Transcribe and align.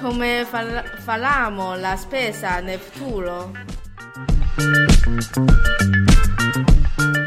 Come 0.00 0.44
fa- 0.48 0.82
faremo 0.98 1.74
la 1.76 1.96
spesa 1.96 2.60
nel 2.60 2.78
futuro? 2.78 3.52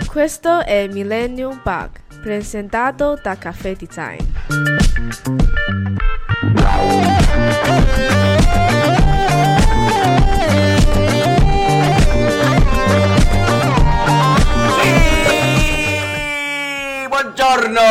Questo 0.07 0.63
è 0.63 0.87
Millennium 0.87 1.59
Bug, 1.63 1.89
presentato 2.21 3.19
da 3.21 3.37
Caffè 3.37 3.75
Design. 3.75 4.19
Sì, 15.73 17.07
buongiorno, 17.07 17.81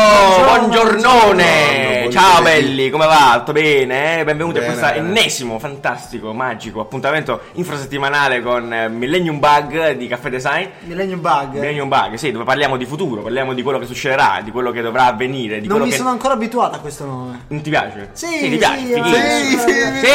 buongiornone. 0.44 1.91
Ciao 2.12 2.42
belli, 2.42 2.90
come 2.90 3.06
va? 3.06 3.36
Tutto 3.38 3.52
bene? 3.52 4.20
eh? 4.20 4.24
Benvenuti 4.24 4.58
Bene, 4.58 4.66
a 4.66 4.76
questo 4.76 4.92
bene. 4.92 4.98
ennesimo, 5.08 5.58
fantastico, 5.58 6.34
magico 6.34 6.80
appuntamento 6.80 7.40
infrasettimanale 7.54 8.42
con 8.42 8.70
eh, 8.70 8.88
Millennium 8.90 9.38
Bug 9.38 9.92
di 9.92 10.06
Caffè 10.08 10.28
Design. 10.28 10.66
Millennium 10.80 11.22
Bug. 11.22 11.52
Millennium 11.54 11.88
Bug, 11.88 12.14
sì, 12.16 12.30
dove 12.30 12.44
parliamo 12.44 12.76
di 12.76 12.84
futuro, 12.84 13.22
parliamo 13.22 13.54
di 13.54 13.62
quello 13.62 13.78
che 13.78 13.86
succederà, 13.86 14.40
di 14.44 14.50
quello 14.50 14.70
che 14.72 14.82
dovrà 14.82 15.06
avvenire, 15.06 15.62
di 15.62 15.68
non 15.68 15.80
mi 15.80 15.88
che... 15.88 15.96
sono 15.96 16.10
ancora 16.10 16.34
abituato 16.34 16.76
a 16.76 16.80
questo 16.80 17.06
nome. 17.06 17.44
Non 17.48 17.62
ti 17.62 17.70
piace? 17.70 18.10
Sì, 18.12 18.26
ti 18.50 18.56
piace, 18.58 18.80
sì, 18.80 18.92
Sì, 18.92 19.58
sì, 19.58 19.72
Sì, 19.72 20.06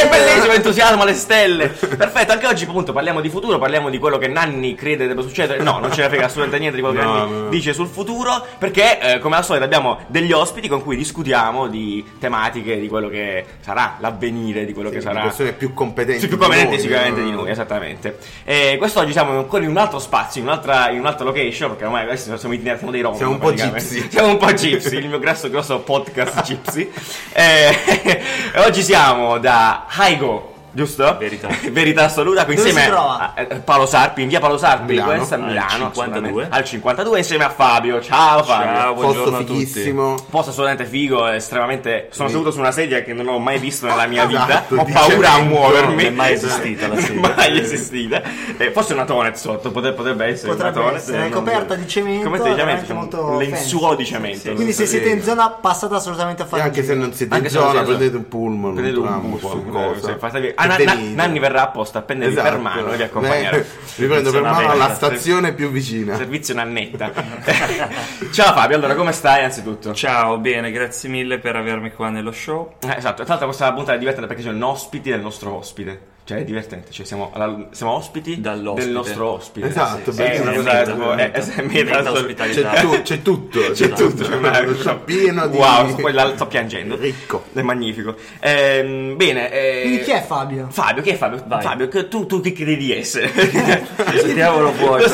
sì, 0.00 0.08
bellissimo, 0.08 0.52
entusiasmo 0.52 1.02
alle 1.02 1.14
stelle. 1.14 1.68
Perfetto, 1.68 2.32
anche 2.32 2.46
oggi 2.48 2.64
appunto 2.64 2.92
parliamo 2.92 3.20
di 3.20 3.28
futuro, 3.28 3.58
parliamo 3.58 3.88
di 3.88 3.98
quello 3.98 4.18
che 4.18 4.26
Nanni 4.26 4.74
crede 4.74 5.06
debba 5.06 5.22
succedere. 5.22 5.62
No, 5.62 5.78
non 5.78 5.92
ce 5.92 6.02
ne 6.02 6.08
frega 6.08 6.24
assolutamente 6.24 6.58
niente 6.58 6.76
di 6.76 6.82
quello 6.82 6.98
che 6.98 7.06
No, 7.06 7.14
Nanni 7.14 7.40
no. 7.42 7.48
dice 7.50 7.72
sul 7.72 7.86
futuro, 7.86 8.44
perché 8.58 8.98
eh, 9.14 9.18
come 9.20 9.36
al 9.36 9.44
solito 9.44 9.64
abbiamo 9.64 9.98
degli 10.08 10.32
ospiti 10.32 10.66
con 10.66 10.82
cui 10.82 10.96
discutiamo 10.96 11.34
di 11.68 12.04
tematiche, 12.18 12.78
di 12.78 12.88
quello 12.88 13.08
che 13.08 13.44
sarà, 13.60 13.96
l'avvenire, 14.00 14.64
di 14.64 14.72
quello 14.72 14.90
che 14.90 14.96
Di 14.96 15.02
sarà. 15.02 15.22
persone 15.22 15.52
più 15.52 15.72
competenti. 15.74 16.20
Sì, 16.20 16.28
più 16.28 16.38
competenti 16.38 16.68
di 16.68 16.74
noi, 16.76 16.82
sicuramente 16.82 17.22
di 17.22 17.30
noi, 17.30 17.50
esattamente. 17.50 18.18
E 18.44 18.76
quest'oggi 18.78 19.12
siamo 19.12 19.38
ancora 19.38 19.64
in 19.64 19.70
un 19.70 19.76
altro 19.76 19.98
spazio, 19.98 20.40
in 20.40 20.46
un'altra, 20.46 20.90
in 20.90 21.00
un'altra 21.00 21.24
location, 21.24 21.70
perché 21.70 21.84
ormai 21.84 22.04
adesso 22.04 22.36
siamo 22.36 22.54
itinerati, 22.54 22.78
siamo 22.78 22.92
dei 22.92 23.02
rom. 23.02 23.14
Siamo 23.14 23.32
un 23.32 23.38
po' 23.38 23.52
gypsy. 23.52 24.08
Siamo 24.10 24.28
un 24.28 24.36
po' 24.38 24.52
gypsy, 24.52 24.96
il 24.96 25.08
mio 25.08 25.18
grosso, 25.18 25.50
grosso 25.50 25.80
podcast 25.80 26.42
gypsy. 26.42 26.90
Eh, 27.32 27.68
e 28.54 28.60
oggi 28.60 28.82
siamo 28.82 29.38
da 29.38 29.84
Haigo. 29.88 30.54
Giusto? 30.76 31.16
Verità. 31.18 31.48
Verità 31.72 32.04
assoluta, 32.04 32.44
qui 32.44 32.54
Dove 32.54 32.68
insieme 32.68 32.86
si 32.90 32.92
trova? 32.94 33.32
a 33.34 33.40
eh, 33.40 33.46
Paolo 33.60 33.86
Sarpi, 33.86 34.20
in 34.22 34.28
via 34.28 34.40
Paolo 34.40 34.58
Sarpi, 34.58 34.92
Milano. 34.92 35.10
a 35.22 35.26
Al 35.34 35.40
Milano, 35.40 35.68
52. 35.70 35.88
assolutamente. 36.02 36.56
al 36.56 36.64
52, 36.64 37.18
insieme 37.18 37.44
a 37.44 37.48
Fabio. 37.48 38.00
Ciao 38.02 38.42
Fabio. 38.42 38.74
Ciao, 38.76 38.92
Posto 38.94 39.00
buongiorno 39.12 39.36
a 39.36 39.40
tutti. 39.40 39.52
fighissimo. 39.66 40.14
Posto 40.28 40.50
assolutamente 40.50 40.84
figo, 40.84 41.26
estremamente. 41.28 42.08
Sono 42.10 42.28
Sì. 42.28 42.34
seduto 42.34 42.52
su 42.52 42.58
una 42.58 42.72
sedia 42.72 43.02
che 43.02 43.14
non 43.14 43.26
ho 43.28 43.38
mai 43.38 43.58
visto 43.58 43.86
nella 43.86 44.06
mia 44.06 44.26
vita. 44.26 44.44
Esatto, 44.46 44.74
ho 44.76 44.84
dice 44.84 44.98
paura 44.98 45.32
a 45.32 45.38
muovermi. 45.40 45.94
Non 45.94 46.04
è 46.04 46.10
mai 46.10 46.32
esistita 46.34 46.88
la 46.88 46.96
sedia. 47.00 47.32
mai 47.34 47.58
esistita. 47.58 48.22
Eh, 48.58 48.70
forse 48.70 48.92
una 48.92 49.04
tonet 49.06 49.34
sotto, 49.36 49.70
potrebbe, 49.70 49.96
potrebbe 49.96 50.26
essere 50.26 50.52
Potrebbe 50.52 50.78
una 50.78 50.86
tonet. 50.88 51.00
essere, 51.02 51.16
è 51.16 51.20
non- 51.22 51.30
coperta 51.30 51.74
di 51.74 51.88
cemento, 51.88 52.24
Coperta 52.28 52.48
di 52.52 52.58
cemento, 52.58 52.94
molto 52.94 53.38
lenzuolo 53.38 53.86
fancy. 53.88 54.02
di 54.02 54.04
cemento. 54.08 54.52
Quindi 54.52 54.72
se 54.74 54.84
siete 54.84 55.08
in 55.08 55.22
zona 55.22 55.48
passate 55.48 55.94
assolutamente 55.94 56.42
a 56.42 56.44
fare 56.44 56.62
anche 56.64 56.84
se 56.84 56.94
non 56.94 57.14
siete 57.14 57.34
in 57.38 57.48
zona, 57.48 57.82
prendete 57.82 58.16
un 58.16 58.28
pullman, 58.28 58.72
Prendete 58.74 58.98
un 58.98 59.06
tram, 59.06 59.30
bus, 59.30 59.40
qualcosa. 59.40 60.06
se 60.08 60.16
fate- 60.18 60.54
Ah, 60.56 60.64
E 60.64 60.65
Na- 60.66 60.76
Na-. 60.78 60.94
Nanni 60.94 61.38
verrà 61.38 61.62
apposta 61.62 61.98
a 62.00 62.02
prendervi 62.02 62.34
per 62.34 62.44
Esatto. 62.44 62.60
mano 62.62 62.92
e 62.92 62.96
vi 62.96 63.02
accompagnerà. 63.02 63.56
Eh, 63.56 63.66
Vi 63.96 64.06
prendo 64.06 64.30
per 64.30 64.42
mano 64.42 64.70
alla 64.70 64.94
stazione 64.94 65.52
più 65.54 65.70
vicina. 65.70 66.16
Servizio 66.16 66.54
nannetta. 66.54 67.10
Ciao 68.32 68.52
Fabio, 68.54 68.76
allora 68.76 68.94
come 68.94 69.12
stai 69.12 69.44
anzitutto? 69.44 69.94
Ciao, 69.94 70.38
bene, 70.38 70.70
grazie 70.70 71.08
mille 71.08 71.38
per 71.38 71.56
avermi 71.56 71.92
qua 71.92 72.08
nello 72.10 72.32
show. 72.32 72.74
Eh, 72.80 72.94
esatto, 72.96 73.16
tra 73.22 73.24
l'altro 73.28 73.46
questa 73.46 73.72
puntata 73.72 73.94
è 73.94 73.98
divertente 73.98 74.26
perché 74.28 74.42
sono 74.42 74.66
ospiti 74.68 75.10
del 75.10 75.20
nostro 75.20 75.54
ospite. 75.56 76.14
Cioè 76.26 76.38
è 76.38 76.44
divertente, 76.44 76.90
cioè 76.90 77.06
siamo, 77.06 77.30
alla- 77.32 77.68
siamo 77.70 77.92
ospiti 77.92 78.40
Dall'ospite. 78.40 78.84
del 78.86 78.92
nostro 78.96 79.28
ospite. 79.30 79.68
Esatto, 79.68 80.10
Sì, 80.10 80.22
è 80.22 80.40
una 80.40 80.54
cosa 80.54 80.82
tipo- 80.82 81.12
è- 81.12 81.30
è- 81.30 81.40
è 81.54 81.62
meta 81.62 82.10
ospitalità. 82.10 82.70
C'è, 82.72 82.80
tu- 82.80 83.02
c'è 83.02 83.22
tutto. 83.22 83.60
C'è 83.70 83.88
tutto, 83.90 84.24
c'è 84.24 84.34
una- 84.34 84.58
uno 84.58 84.74
sciappino 84.74 85.46
di... 85.46 85.56
Wow, 85.56 85.88
sto, 85.90 86.02
poi 86.02 86.12
la- 86.12 86.32
sto 86.34 86.46
piangendo. 86.48 86.96
Ricco. 86.96 87.44
È 87.52 87.62
magnifico. 87.62 88.16
Ehm, 88.40 89.16
bene. 89.16 89.52
eh, 89.52 89.80
Quindi 89.82 90.00
chi 90.02 90.10
è 90.10 90.22
Fabio? 90.26 90.66
Fabio, 90.68 91.02
chi 91.04 91.10
è 91.10 91.14
Fabio? 91.16 91.44
Vai. 91.46 91.62
Fabio, 91.62 91.86
che- 91.86 92.08
tu, 92.08 92.26
tu 92.26 92.40
chi 92.40 92.50
credi 92.52 92.76
di 92.76 92.92
essere? 92.92 93.30
Sentiamolo 94.18 94.72
fuori. 94.72 95.04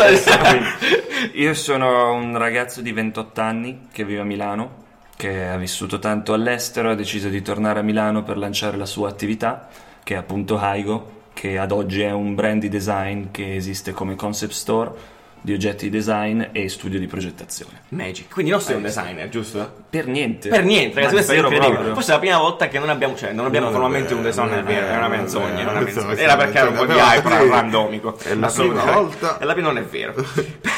Io 1.34 1.54
sono 1.54 2.14
un 2.14 2.36
ragazzo 2.38 2.80
di 2.80 2.90
28 2.92 3.40
anni 3.42 3.88
che 3.92 4.04
vive 4.04 4.20
a 4.20 4.24
Milano, 4.24 4.80
che 5.16 5.46
ha 5.46 5.56
vissuto 5.56 5.98
tanto 5.98 6.32
all'estero, 6.32 6.90
ha 6.90 6.94
deciso 6.94 7.28
di 7.28 7.42
tornare 7.42 7.80
a 7.80 7.82
Milano 7.82 8.22
per 8.22 8.38
lanciare 8.38 8.76
la 8.76 8.86
sua 8.86 9.08
attività, 9.08 9.68
che 10.02 10.14
è 10.14 10.16
appunto 10.16 10.58
Haigo, 10.58 11.20
che 11.32 11.58
ad 11.58 11.72
oggi 11.72 12.02
è 12.02 12.10
un 12.10 12.34
brand 12.34 12.60
di 12.60 12.68
design 12.68 13.30
che 13.30 13.56
esiste 13.56 13.92
come 13.92 14.14
concept 14.14 14.52
store 14.52 15.20
di 15.44 15.52
oggetti 15.52 15.90
di 15.90 15.96
design 15.96 16.42
e 16.52 16.68
studio 16.68 16.98
di 16.98 17.06
progettazione. 17.06 17.82
Magic. 17.88 18.32
Quindi 18.32 18.52
non 18.52 18.60
sei 18.60 18.76
un 18.76 18.82
designer, 18.82 19.28
giusto? 19.28 19.80
Per 19.90 20.06
niente. 20.06 20.48
Per 20.48 20.64
niente, 20.64 20.94
ragazzi, 20.96 21.14
questo 21.14 21.32
è 21.32 21.36
incredibile. 21.36 21.72
proprio. 21.72 21.94
Forse 21.94 22.10
è 22.10 22.14
la 22.14 22.20
prima 22.20 22.38
volta 22.38 22.68
che 22.68 22.78
non 22.78 22.88
abbiamo, 22.88 23.16
cioè, 23.16 23.32
non 23.32 23.46
abbiamo 23.46 23.66
Non 23.66 23.74
è 23.74 23.78
formalmente 23.78 24.14
un 24.14 24.22
designer 24.22 24.60
è 24.60 24.62
vero, 24.62 24.86
è 24.86 24.96
una 24.96 25.08
menzogna. 25.08 25.58
è 25.58 25.60
Era, 25.60 25.70
una 25.72 25.80
menzogna. 25.80 26.16
Era 26.16 26.36
perché 26.36 26.58
era 26.58 26.68
un 26.70 26.76
po' 26.76 26.86
di 26.86 26.92
hype, 26.92 27.28
sì. 27.30 27.48
randomico. 27.48 28.18
È 28.22 28.34
la 28.34 28.46
prima 28.48 28.84
volta. 28.84 29.38
E 29.38 29.44
la 29.44 29.52
prima 29.52 29.68
non 29.68 29.78
è 29.78 29.82
vero. 29.84 30.14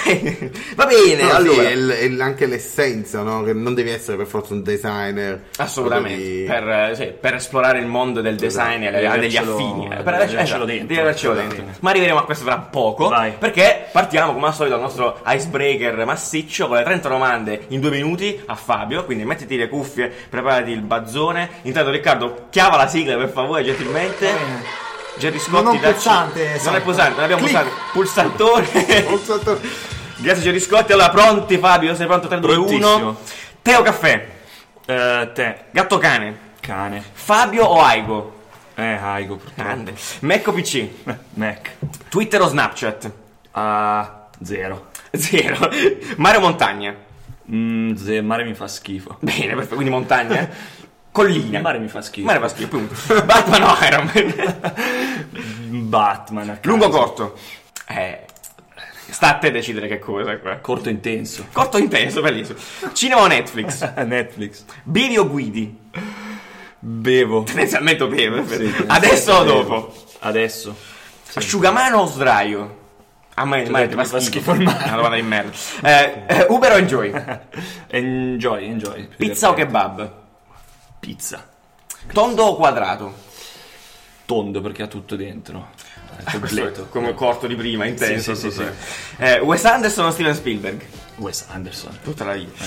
Va 0.75 0.87
bene, 0.87 1.23
sì, 1.23 1.31
allora. 1.31 1.63
è, 1.69 1.75
l- 1.77 1.91
è 1.91 2.09
l- 2.09 2.21
anche 2.21 2.47
l'essenza, 2.47 3.23
no? 3.23 3.43
Che 3.43 3.53
non 3.53 3.75
devi 3.75 3.91
essere 3.91 4.17
per 4.17 4.27
forza 4.27 4.55
un 4.55 4.63
designer. 4.63 5.45
Assolutamente, 5.57 6.23
di- 6.23 6.45
per, 6.47 6.69
eh, 6.69 6.93
sì, 6.95 7.13
per 7.19 7.35
esplorare 7.35 7.79
il 7.79 7.87
mondo 7.87 8.21
del 8.21 8.37
design 8.37 8.83
e 8.83 9.07
ha 9.07 9.17
degli 9.17 9.37
affini. 9.37 9.87
Eh, 9.93 10.03
per 10.03 10.15
avercelo 10.15 10.43
esatto, 10.43 10.65
dentro. 10.65 10.95
Esatto. 11.09 11.63
Ma 11.81 11.91
arriveremo 11.91 12.19
a 12.19 12.25
questo 12.25 12.45
tra 12.45 12.59
poco. 12.59 13.09
Perché 13.39 13.87
partiamo 13.93 14.33
come 14.33 14.47
al 14.47 14.54
solito 14.55 14.75
dal 14.77 14.85
nostro 14.85 15.21
icebreaker 15.27 16.05
massiccio 16.05 16.67
con 16.69 16.77
le 16.77 16.83
30 16.85 17.09
domande 17.09 17.65
in 17.69 17.81
due 17.81 17.91
minuti 17.91 18.41
a 18.47 18.55
Fabio. 18.55 19.05
Quindi 19.05 19.25
mettiti 19.25 19.57
le 19.57 19.69
cuffie, 19.69 20.09
preparati 20.09 20.71
il 20.71 20.81
bazzone. 20.81 21.49
Intanto, 21.63 21.91
Riccardo, 21.91 22.47
chiava 22.51 22.77
la 22.77 22.87
sigla 22.87 23.17
per 23.17 23.29
favore, 23.31 23.63
gentilmente. 23.65 24.83
Gerry 25.17 25.39
Scotti, 25.39 25.63
Non 25.63 25.79
pulsante, 25.79 26.45
Non 26.45 26.55
esatto. 26.55 26.77
è 26.77 26.81
pulsante, 26.81 27.15
non 27.15 27.23
abbiamo 27.25 27.43
pulsante. 27.43 27.71
Pulsatore. 27.93 28.67
Pulsatore. 29.07 29.61
Grazie 30.17 30.43
Gerry 30.43 30.61
Scotti. 30.61 30.93
Allora, 30.93 31.11
pronti 31.11 31.59
Fabio? 31.59 31.95
Sei 31.95 32.07
pronto? 32.07 32.27
3, 32.29 32.41
2, 32.41 32.57
1. 32.57 32.67
Prontissimo. 32.67 33.17
Teo 33.63 33.83
caffè. 33.83 34.27
Eh, 34.87 35.31
te, 35.33 35.57
Gatto 35.71 35.99
cane. 35.99 36.39
cane. 36.61 37.03
Fabio 37.13 37.65
o 37.65 37.81
Aigo? 37.83 38.33
Eh, 38.75 38.99
purtroppo. 39.27 39.51
Grande. 39.55 39.95
Mac 40.21 40.47
o 40.49 40.53
PC? 40.53 40.89
Mac. 41.35 41.71
Twitter 42.09 42.41
o 42.43 42.49
Snapchat? 42.49 43.11
Ah, 43.53 44.24
zero. 44.45 44.91
Zero. 45.13 45.69
Mare 46.17 46.37
o 46.37 46.41
montagna? 46.41 46.95
Mm, 47.51 47.95
ze- 47.95 48.21
mare 48.23 48.45
mi 48.45 48.55
fa 48.55 48.69
schifo. 48.69 49.17
Bene, 49.21 49.55
perfetto, 49.55 49.75
quindi 49.75 49.93
montagna. 49.93 50.49
Collina. 51.13 51.59
Il 51.59 51.63
mare 51.63 51.79
mi 51.79 51.89
fa 51.89 52.01
schifo. 52.03 52.27
Mare 52.27 52.41
fa 52.41 52.49
schifo, 52.49 52.69
punto. 52.69 52.95
Batman 53.25 53.63
o 53.63 53.77
Iron 53.83 54.11
Man? 54.13 55.89
Batman. 55.89 56.49
a 56.51 56.57
caso. 56.57 56.69
Lungo 56.69 56.87
o 56.87 56.89
corto? 56.89 57.39
Eh. 57.87 58.25
Sta 59.11 59.29
a 59.37 59.39
te 59.39 59.51
decidere 59.53 59.87
che 59.87 59.99
cosa 59.99 60.39
qua. 60.39 60.57
Corto 60.57 60.89
intenso. 60.89 61.47
Corto 61.53 61.79
intenso, 61.79 62.21
bellissimo. 62.21 62.59
Cinema 62.95 63.21
o 63.21 63.27
Netflix? 63.27 63.93
Netflix. 64.05 64.65
Bevi 64.83 65.19
o 65.19 65.29
guidi? 65.29 65.79
Bevo. 66.79 67.43
Tendenzialmente 67.45 68.07
bevo. 68.09 68.45
Sì, 68.47 68.75
Adesso 68.87 69.33
o 69.35 69.45
dopo? 69.45 69.95
Adesso. 70.21 70.75
Asciugamano 71.35 71.99
o 71.99 72.07
sdraio? 72.07 72.83
A 73.37 73.45
me, 73.45 73.63
Ti 73.65 73.69
ho 73.69 73.73
me 73.73 73.87
detto, 73.89 74.05
fa 74.05 74.21
schifo. 74.21 74.53
il 74.53 74.63
mare. 74.63 74.85
Una 74.85 74.97
domanda 74.97 75.17
di 75.17 75.23
merda. 75.23 75.51
Eh, 75.83 76.23
eh, 76.27 76.47
Uber 76.49 76.73
o 76.73 76.77
Enjoy? 76.77 77.11
Enjoy, 77.89 78.65
enjoy. 78.69 79.09
Pizza 79.17 79.51
o 79.51 79.55
kebab? 79.55 80.13
Pizza. 81.01 81.45
Tondo 82.13 82.45
o 82.45 82.57
quadrato? 82.57 83.13
Tondo 84.25 84.61
perché 84.61 84.83
ha 84.85 84.87
tutto 84.87 85.17
dentro. 85.17 85.71
È 86.17 86.31
completo. 86.31 86.87
Come 86.91 87.13
corto 87.15 87.47
di 87.49 87.57
prima, 87.57 87.87
intenso. 87.87 88.35
Sì, 88.35 88.51
sì, 88.51 88.57
tutto. 88.57 88.73
sì, 88.73 89.23
Eh, 89.23 89.41
Wes 89.41 89.65
Anderson 89.65 90.07
o 90.07 90.11
Steven 90.13 90.35
Spielberg? 90.35 90.83
Wes 91.17 91.47
Anderson. 91.51 91.99
Tutta 92.05 92.25
la 92.25 92.35
vita. 92.35 92.65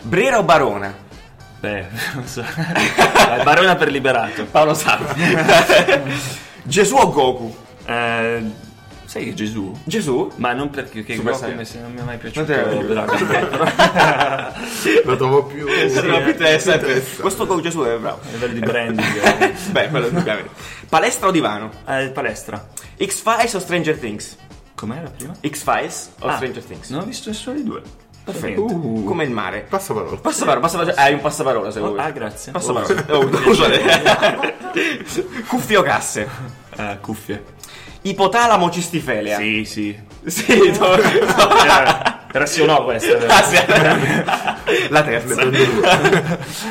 Brera 0.00 0.38
o 0.38 0.42
Barona? 0.42 0.94
Beh, 1.60 1.86
non 2.14 2.26
so. 2.26 2.40
Eh, 2.42 3.42
Barona 3.44 3.76
per 3.76 3.90
liberato. 3.90 4.44
Paolo 4.46 4.74
Salvi. 4.74 5.36
Gesù 6.64 6.96
o 6.96 7.08
Goku? 7.10 7.56
Eh, 7.84 8.42
sai 9.08 9.24
che 9.24 9.34
Gesù? 9.34 9.74
Gesù? 9.84 10.30
Ma 10.36 10.52
non 10.52 10.68
perché 10.70 11.02
che 11.02 11.14
Super 11.16 11.34
Saiyan. 11.34 11.64
se- 11.64 11.80
non 11.80 11.92
mi 11.92 12.00
è 12.00 12.02
mai 12.02 12.18
piaciuto. 12.18 12.52
Lo 15.04 15.16
trovo 15.16 15.44
più... 15.44 15.66
Sono 15.88 16.18
più 16.18 16.28
interessante. 16.28 16.86
interessante. 16.86 17.22
Questo 17.22 17.46
Goku 17.46 17.60
Gesù 17.60 17.80
è 17.82 17.96
bravo. 17.96 18.20
A 18.22 18.30
livello 18.32 18.52
di 18.52 18.60
branding. 18.60 19.40
Beh, 19.72 19.88
quello 19.88 20.06
indubbiamente. 20.08 20.50
Palestra 20.88 21.28
o 21.28 21.30
divano? 21.30 21.70
Eh, 21.86 22.10
palestra. 22.10 22.68
X-Files 23.02 23.54
o 23.54 23.58
Stranger 23.60 23.96
Things? 23.98 24.36
Com'era 24.74 25.10
prima? 25.10 25.34
X-Files 25.46 26.10
o 26.20 26.26
Ah, 26.28 26.36
Stranger 26.36 26.62
Things? 26.64 26.90
Non 26.90 27.00
ho 27.00 27.04
visto 27.04 27.30
nessuno 27.30 27.54
dei 27.56 27.64
due. 27.64 27.82
Perfetto. 28.24 28.62
Uh. 28.62 29.04
Come 29.04 29.24
il 29.24 29.30
mare. 29.30 29.64
Passaparola. 29.68 30.16
Passaparola, 30.18 30.60
passaparola, 30.60 30.96
hai 31.00 31.14
un 31.14 31.20
passaparola 31.20 31.70
se 31.70 31.80
Oh, 31.80 31.88
vuoi. 31.88 31.98
ah, 32.00 32.10
grazie. 32.10 32.52
Passaparola. 32.52 33.04
Oh, 33.16 33.36
scusate. 33.38 33.80
Cuffie 35.48 35.76
o 35.78 35.82
casse? 35.82 36.28
Eh, 36.76 36.98
cuffie. 37.00 37.56
Ipotalamo 38.02 38.70
cistifelea. 38.70 39.38
Sì, 39.38 39.64
sì. 39.64 39.98
Sì, 40.24 40.70
no, 40.78 40.96
no. 40.96 41.64
Era, 41.64 42.26
era 42.30 42.46
sì 42.46 42.60
o 42.60 42.66
no 42.66 42.84
questa? 42.84 43.16
Ah, 43.26 43.42
sì. 43.42 43.56
La 44.90 45.02
terza. 45.02 45.44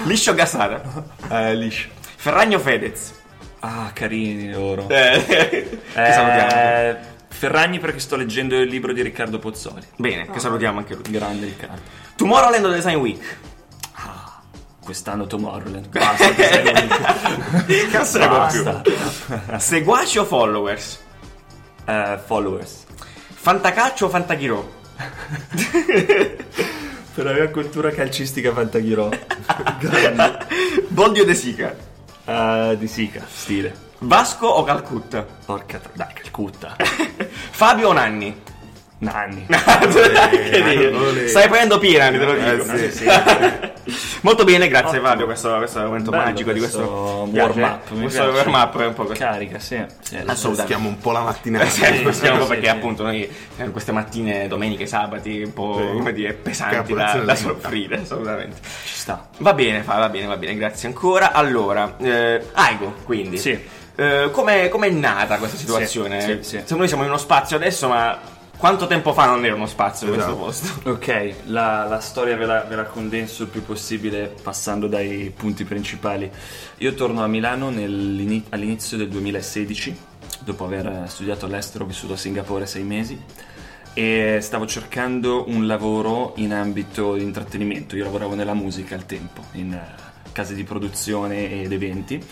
Liscio 0.06 0.34
Gassara. 0.34 0.82
Eh, 1.30 1.56
liscio. 1.56 1.90
Ferragno 2.16 2.60
Fedez. 2.60 3.14
Ah, 3.60 3.92
carini 3.94 4.52
loro. 4.52 4.88
Eh, 4.90 5.24
che 5.26 5.80
salutiamo. 5.94 6.52
Eh, 6.52 6.98
Ferragni 7.30 7.80
perché 7.80 8.00
sto 8.00 8.16
leggendo 8.16 8.56
il 8.56 8.68
libro 8.70 8.94
di 8.94 9.02
Riccardo 9.02 9.40
Pozzoli. 9.40 9.86
Bene, 9.96 10.30
che 10.30 10.40
salutiamo 10.40 10.80
anche 10.80 10.96
lui. 10.96 11.04
Grande 11.10 11.46
Riccardo. 11.46 11.82
Tomorrowland 12.16 12.74
Design 12.74 12.96
Week. 12.96 13.38
Quest'anno 14.88 15.28
Tomorrowland. 15.28 15.90
Basta, 15.90 16.34
sei 16.34 16.64
l'unico. 16.64 16.96
Cazzo. 17.92 18.82
Seguaci 19.58 20.18
o 20.18 20.24
followers? 20.24 21.00
Eh, 21.88 22.20
followers. 22.26 22.84
Fantacalcio 23.34 24.06
o 24.06 24.10
Fantaghiro? 24.10 24.76
Per 27.14 27.26
la 27.26 27.34
mia 27.34 27.50
cultura 27.50 27.90
calcistica 27.92 28.52
Fantaghirò. 28.54 29.10
Grande. 29.80 30.46
Boldi 30.90 31.22
o 31.22 31.26
De 31.26 31.34
Sica? 31.34 31.76
Eh, 32.26 32.76
di 32.78 32.88
Sica, 32.88 33.26
stile. 33.28 33.86
Vasco 34.00 34.46
o 34.48 34.64
Calcutta? 34.64 35.26
Porca 35.46 35.80
tra... 35.80 35.90
Dai, 35.94 36.14
Calcutta. 36.14 36.76
Fabio 37.52 37.90
o 37.90 37.94
Nanni? 37.94 38.40
Nanni. 39.00 39.46
olè. 39.50 41.28
Stai 41.28 41.48
prendendo 41.48 41.80
piena, 41.80 42.10
te 42.10 42.18
lo 42.26 42.34
Eh, 42.36 42.58
dico. 42.58 42.78
sì. 42.78 42.92
Sì, 42.92 43.06
Molto 44.22 44.44
bene, 44.44 44.68
grazie 44.68 45.00
Fabio, 45.00 45.26
questo, 45.26 45.56
questo 45.58 45.80
è 45.80 45.82
il 45.82 45.88
momento 45.88 46.10
Bello 46.12 46.24
magico 46.24 46.52
di 46.52 46.60
questo 46.60 47.28
warm 47.32 47.62
up, 47.62 47.90
mi 47.92 48.02
Questo 48.02 48.24
piace. 48.24 48.38
warm 48.38 48.54
up 48.54 48.80
è 48.82 48.86
un 48.86 48.94
po' 48.94 49.04
così. 49.06 49.20
Carica, 49.20 49.60
sì. 49.60 49.84
sì 50.00 50.16
Assolutamente. 50.16 50.62
Stiamo 50.64 50.88
un 50.90 50.98
po' 50.98 51.12
la 51.12 51.22
mattinata. 51.22 51.66
Eh, 51.88 51.96
sì, 51.98 52.02
possiamo 52.02 52.42
sì, 52.44 52.48
perché 52.48 52.66
sì. 52.66 52.70
appunto 52.72 53.04
noi 53.04 53.30
eh, 53.58 53.70
queste 53.72 53.92
mattine, 53.92 54.48
domeniche, 54.48 54.86
sabati, 54.88 55.44
un 55.44 55.54
po' 55.54 55.78
Sì. 55.78 55.98
come 55.98 56.14
dire, 56.14 56.34
pesanti 56.34 56.94
da, 56.94 57.22
da 57.24 57.36
soffrire, 57.36 58.02
assolutamente. 58.02 58.58
Ci 58.62 58.96
sta. 58.96 59.28
Va 59.38 59.54
bene, 59.54 59.82
fa, 59.82 59.98
va 59.98 60.10
bene, 60.10 60.26
va 60.28 60.38
bene, 60.38 60.56
grazie 60.56 60.88
ancora. 60.88 61.32
Allora, 61.32 61.96
eh, 62.00 62.42
Aigo, 62.54 62.96
quindi. 63.04 63.38
Sì. 63.38 63.60
Eh, 63.96 64.30
come 64.32 64.70
è 64.70 64.90
nata 64.90 65.38
questa 65.38 65.58
situazione? 65.58 66.22
Sì, 66.22 66.38
sì, 66.42 66.58
sì. 66.58 66.62
Se 66.66 66.76
noi 66.76 66.88
siamo 66.88 67.04
in 67.04 67.10
uno 67.10 67.18
spazio 67.18 67.56
adesso, 67.56 67.88
ma 67.88 68.20
quanto 68.58 68.88
tempo 68.88 69.14
fa 69.14 69.26
non 69.28 69.46
era 69.46 69.56
uno 69.56 69.68
spazio 69.68 70.08
questo 70.08 70.32
Esatto. 70.32 70.44
posto? 70.44 70.90
Ok, 70.90 71.34
la, 71.46 71.86
la 71.86 72.00
storia 72.00 72.36
ve 72.36 72.46
la, 72.46 72.62
ve 72.64 72.76
la 72.76 72.86
condenso 72.86 73.44
il 73.44 73.50
più 73.50 73.64
possibile 73.64 74.34
passando 74.42 74.88
dai 74.88 75.32
punti 75.36 75.64
principali. 75.64 76.30
Io 76.78 76.94
torno 76.94 77.24
a 77.24 77.28
Milano 77.28 77.68
all'inizio 77.68 78.98
del 78.98 79.10
2016, 79.10 79.98
dopo 80.40 80.66
aver 80.66 81.04
studiato 81.08 81.46
all'estero, 81.46 81.84
ho 81.84 81.88
vissuto 81.88 82.14
a 82.14 82.18
Singapore 82.18 82.66
sei 82.66 82.84
mesi 82.84 83.20
e 83.94 84.38
stavo 84.42 84.68
cercando 84.68 85.46
un 85.48 85.66
lavoro 85.66 86.34
in 86.38 86.54
ambito 86.54 87.16
di 87.16 87.24
intrattenimento. 87.24 87.96
Io 87.96 88.04
lavoravo 88.04 88.36
nella 88.36 88.54
musica 88.54 88.94
al 88.96 89.06
tempo, 89.06 89.44
in 89.54 89.74
eh, 89.74 90.32
case 90.32 90.54
di 90.54 90.64
produzione 90.64 91.64
ed 91.64 91.72
eventi 91.72 92.24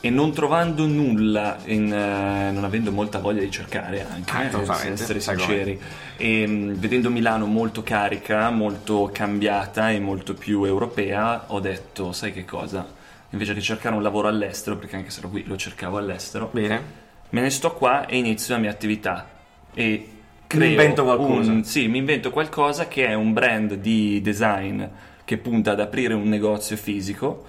e 0.00 0.10
non 0.10 0.32
trovando 0.32 0.86
nulla, 0.86 1.58
in, 1.64 1.92
eh, 1.92 2.50
non 2.52 2.62
avendo 2.64 2.92
molta 2.92 3.18
voglia 3.18 3.40
di 3.40 3.50
cercare 3.50 4.06
anche, 4.08 4.30
Ah, 4.32 4.44
eh, 4.84 4.90
essere 4.92 5.18
sinceri, 5.20 5.78
e 6.16 6.46
mh, 6.46 6.74
vedendo 6.74 7.10
Milano 7.10 7.46
molto 7.46 7.82
carica, 7.82 8.50
molto 8.50 9.10
cambiata 9.12 9.90
e 9.90 9.98
molto 9.98 10.34
più 10.34 10.64
europea, 10.64 11.44
ho 11.48 11.60
detto, 11.60 12.12
sai 12.12 12.32
che 12.32 12.44
cosa? 12.44 12.86
Invece 13.30 13.54
che 13.54 13.60
cercare 13.60 13.94
un 13.94 14.02
lavoro 14.02 14.28
all'estero, 14.28 14.76
perché 14.76 14.96
anche 14.96 15.10
se 15.10 15.18
ero 15.18 15.28
qui 15.28 15.44
lo 15.46 15.56
cercavo 15.56 15.98
all'estero, 15.98 16.48
Bene. 16.52 16.82
me 17.30 17.40
ne 17.40 17.50
sto 17.50 17.72
qua 17.72 18.06
e 18.06 18.16
inizio 18.16 18.54
la 18.54 18.60
mia 18.60 18.70
attività 18.70 19.28
e 19.74 20.08
creo 20.46 20.64
invento 20.68 21.04
qualcosa. 21.04 21.50
un- 21.50 21.64
sì, 21.64 21.88
mi 21.88 21.98
invento 21.98 22.30
qualcosa 22.30 22.88
che 22.88 23.06
è 23.06 23.14
un 23.14 23.32
brand 23.32 23.74
di 23.74 24.20
design 24.22 24.82
che 25.24 25.36
punta 25.36 25.72
ad 25.72 25.80
aprire 25.80 26.14
un 26.14 26.26
negozio 26.26 26.76
fisico 26.76 27.44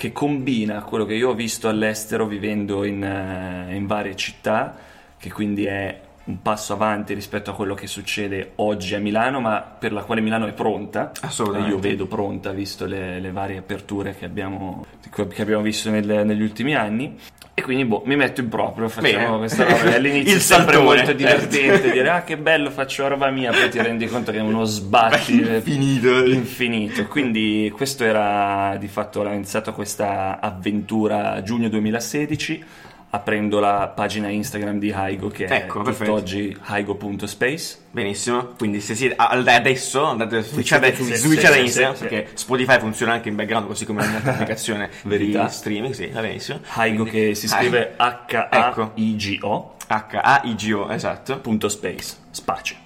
che 0.00 0.12
combina 0.12 0.82
quello 0.82 1.04
che 1.04 1.12
io 1.12 1.28
ho 1.28 1.34
visto 1.34 1.68
all'estero 1.68 2.24
vivendo 2.24 2.84
in, 2.84 3.04
eh, 3.04 3.74
in 3.76 3.86
varie 3.86 4.16
città, 4.16 4.74
che 5.18 5.30
quindi 5.30 5.66
è 5.66 6.00
un 6.24 6.40
passo 6.40 6.72
avanti 6.72 7.12
rispetto 7.12 7.50
a 7.50 7.54
quello 7.54 7.74
che 7.74 7.86
succede 7.86 8.52
oggi 8.56 8.94
a 8.94 8.98
Milano, 8.98 9.40
ma 9.40 9.60
per 9.60 9.92
la 9.92 10.02
quale 10.02 10.22
Milano 10.22 10.46
è 10.46 10.54
pronta. 10.54 11.12
Assolutamente. 11.20 11.74
Io 11.74 11.78
vedo 11.78 12.06
pronta, 12.06 12.50
visto 12.52 12.86
le, 12.86 13.20
le 13.20 13.30
varie 13.30 13.58
aperture 13.58 14.16
che 14.16 14.24
abbiamo, 14.24 14.86
che 15.10 15.42
abbiamo 15.42 15.60
visto 15.60 15.90
nel- 15.90 16.24
negli 16.24 16.40
ultimi 16.40 16.74
anni. 16.74 17.18
E 17.60 17.62
quindi 17.62 17.84
boh, 17.84 18.02
mi 18.06 18.16
metto 18.16 18.40
in 18.40 18.48
proprio, 18.48 18.88
facciamo 18.88 19.36
Bene. 19.36 19.38
questa 19.38 19.64
roba. 19.64 19.94
All'inizio 19.94 20.36
è 20.36 20.38
sempre 20.40 20.72
saltone, 20.74 20.96
molto 20.96 21.12
divertente 21.12 21.90
dire 21.90 22.08
ah 22.08 22.22
che 22.24 22.38
bello 22.38 22.70
faccio 22.70 23.06
roba 23.06 23.28
mia, 23.30 23.52
poi 23.52 23.68
ti 23.68 23.80
rendi 23.80 24.06
conto 24.06 24.32
che 24.32 24.38
è 24.38 24.40
uno 24.40 24.64
sbatti 24.64 25.34
Infinito. 25.40 26.24
infinito. 26.24 27.04
Quindi 27.06 27.70
questo 27.74 28.04
era 28.04 28.76
di 28.78 28.88
fatto, 28.88 29.20
ho 29.20 29.28
iniziato 29.28 29.72
questa 29.74 30.40
avventura 30.40 31.32
a 31.32 31.42
giugno 31.42 31.68
2016 31.68 32.64
aprendo 33.12 33.58
la 33.58 33.88
pagina 33.94 34.28
Instagram 34.28 34.78
di 34.78 34.92
Haigo 34.92 35.28
che 35.28 35.44
Ecco, 35.46 35.84
è 35.84 35.92
tutt'oggi 35.92 36.56
haigo.space. 36.60 37.78
Benissimo, 37.90 38.52
quindi 38.56 38.80
se 38.80 38.94
siete 38.94 39.16
adesso 39.16 40.04
andate 40.04 40.42
switchate, 40.42 40.94
Sì, 40.94 41.14
switchate 41.16 41.54
sì, 41.54 41.60
Instagram 41.62 41.94
sì, 41.94 42.00
perché 42.06 42.28
Spotify 42.34 42.78
funziona 42.78 43.12
anche 43.14 43.28
in 43.28 43.34
background 43.34 43.66
così 43.66 43.84
come 43.84 44.04
ogni 44.04 44.14
altra 44.14 44.32
applicazione 44.34 44.90
Verità. 45.02 45.44
di 45.44 45.50
streaming, 45.50 45.92
sì, 45.94 46.06
va 46.06 46.20
benissimo. 46.20 46.60
Haigo 46.74 47.02
Quindi- 47.04 47.28
che 47.28 47.34
si 47.34 47.48
scrive 47.48 47.94
Ecco. 47.96 48.92
H-A-I-G-O 48.94 49.74
H-A-I-G-O, 49.88 50.90
esatto. 50.92 51.38
punto 51.40 51.68
space, 51.68 52.14
spazio. 52.30 52.76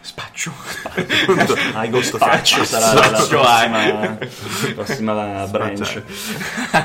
Spaccio. 0.00 0.50
Haigo 1.74 2.00
spazio 2.00 2.64
sarà 2.64 2.94
la, 2.94 3.10
la 3.10 3.18
Spazio 3.18 3.40
prossima, 3.40 4.18
prossima 4.74 5.46
branch. 5.48 6.02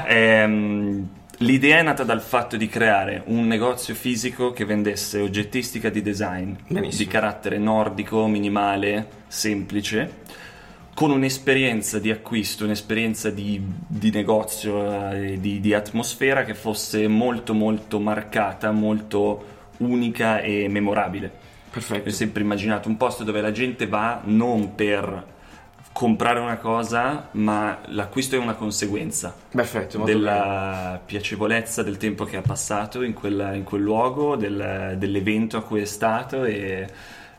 Ehm, 0.08 1.08
L'idea 1.44 1.80
è 1.80 1.82
nata 1.82 2.06
dal 2.06 2.22
fatto 2.22 2.56
di 2.56 2.70
creare 2.70 3.22
un 3.26 3.46
negozio 3.48 3.96
fisico 3.96 4.54
che 4.54 4.64
vendesse 4.64 5.20
oggettistica 5.20 5.90
di 5.90 6.02
design 6.02 6.54
Benissimo. 6.66 7.04
di 7.04 7.10
carattere 7.10 7.58
nordico, 7.58 8.28
minimale, 8.28 9.08
semplice, 9.28 10.22
con 10.94 11.12
un'esperienza 11.12 12.00
di 12.00 12.12
acquisto, 12.12 12.64
un'esperienza 12.64 13.30
di, 13.30 13.62
di 13.86 14.10
negozio, 14.10 15.12
eh, 15.12 15.38
di, 15.38 15.60
di 15.60 15.74
atmosfera 15.74 16.46
che 16.46 16.54
fosse 16.54 17.10
molto 17.10 17.54
molto 17.54 18.00
marcata, 18.00 18.72
molto 18.72 19.72
unica 19.80 20.40
e 20.40 20.70
memorabile. 20.70 21.30
Perfetto. 21.70 22.08
Ho 22.08 22.12
sempre 22.14 22.42
immaginato 22.42 22.88
un 22.88 22.96
posto 22.96 23.26
dove 23.26 23.42
la 23.42 23.52
gente 23.52 23.86
va 23.86 24.22
non 24.24 24.76
per 24.76 25.33
comprare 25.94 26.40
una 26.40 26.58
cosa, 26.58 27.30
ma 27.34 27.80
l'acquisto 27.86 28.36
è 28.36 28.40
una 28.40 28.56
conseguenza 28.56 29.34
Perfetto, 29.52 30.00
molto 30.00 30.12
bene. 30.14 30.26
della 30.26 31.02
piacevolezza 31.06 31.84
del 31.84 31.98
tempo 31.98 32.26
che 32.26 32.36
ha 32.38 32.42
passato 32.42 33.04
in, 33.04 33.14
quella- 33.14 33.54
in 33.54 33.64
quel 33.64 33.82
luogo, 33.84 34.36
del- 34.36 34.96
dell'evento 34.98 35.56
a 35.58 35.62
cui 35.62 35.82
è 35.82 35.86
stato 35.86 36.44
e 36.46 36.88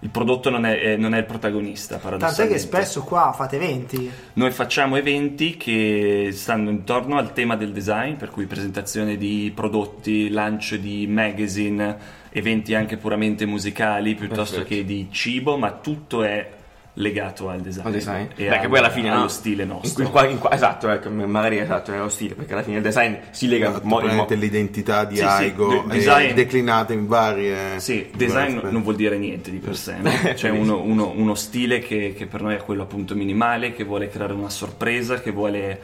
il 0.00 0.10
prodotto 0.10 0.50
non 0.50 0.66
è, 0.66 0.96
non 0.96 1.14
è 1.14 1.18
il 1.18 1.24
protagonista, 1.24 1.96
Tant'è 1.96 2.10
paradossalmente. 2.18 2.54
che 2.54 2.60
spesso 2.62 3.02
qua 3.02 3.32
fate 3.34 3.56
eventi. 3.56 4.10
Noi 4.34 4.50
facciamo 4.50 4.96
eventi 4.96 5.56
che 5.56 6.28
stanno 6.32 6.70
intorno 6.70 7.16
al 7.16 7.32
tema 7.32 7.56
del 7.56 7.72
design, 7.72 8.14
per 8.14 8.30
cui 8.30 8.44
presentazione 8.46 9.16
di 9.16 9.50
prodotti, 9.54 10.28
lancio 10.28 10.76
di 10.76 11.06
magazine, 11.06 11.96
eventi 12.30 12.74
anche 12.74 12.98
puramente 12.98 13.46
musicali 13.46 14.14
piuttosto 14.14 14.58
Perfetto. 14.58 14.74
che 14.76 14.84
di 14.84 15.08
cibo, 15.10 15.56
ma 15.56 15.72
tutto 15.72 16.22
è 16.22 16.50
legato 16.94 17.48
al 17.48 17.60
design. 17.60 17.86
Al 17.86 17.92
design. 17.92 18.22
E 18.36 18.48
Beh, 18.48 18.48
che 18.48 18.54
al- 18.64 18.68
poi 18.68 18.78
alla 18.78 18.90
fine 18.90 19.10
allo 19.10 19.22
no? 19.22 19.28
stile 19.28 19.64
nostro. 19.64 20.04
in 20.04 20.10
qua- 20.10 20.26
in 20.28 20.38
qua- 20.38 20.52
esatto, 20.52 20.88
ecco, 20.88 21.10
magari 21.10 21.58
esatto, 21.58 21.92
è 21.92 21.98
lo 21.98 22.08
stile, 22.08 22.34
perché 22.34 22.52
alla 22.52 22.62
fine 22.62 22.76
il 22.76 22.82
design 22.82 23.14
si 23.30 23.48
lega 23.48 23.70
Esatto, 23.70 23.86
mo- 23.86 24.26
l'identità 24.28 25.04
di 25.04 25.16
Sì, 25.16 25.22
sì, 25.22 25.26
Aigo 25.26 25.68
de- 25.68 25.94
e 25.94 25.98
design- 25.98 26.32
declinate 26.34 26.92
in 26.92 27.06
varie 27.08 27.80
Sì, 27.80 28.10
design 28.14 28.54
varie 28.56 28.70
non 28.70 28.82
vuol 28.82 28.94
dire 28.94 29.18
niente 29.18 29.50
di 29.50 29.58
per 29.58 29.76
sé, 29.76 29.96
no? 30.00 30.10
c'è 30.34 30.50
uno, 30.50 30.80
uno- 30.80 31.12
uno 31.14 31.34
stile 31.34 31.80
che, 31.80 32.14
che 32.16 32.26
per 32.26 32.42
noi 32.42 32.54
è 32.54 32.58
quello 32.58 32.82
appunto 32.82 33.14
minimale, 33.16 33.72
che 33.74 33.82
vuole 33.84 34.08
creare 34.08 34.32
una 34.32 34.50
sorpresa, 34.50 35.20
che 35.20 35.32
vuole 35.32 35.80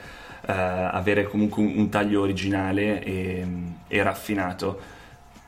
eh, 0.46 0.52
avere 0.52 1.24
comunque 1.24 1.62
un, 1.62 1.72
un 1.76 1.88
taglio 1.88 2.20
originale 2.22 3.02
e, 3.02 3.46
e 3.88 4.02
raffinato. 4.02 4.98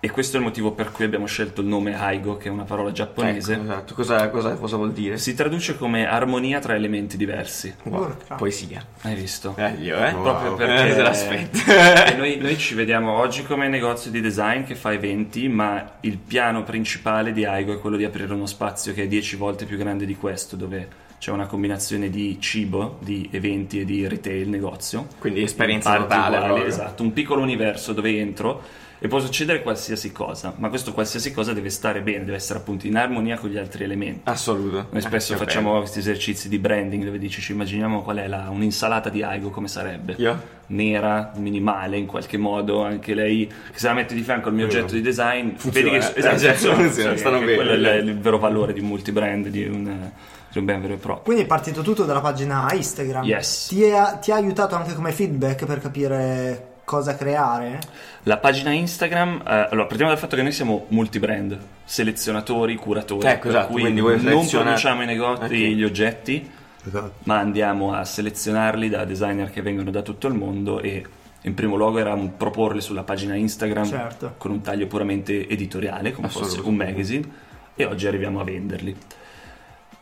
E 0.05 0.11
questo 0.11 0.37
è 0.37 0.41
il 0.41 0.45
motivo 0.45 0.73
per 0.73 0.91
cui 0.91 1.05
abbiamo 1.05 1.27
scelto 1.27 1.61
il 1.61 1.69
nome 1.69 1.95
Haigo, 1.95 2.37
che 2.37 2.49
è 2.49 2.51
una 2.51 2.65
parola 2.65 2.91
giapponese. 2.91 3.53
Ecco, 3.53 3.63
esatto. 3.63 3.95
Cosa, 3.95 4.31
cosa, 4.31 4.55
cosa 4.55 4.75
vuol 4.75 4.91
dire? 4.91 5.17
Si 5.17 5.33
traduce 5.33 5.77
come 5.77 6.09
armonia 6.09 6.59
tra 6.59 6.75
elementi 6.75 7.17
diversi. 7.17 7.73
Wow, 7.85 8.17
poesia. 8.37 8.85
Hai 9.03 9.15
visto? 9.15 9.55
Eh, 9.57 9.75
io, 9.81 10.05
eh? 10.05 10.11
Wow. 10.11 10.23
Proprio 10.23 10.55
Eh, 10.55 10.57
perché 10.57 10.95
te 10.97 11.03
l'aspetta. 11.03 12.11
e 12.13 12.17
noi, 12.17 12.37
noi 12.39 12.59
ci 12.59 12.75
vediamo 12.75 13.13
oggi 13.13 13.45
come 13.45 13.69
negozio 13.69 14.11
di 14.11 14.21
design 14.21 14.65
che 14.65 14.75
fa 14.75 14.93
eventi, 14.93 15.47
ma 15.47 15.99
il 16.01 16.19
piano 16.19 16.65
principale 16.65 17.33
di 17.33 17.45
Aigo 17.45 17.73
è 17.73 17.79
quello 17.79 17.97
di 17.97 18.05
aprire 18.05 18.35
uno 18.35 18.47
spazio 18.47 18.93
che 18.95 19.05
è 19.05 19.07
10 19.07 19.37
volte 19.37 19.67
più 19.67 19.77
grande 19.77 20.05
di 20.05 20.17
questo, 20.17 20.57
dove 20.57 20.89
c'è 21.21 21.31
una 21.31 21.47
combinazione 21.47 22.11
di 22.11 22.41
cibo, 22.41 22.99
di 22.99 23.29
eventi 23.31 23.79
e 23.79 23.85
di 23.85 24.09
retail 24.09 24.49
negozio. 24.49 25.07
Quindi 25.21 25.45
esperienza 25.45 25.97
totale. 25.97 26.67
esatto, 26.67 27.05
un 27.05 27.13
piccolo 27.13 27.41
universo 27.41 27.93
dove 27.93 28.19
entro 28.19 28.81
e 29.05 29.09
può 29.09 29.19
succedere 29.19 29.63
qualsiasi 29.63 30.13
cosa, 30.13 30.55
ma 30.59 30.69
questo 30.69 30.93
qualsiasi 30.93 31.33
cosa 31.33 31.53
deve 31.53 31.71
stare 31.71 32.03
bene, 32.03 32.25
deve 32.25 32.37
essere 32.37 32.61
appunto 32.61 32.87
in 32.87 32.97
armonia 32.97 33.37
con 33.37 33.51
gli 33.51 33.59
altri 33.59 33.83
elementi. 33.83 34.21
Assoluto. 34.31 34.87
Noi 34.91 35.01
spesso 35.03 35.33
Eh, 35.33 35.37
che 35.37 35.45
facciamo 35.45 35.69
bello. 35.71 35.81
questi 35.81 35.99
esercizi 35.99 36.49
di 36.49 36.59
branding 36.61 37.03
dove 37.05 37.19
dici 37.19 37.41
ci 37.41 37.51
immaginiamo 37.51 38.03
qual 38.03 38.19
è 38.19 38.29
la, 38.29 38.49
un'insalata 38.51 39.09
di 39.09 39.25
Aigo 39.25 39.51
come 39.51 39.67
sarebbe. 39.67 40.15
Io? 40.19 40.61
Nera, 40.69 41.33
minimale 41.37 41.97
in 41.97 42.07
qualche 42.07 42.39
modo, 42.39 42.85
anche 42.85 43.13
lei 43.13 43.47
che 43.47 43.79
se 43.79 43.89
la 43.89 43.93
mette 43.95 44.15
di 44.15 44.23
fianco 44.23 44.49
al 44.49 44.55
mio 44.55 44.67
oggetto 44.67 44.95
di 44.95 45.01
design, 45.03 45.55
Funziona, 45.57 45.91
vedi 45.91 46.07
che 46.07 46.13
eh. 46.13 46.19
esatto, 46.19 46.37
Eh, 46.37 46.49
funziona, 46.53 46.77
funziona, 46.77 47.17
stanno 47.17 47.39
bene, 47.41 47.55
quello 47.57 47.71
è 47.73 47.95
il, 47.97 48.09
il 48.09 48.19
vero 48.21 48.39
valore 48.39 48.73
di 48.73 48.79
un 48.81 48.87
multibrand, 48.87 49.49
di 49.49 49.67
un, 49.67 50.11
di 50.51 50.59
un 50.59 50.65
brand 50.65 50.81
vero 50.81 50.95
e 50.95 50.97
proprio. 50.99 51.25
Quindi 51.25 51.43
è 51.43 51.47
partito 51.47 51.83
tutto 51.83 52.05
dalla 52.05 52.21
pagina 52.21 52.73
Instagram. 52.73 53.25
Yes. 53.25 53.67
Ti, 53.69 53.85
ha, 53.91 54.13
ti 54.17 54.31
ha 54.31 54.37
aiutato 54.37 54.77
anche 54.77 54.95
come 54.95 55.11
feedback 55.13 55.67
per 55.67 55.81
capire 55.81 56.69
cosa 56.85 57.17
creare? 57.17 57.79
La 58.25 58.39
pagina 58.39 58.71
Instagram, 58.73 59.43
eh, 59.47 59.69
allora 59.71 59.87
partiamo 59.87 60.11
dal 60.11 60.19
fatto 60.19 60.37
che 60.37 60.43
noi 60.43 60.53
siamo 60.53 60.87
multibrand, 60.89 61.59
selezionatori, 61.85 62.77
curatori, 62.77 63.27
Ecco, 63.27 63.49
per 63.49 63.51
esatto, 63.51 63.73
cui 63.73 63.81
quindi 63.83 64.01
voi 64.01 64.13
non 64.15 64.21
selezionate- 64.23 64.65
produciamo 64.69 65.03
i 65.03 65.07
negozi, 65.07 65.43
Ok. 65.45 65.51
gli 65.51 65.85
oggetti, 65.85 66.51
Esatto. 66.85 67.13
ma 67.25 67.39
andiamo 67.39 67.95
a 67.95 68.05
selezionarli 68.05 68.89
da 68.89 69.05
designer 69.05 69.51
che 69.51 69.63
vengono 69.63 69.91
da 69.91 70.03
tutto 70.03 70.27
il 70.27 70.35
mondo 70.35 70.81
e 70.81 71.05
in 71.45 71.55
primo 71.55 71.75
luogo 71.77 71.99
era 71.99 72.15
proporli 72.17 72.81
sulla 72.81 73.03
pagina 73.03 73.35
Instagram 73.35 73.85
Certo. 73.85 74.35
con 74.39 74.51
un 74.53 74.61
taglio 74.61 74.87
puramente 74.87 75.49
editoriale, 75.49 76.13
come 76.13 76.29
fosse 76.29 76.61
un 76.61 76.75
magazine, 76.77 77.29
e 77.75 77.85
oggi 77.85 78.07
arriviamo 78.07 78.41
a 78.41 78.45
venderli. 78.45 78.97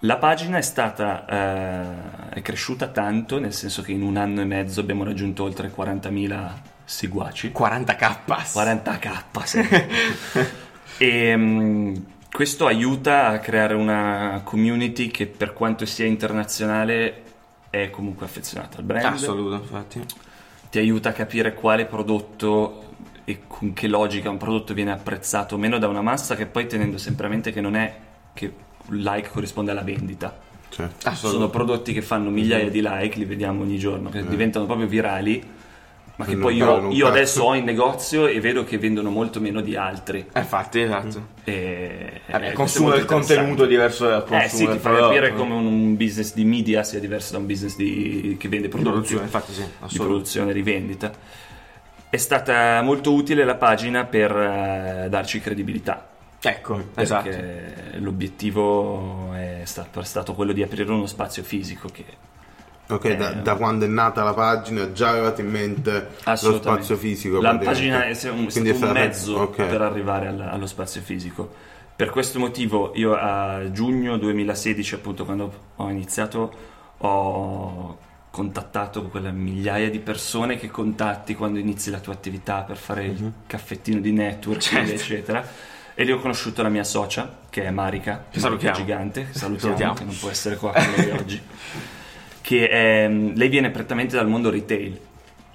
La 0.04 0.16
pagina 0.16 0.56
è 0.58 0.62
stata 0.62 1.26
eh, 2.30 2.34
è 2.34 2.42
cresciuta 2.42 2.88
tanto, 2.88 3.38
nel 3.38 3.52
senso 3.52 3.82
che 3.82 3.92
in 3.92 4.02
un 4.02 4.16
anno 4.16 4.40
e 4.40 4.44
mezzo 4.44 4.80
abbiamo 4.80 5.04
raggiunto 5.04 5.44
oltre 5.44 5.70
40.000 5.74 6.50
seguaci. 6.90 7.52
40k. 7.56 8.18
40k, 8.26 9.42
sì. 9.44 9.60
e 10.98 11.36
mm, 11.36 11.94
questo 12.32 12.66
aiuta 12.66 13.28
a 13.28 13.38
creare 13.38 13.74
una 13.74 14.40
community 14.42 15.08
che 15.08 15.26
per 15.28 15.52
quanto 15.52 15.86
sia 15.86 16.04
internazionale 16.04 17.22
è 17.70 17.90
comunque 17.90 18.26
affezionata 18.26 18.78
al 18.78 18.82
brand. 18.82 19.04
Assoluto, 19.04 19.54
infatti. 19.54 20.04
Ti 20.68 20.78
aiuta 20.78 21.10
a 21.10 21.12
capire 21.12 21.54
quale 21.54 21.86
prodotto 21.86 22.88
e 23.24 23.42
con 23.46 23.72
che 23.72 23.86
logica 23.86 24.28
un 24.28 24.38
prodotto 24.38 24.74
viene 24.74 24.90
apprezzato 24.90 25.54
o 25.54 25.58
meno 25.58 25.78
da 25.78 25.86
una 25.86 26.02
massa 26.02 26.34
che 26.34 26.46
poi 26.46 26.66
tenendo 26.66 26.98
sempre 26.98 27.26
a 27.26 27.28
mente 27.28 27.52
che 27.52 27.60
non 27.60 27.76
è 27.76 27.96
che 28.32 28.52
un 28.86 28.96
like 28.96 29.28
corrisponde 29.30 29.70
alla 29.70 29.82
vendita. 29.82 30.36
Certo. 30.68 31.14
Sono 31.14 31.50
prodotti 31.50 31.92
che 31.92 32.02
fanno 32.02 32.30
migliaia 32.30 32.68
di 32.68 32.80
like, 32.82 33.16
li 33.16 33.24
vediamo 33.24 33.62
ogni 33.62 33.78
giorno, 33.78 34.08
che 34.08 34.26
diventano 34.26 34.66
proprio 34.66 34.86
virali, 34.86 35.58
ma 36.20 36.26
che 36.26 36.36
poi 36.36 36.56
io, 36.56 36.90
io 36.90 37.06
adesso 37.06 37.42
ho 37.44 37.54
in 37.54 37.64
negozio 37.64 38.26
e 38.26 38.38
vedo 38.40 38.62
che 38.62 38.76
vendono 38.76 39.08
molto 39.10 39.40
meno 39.40 39.62
di 39.62 39.74
altri. 39.74 40.26
Eh, 40.32 40.40
Infatti, 40.40 40.80
esatto. 40.80 41.28
E, 41.44 42.20
Vabbè, 42.30 42.44
e 42.44 42.48
il 42.50 42.54
questo 42.54 42.82
consumo 42.82 42.90
del 42.90 43.04
contenuto 43.06 43.64
è 43.64 43.66
diverso 43.66 44.06
dal 44.06 44.24
consumo 44.24 44.42
Eh 44.44 44.48
sì, 44.48 44.68
ti 44.68 44.78
fa 44.78 44.94
capire 44.96 45.32
come 45.34 45.54
un 45.54 45.96
business 45.96 46.34
di 46.34 46.44
media 46.44 46.82
sia 46.82 47.00
diverso 47.00 47.32
da 47.32 47.38
un 47.38 47.46
business 47.46 47.74
di- 47.76 48.36
che 48.38 48.48
vende 48.48 48.66
Di 48.66 48.72
prodotti 48.72 48.90
produzione, 48.92 49.22
infatti 49.24 49.52
sì, 49.54 49.64
di 49.88 49.96
produzione 49.98 50.50
e 50.50 50.52
rivendita. 50.52 51.12
È 52.10 52.16
stata 52.16 52.82
molto 52.82 53.12
utile 53.14 53.44
la 53.44 53.54
pagina 53.54 54.04
per 54.04 54.30
eh, 54.36 55.06
darci 55.08 55.40
credibilità. 55.40 56.06
Ecco, 56.42 56.84
esatto. 56.96 57.28
Perché 57.28 57.98
l'obiettivo 57.98 59.32
è 59.34 59.60
sta- 59.64 59.86
è 59.92 60.04
stato 60.04 60.34
quello 60.34 60.52
di 60.52 60.62
aprire 60.62 60.90
uno 60.90 61.06
spazio 61.06 61.42
fisico 61.42 61.88
che 61.92 62.04
Ok, 62.90 63.14
da, 63.14 63.30
da 63.32 63.54
quando 63.54 63.84
è 63.84 63.88
nata 63.88 64.22
la 64.22 64.34
pagina 64.34 64.92
già 64.92 65.10
avevate 65.10 65.42
in 65.42 65.50
mente 65.50 66.10
lo 66.24 66.56
spazio 66.56 66.96
fisico? 66.96 67.40
La 67.40 67.56
pagina 67.56 68.02
è 68.04 68.06
un, 68.06 68.10
è 68.10 68.14
stato 68.14 68.34
un 68.36 68.50
stata- 68.50 68.92
mezzo 68.92 69.34
ok. 69.36 69.56
per 69.66 69.80
arrivare 69.82 70.28
al- 70.28 70.40
allo 70.40 70.66
spazio 70.66 71.00
fisico. 71.00 71.52
Per 71.94 72.10
questo 72.10 72.38
motivo 72.38 72.92
io 72.94 73.14
a 73.14 73.70
giugno 73.70 74.16
2016, 74.16 74.94
appunto 74.94 75.24
quando 75.24 75.52
ho 75.76 75.88
iniziato, 75.90 76.52
ho 76.98 77.98
contattato 78.30 79.02
quelle 79.08 79.32
migliaia 79.32 79.90
di 79.90 79.98
persone 79.98 80.56
che 80.56 80.70
contatti 80.70 81.34
quando 81.34 81.58
inizi 81.58 81.90
la 81.90 81.98
tua 81.98 82.12
attività 82.12 82.62
per 82.62 82.76
fare 82.76 83.04
il 83.06 83.32
caffettino 83.46 84.00
di 84.00 84.12
network, 84.12 84.60
Certo. 84.60 84.92
eccetera. 84.92 85.44
E 85.94 86.04
lì 86.04 86.12
ho 86.12 86.18
conosciuto 86.20 86.62
la 86.62 86.68
mia 86.70 86.84
socia, 86.84 87.38
che 87.50 87.64
è 87.64 87.70
Marica, 87.70 88.24
Che 88.30 88.38
salutiamo. 88.40 88.76
Gigante, 88.76 89.26
che 89.32 89.38
salutiamo, 89.38 89.76
Salutiamo. 89.76 89.92
che 89.94 90.04
non 90.04 90.16
può 90.18 90.30
essere 90.30 90.56
qua 90.56 90.72
con 90.72 90.84
noi 90.96 91.10
oggi. 91.10 91.42
Che 92.42 92.68
è- 92.68 93.08
lei 93.08 93.48
viene 93.48 93.70
prettamente 93.70 94.16
dal 94.16 94.28
mondo 94.28 94.50
retail, 94.50 94.98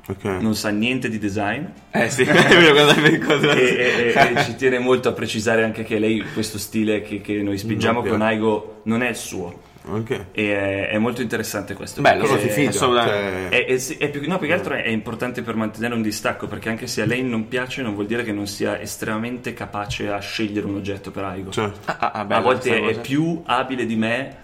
Ok. 0.08 0.24
non 0.40 0.56
sa 0.56 0.70
niente 0.70 1.10
di 1.10 1.18
design, 1.18 1.64
Eh 1.92 2.10
sì, 2.10 2.22
e, 2.28 2.28
e- 2.28 4.14
e- 4.16 4.34
e 4.38 4.44
ci 4.44 4.56
tiene 4.56 4.78
molto 4.80 5.10
a 5.10 5.14
precisare 5.14 5.64
anche 5.64 5.84
che 5.84 5.98
lei 6.00 6.24
questo 6.34 6.58
stile 6.58 7.02
che, 7.02 7.22
che 7.22 7.42
noi 7.42 7.58
spingiamo 7.58 8.04
con. 8.04 8.22
Aigo 8.22 8.82
non 8.84 9.02
è 9.02 9.10
il 9.10 9.16
suo 9.16 9.62
Ok. 9.88 10.26
e 10.32 10.56
è, 10.56 10.90
è 10.90 10.98
molto 11.00 11.22
interessante 11.22 11.74
questo 11.76 12.02
Bello, 12.02 12.26
si 12.38 12.50
fida? 12.50 12.72
Cioè, 12.72 13.50
è, 13.50 13.66
è- 13.66 13.78
sì, 13.78 13.96
è 13.98 14.10
più, 14.10 14.22
no, 14.28 14.38
più 14.38 14.48
che 14.48 14.54
altro 14.54 14.74
è, 14.76 14.84
è 14.84 14.90
importante 14.90 15.42
per 15.42 15.56
mantenere 15.56 15.94
un 15.96 16.02
distacco 16.04 16.48
perché 16.48 16.70
anche 16.70 16.88
se 16.88 17.02
a 17.02 17.06
lei 17.06 17.24
non 17.24 17.48
piace 17.48 17.82
non 17.82 17.94
vuol 17.96 18.06
dire 18.08 18.24
che 18.24 18.32
non 18.32 18.46
sia 18.48 18.80
estremamente 18.80 19.54
capace 19.54 20.10
a 20.10 20.20
scegliere 20.20 20.66
un 20.68 20.76
oggetto 20.76 21.10
per 21.12 21.24
Aigo 21.24 21.50
cioè, 21.52 21.72
Ah, 21.86 21.98
ah, 22.00 22.12
ah, 22.14 22.26
a 22.30 22.40
volte 22.42 22.76
è 22.78 22.80
cosa. 22.82 23.00
più 23.00 23.42
abile 23.46 23.86
di 23.88 23.96
me 23.96 24.36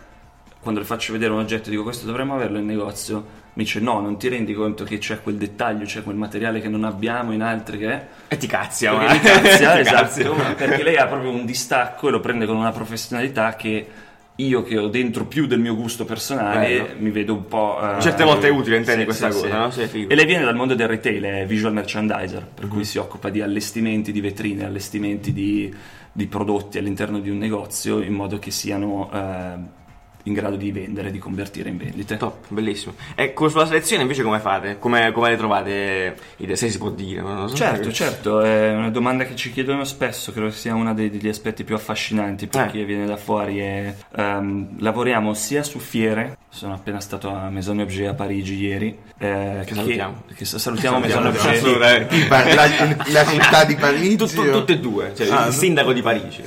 quando 0.62 0.80
le 0.80 0.86
faccio 0.86 1.12
vedere 1.12 1.32
un 1.34 1.40
oggetto 1.40 1.70
dico 1.70 1.84
questo 1.84 2.06
dovremmo 2.06 2.36
averlo 2.36 2.60
in 2.60 2.66
negozio 2.66 3.40
mi 3.54 3.64
dice 3.64 3.80
no 3.80 4.00
non 4.00 4.18
ti 4.18 4.28
rendi 4.30 4.54
conto 4.54 4.84
che 4.84 4.98
c'è 5.00 5.22
quel 5.22 5.36
dettaglio 5.36 5.86
c'è 5.86 6.04
quel 6.04 6.16
materiale 6.16 6.62
che 6.62 6.70
non 6.70 6.84
abbiamo 6.86 7.34
in 7.34 7.42
altri 7.42 7.78
che 7.80 7.88
è 7.92 8.08
E 8.30 8.38
ti 8.38 8.48
cazzia, 8.48 8.94
ma- 8.94 9.12
mi 9.12 9.20
cazzia, 9.20 9.74
Ti 9.76 9.80
esatto, 9.82 10.34
ma 10.36 10.54
perché 10.56 10.84
lei 10.84 10.98
ha 10.98 11.08
proprio 11.08 11.32
un 11.32 11.46
distacco 11.46 12.08
e 12.08 12.12
lo 12.12 12.20
prende 12.20 12.46
con 12.46 12.56
una 12.56 12.72
professionalità 12.72 13.56
che 13.56 13.88
io 14.36 14.64
che 14.64 14.78
ho 14.78 14.88
dentro 14.88 15.26
più 15.26 15.46
del 15.46 15.60
mio 15.60 15.76
gusto 15.76 16.06
personale 16.06 16.68
Bello. 16.82 16.88
mi 17.00 17.12
vedo 17.12 17.34
un 17.34 17.46
po'... 17.48 17.78
eh, 17.98 18.02
Certe 18.02 18.24
volte 18.24 18.48
è 18.48 18.50
utile, 18.50 18.78
intendi 18.78 19.02
sì, 19.02 19.06
questa 19.06 19.30
sì, 19.30 19.42
cosa, 19.50 19.70
sì. 19.72 20.00
no? 20.02 20.08
E 20.08 20.16
lei 20.16 20.26
viene 20.26 20.46
dal 20.46 20.56
mondo 20.56 20.74
del 20.74 20.88
retail, 20.88 21.22
è 21.24 21.46
visual 21.46 21.74
merchandiser, 21.74 22.48
per 22.54 22.64
Mhm. 22.66 22.70
cui 22.72 22.84
si 22.86 22.98
occupa 22.98 23.30
di 23.30 23.42
allestimenti 23.42 24.12
di 24.12 24.22
vetrine, 24.22 24.66
allestimenti 24.66 25.32
di, 25.34 25.72
di 26.12 26.26
prodotti 26.28 26.78
all'interno 26.80 27.20
di 27.20 27.30
un 27.30 27.38
negozio 27.38 28.00
in 28.00 28.14
modo 28.14 28.40
che 28.40 28.50
siano 28.50 29.12
eh, 29.14 29.80
in 30.24 30.34
grado 30.34 30.56
di 30.56 30.72
vendere, 30.72 31.12
di 31.12 31.20
convertire 31.20 31.70
in 31.70 31.78
vendite. 31.78 32.18
Top, 32.18 32.46
bellissimo. 32.50 32.94
E 33.16 33.34
con- 33.34 33.50
sulla 33.50 33.66
selezione 33.66 34.02
invece 34.04 34.24
come 34.24 34.40
fate? 34.40 34.78
Come, 34.80 35.12
come 35.12 35.30
le 35.32 35.38
trovate? 35.38 36.16
Se 36.54 36.70
si 36.70 36.78
può 36.78 36.90
dire, 36.90 37.22
non 37.22 37.36
lo 37.42 37.48
so. 37.48 37.56
Certo, 37.56 37.92
certo, 37.92 38.42
è 38.42 38.74
una 38.76 38.90
domanda 38.90 39.24
che 39.26 39.36
ci 39.36 39.52
chiedono 39.52 39.84
spesso, 39.84 40.32
credo 40.32 40.52
sia 40.52 40.76
uno 40.76 40.94
degli 40.94 41.28
aspetti 41.28 41.64
più 41.64 41.76
affascinanti 41.76 42.48
per 42.48 42.66
Eh. 42.66 42.72
chi 42.72 42.84
viene 42.84 43.06
da 43.06 43.18
fuori. 43.18 43.60
È, 43.60 43.94
ehm, 44.18 44.80
lavoriamo 44.80 45.34
sia 45.34 45.64
su 45.64 45.80
fiere, 45.80 46.38
sono 46.50 46.74
appena 46.74 47.00
stato 47.00 47.30
a 47.30 47.50
Maison 47.50 47.80
Objet 47.80 48.10
a 48.10 48.14
Parigi 48.14 48.56
ieri, 48.56 48.98
eh, 49.18 49.62
Che 49.66 49.74
salutiamo. 49.76 50.24
che 50.36 50.46
salutiamo 50.46 51.00
Maison 51.00 51.26
Objet. 51.26 51.64
la, 51.78 52.88
la 53.08 53.26
città 53.26 53.64
di 53.66 53.76
Parigi. 53.76 54.16
Tu- 54.18 54.26
tu- 54.28 54.42
o- 54.42 54.52
tutte 54.52 54.74
e 54.74 54.80
due, 54.80 55.12
cioè 55.16 55.28
Ah, 55.30 55.48
il 55.48 55.54
sindaco 55.54 55.94
di 55.94 56.02
Parigi, 56.02 56.42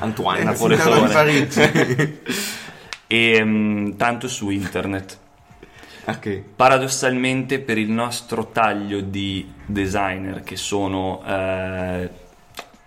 Antoine. 0.00 0.38
il 0.40 0.44
Napoletone. 0.44 0.76
sindaco 0.82 1.06
di 1.06 1.12
Parigi. 1.12 2.18
E 3.06 3.42
mm, 3.44 3.92
tanto 3.96 4.28
su 4.28 4.50
internet. 4.50 5.18
Ok. 6.06 6.42
Paradossalmente 6.56 7.60
per 7.60 7.78
il 7.78 7.90
nostro 7.90 8.48
taglio 8.48 9.00
di 9.00 9.50
designer 9.64 10.42
che 10.42 10.56
sono 10.56 11.22
eh, 11.26 12.10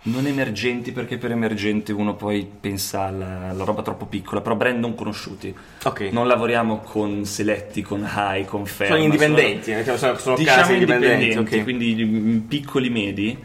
non 0.04 0.26
emergenti 0.28 0.92
perché 0.92 1.18
per 1.18 1.32
emergente 1.32 1.92
uno 1.92 2.14
poi 2.16 2.48
pensa 2.60 3.06
alla, 3.06 3.50
alla 3.50 3.64
roba 3.64 3.82
troppo 3.82 4.06
piccola, 4.06 4.42
però 4.42 4.56
brand 4.56 4.80
non 4.80 4.94
conosciuti. 4.94 5.54
Ok. 5.84 6.10
Non 6.12 6.28
lavoriamo 6.28 6.80
con 6.80 7.26
Seletti, 7.26 7.82
con 7.82 8.08
High, 8.08 8.46
con 8.46 8.66
Ferma. 8.68 8.94
sono 8.94 9.06
indipendenti, 9.06 9.72
sono, 9.84 9.98
sono, 9.98 10.18
sono 10.18 10.36
diciamo 10.38 10.62
case 10.62 10.74
indipendenti, 10.74 11.24
indipendenti, 11.26 11.58
ok. 11.58 11.64
quindi 11.64 12.06
mm, 12.06 12.38
piccoli 12.48 12.90
medi. 12.90 13.38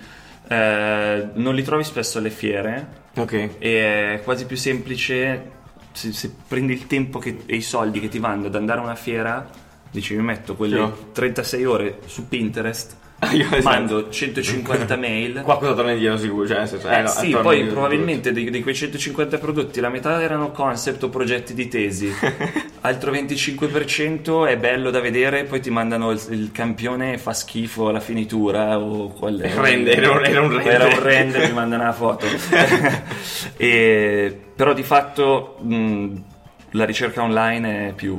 eh, 0.49 1.29
non 1.35 1.55
li 1.55 1.63
trovi 1.63 1.83
spesso 1.83 2.19
alle 2.19 2.31
fiere 2.31 3.01
Ok. 3.17 3.33
e 3.59 4.15
è 4.15 4.21
quasi 4.23 4.45
più 4.45 4.57
semplice 4.57 5.61
se, 5.93 6.13
se 6.13 6.33
prendi 6.49 6.73
il 6.73 6.87
tempo 6.87 7.19
che- 7.19 7.43
e 7.47 7.57
i 7.57 7.63
soldi 7.63 8.01
che 8.01 8.09
ti 8.09 8.19
vanno 8.19 8.47
ad 8.47 8.55
andare 8.55 8.81
a 8.81 8.83
una 8.83 8.95
fiera 8.95 9.49
dici 9.91 10.15
mi 10.17 10.23
metto 10.23 10.55
quelle 10.57 10.87
Sì. 10.97 11.05
36 11.13 11.65
ore 11.67 11.99
su 12.07 12.27
Pinterest 12.29 12.97
io, 13.31 13.45
esatto. 13.45 13.63
mando 13.63 14.09
150 14.11 14.97
mail 14.97 15.41
Qualcosa 15.43 15.75
torna 15.75 15.93
indietro 15.93 16.19
sicuro, 16.19 16.47
cioè 16.47 16.67
senso, 16.67 16.89
eh, 16.89 17.03
no, 17.03 17.09
sì, 17.09 17.31
poi 17.41 17.65
probabilmente 17.67 18.33
di, 18.33 18.51
di 18.51 18.63
quei 18.63 18.75
150 18.75 19.39
prodotti 19.39 19.81
la 19.81 19.89
metà 19.89 20.21
erano 20.21 20.51
concept 20.51 21.05
o 21.05 21.09
progetti 21.09 21.55
di 21.55 21.69
tesi, 21.69 22.13
altro 22.83 23.13
25% 23.13 24.47
è 24.49 24.57
bello 24.57 24.91
da 24.91 25.01
vedere, 25.01 25.45
poi 25.45 25.61
ti 25.61 25.71
mandano 25.71 26.11
il, 26.11 26.21
il 26.31 26.51
campione 26.53 27.17
fa 27.19 27.33
schifo 27.33 27.91
la 27.91 28.01
finitura 28.01 28.79
o 28.79 29.09
qual 29.09 29.39
è. 29.41 29.55
Render, 29.55 29.99
era 29.99 30.11
un- 30.11 30.25
era 30.25 30.41
un 30.43 30.51
render. 30.51 30.73
Era 30.73 30.87
un 30.87 31.01
render, 31.03 31.47
mi 31.49 31.55
mandano 31.55 31.83
una 31.85 31.93
foto. 31.93 32.27
E- 33.57 34.37
però 34.55 34.73
di 34.73 34.83
fatto 34.83 35.57
mh, 35.61 36.23
la 36.71 36.85
ricerca 36.85 37.23
online 37.23 37.89
è 37.89 37.93
più, 37.93 38.19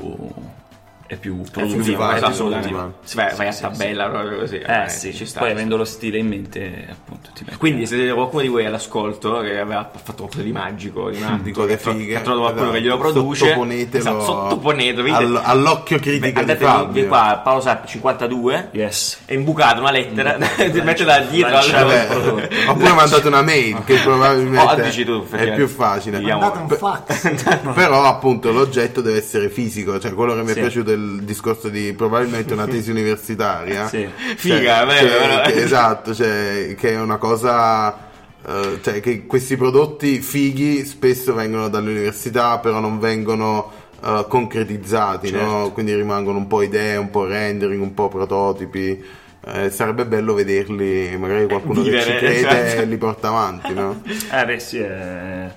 è 1.13 1.17
più 1.17 1.41
produttiva, 1.51 2.15
è 2.15 2.17
più 2.17 2.27
assolutamente. 2.27 2.69
produttiva. 2.69 2.99
Sì, 3.03 3.15
vai, 3.15 3.35
vai 3.35 3.47
a 3.47 3.51
sì, 3.51 3.61
tabella 3.61 4.09
proprio 4.09 4.37
così. 4.39 4.57
Eh 4.57 4.89
sì, 4.89 5.13
ci 5.13 5.25
sta. 5.25 5.39
poi 5.39 5.51
avendo 5.51 5.77
lo 5.77 5.85
stile 5.85 6.17
in 6.17 6.27
mente, 6.27 6.87
appunto, 6.89 7.29
ti. 7.33 7.45
Quindi 7.57 7.85
se 7.85 8.11
qualcuno 8.13 8.41
di 8.41 8.47
voi 8.47 8.65
all'ascolto 8.65 9.39
che 9.39 9.59
aveva 9.59 9.89
fatto 9.91 10.23
qualcosa 10.23 10.41
di 10.43 10.51
magico, 10.51 11.09
di 11.09 11.19
magico, 11.19 11.43
di 11.43 11.51
cose 11.51 12.05
che 12.05 12.15
ha 12.15 12.21
trovato 12.21 12.41
qualcuno 12.41 12.71
che 12.71 12.81
glielo 12.81 12.95
esatto, 12.95 13.11
produce, 13.11 13.45
sottoponetelo, 13.45 13.97
esatto, 13.99 14.23
sottoponetelo, 14.23 15.15
all- 15.15 15.41
all'occhio 15.43 15.99
critico 15.99 16.25
di 16.25 16.39
andate 16.39 16.65
Fabio. 16.65 17.01
vi- 17.01 17.07
qua 17.07 17.41
Paolo 17.43 17.61
Sarpi 17.61 17.87
52 17.87 18.69
Yes. 18.71 19.19
è 19.25 19.33
imbucato 19.33 19.79
una 19.81 19.91
lettera, 19.91 20.37
Mm. 20.37 20.79
mettela 20.83 21.19
dietro 21.19 21.51
Lancia- 21.53 21.79
al 21.79 22.49
oppure 22.67 22.93
mandate 22.93 23.27
una 23.27 23.41
mail 23.41 23.83
che 23.85 23.97
Oh, 23.99 24.01
probabilmente 24.03 25.03
tu, 25.03 25.25
è 25.31 25.53
più 25.53 25.67
facile. 25.67 26.19
Mandate 26.19 26.57
un 26.59 26.67
fax. 26.69 27.61
Però 27.73 28.03
appunto 28.05 28.51
l'oggetto 28.51 29.01
deve 29.01 29.17
essere 29.19 29.49
fisico, 29.49 29.99
cioè 29.99 30.13
quello 30.13 30.33
che 30.35 30.41
mi 30.43 30.49
è 30.51 30.53
Sì. 30.53 30.59
piaciuto 30.59 30.91
il 31.03 31.23
discorso 31.23 31.69
di 31.69 31.93
probabilmente 31.93 32.53
una 32.53 32.65
tesi 32.67 32.89
universitaria. 32.91 33.87
Sì. 33.87 34.07
Figa, 34.35 34.77
Cioè, 34.79 34.85
bello, 34.85 35.09
cioè, 35.09 35.27
bello. 35.27 35.41
che- 35.43 35.63
esatto, 35.63 36.13
cioè, 36.15 36.75
che 36.77 36.89
è 36.91 36.99
una 36.99 37.17
cosa 37.17 38.11
eh, 38.45 38.79
cioè 38.81 38.99
che 38.99 39.25
questi 39.25 39.55
prodotti 39.55 40.19
fighi 40.19 40.85
spesso 40.85 41.33
vengono 41.33 41.69
dalle 41.69 41.91
università, 41.91 42.59
però 42.59 42.79
non 42.79 42.99
vengono 42.99 43.71
eh, 44.03 44.25
concretizzati, 44.27 45.31
no? 45.31 45.37
Certo. 45.39 45.71
quindi 45.71 45.95
rimangono 45.95 46.37
un 46.39 46.47
po' 46.47 46.61
idee, 46.61 46.97
un 46.97 47.09
po' 47.09 47.25
rendering, 47.25 47.81
un 47.81 47.93
po' 47.93 48.09
prototipi. 48.09 49.21
Eh, 49.45 49.69
sarebbe 49.71 50.05
bello 50.05 50.33
vederli, 50.33 51.17
magari 51.17 51.47
qualcuno 51.47 51.81
che 51.83 51.89
Vivere, 51.89 52.03
ci 52.11 52.17
crede 52.17 52.65
esatto. 52.65 52.85
li 52.87 52.97
porta 52.97 53.27
avanti, 53.27 53.73
no? 53.73 54.01
Eh 54.31 54.43
beh 54.45 54.59
sì, 54.59 54.79
è, 54.79 55.53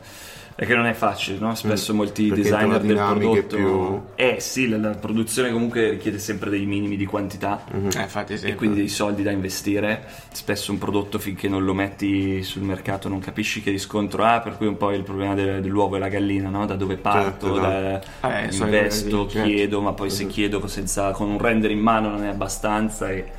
è 0.56 0.64
che 0.64 0.74
non 0.74 0.86
è 0.86 0.94
facile, 0.94 1.38
no? 1.38 1.54
Spesso 1.54 1.92
Mm, 1.92 1.96
molti 1.96 2.30
designer 2.30 2.80
del 2.80 2.96
prodotto... 2.96 4.06
Eh 4.16 4.36
sì, 4.40 4.68
la, 4.70 4.78
la 4.78 4.94
produzione 4.94 5.52
comunque 5.52 5.90
richiede 5.90 6.18
sempre 6.18 6.48
dei 6.48 6.64
minimi 6.64 6.96
di 6.96 7.04
quantità 7.04 7.62
Eh, 7.70 8.00
infatti 8.00 8.38
sì. 8.38 8.46
e 8.46 8.54
quindi 8.54 8.76
dei 8.78 8.88
soldi 8.88 9.22
da 9.22 9.30
investire. 9.32 10.02
Spesso 10.32 10.72
un 10.72 10.78
prodotto 10.78 11.18
finché 11.18 11.46
non 11.48 11.62
lo 11.62 11.74
metti 11.74 12.42
sul 12.42 12.62
mercato 12.62 13.08
non 13.10 13.18
capisci 13.18 13.60
che 13.62 13.70
riscontro 13.70 14.24
ha, 14.24 14.40
per 14.40 14.56
cui 14.56 14.66
un 14.66 14.78
po' 14.78 14.92
il 14.92 15.02
problema 15.02 15.34
del- 15.34 15.60
dell'uovo 15.60 15.96
e 15.96 15.98
la 15.98 16.08
gallina, 16.08 16.48
no? 16.48 16.64
Da 16.64 16.74
dove 16.74 16.96
parto, 16.96 17.54
Certo, 17.54 17.60
da, 17.60 18.00
Eh, 18.46 18.50
sono 18.50 18.64
investo, 18.70 19.24
così, 19.24 19.36
certo. 19.36 19.48
chiedo, 19.50 19.80
ma 19.82 19.92
poi 19.92 20.08
se 20.10 20.26
chiedo 20.26 20.66
senza, 20.68 21.10
con 21.10 21.28
un 21.28 21.38
render 21.38 21.70
in 21.70 21.80
mano 21.80 22.08
non 22.08 22.24
è 22.24 22.28
abbastanza 22.28 23.10
e 23.10 23.30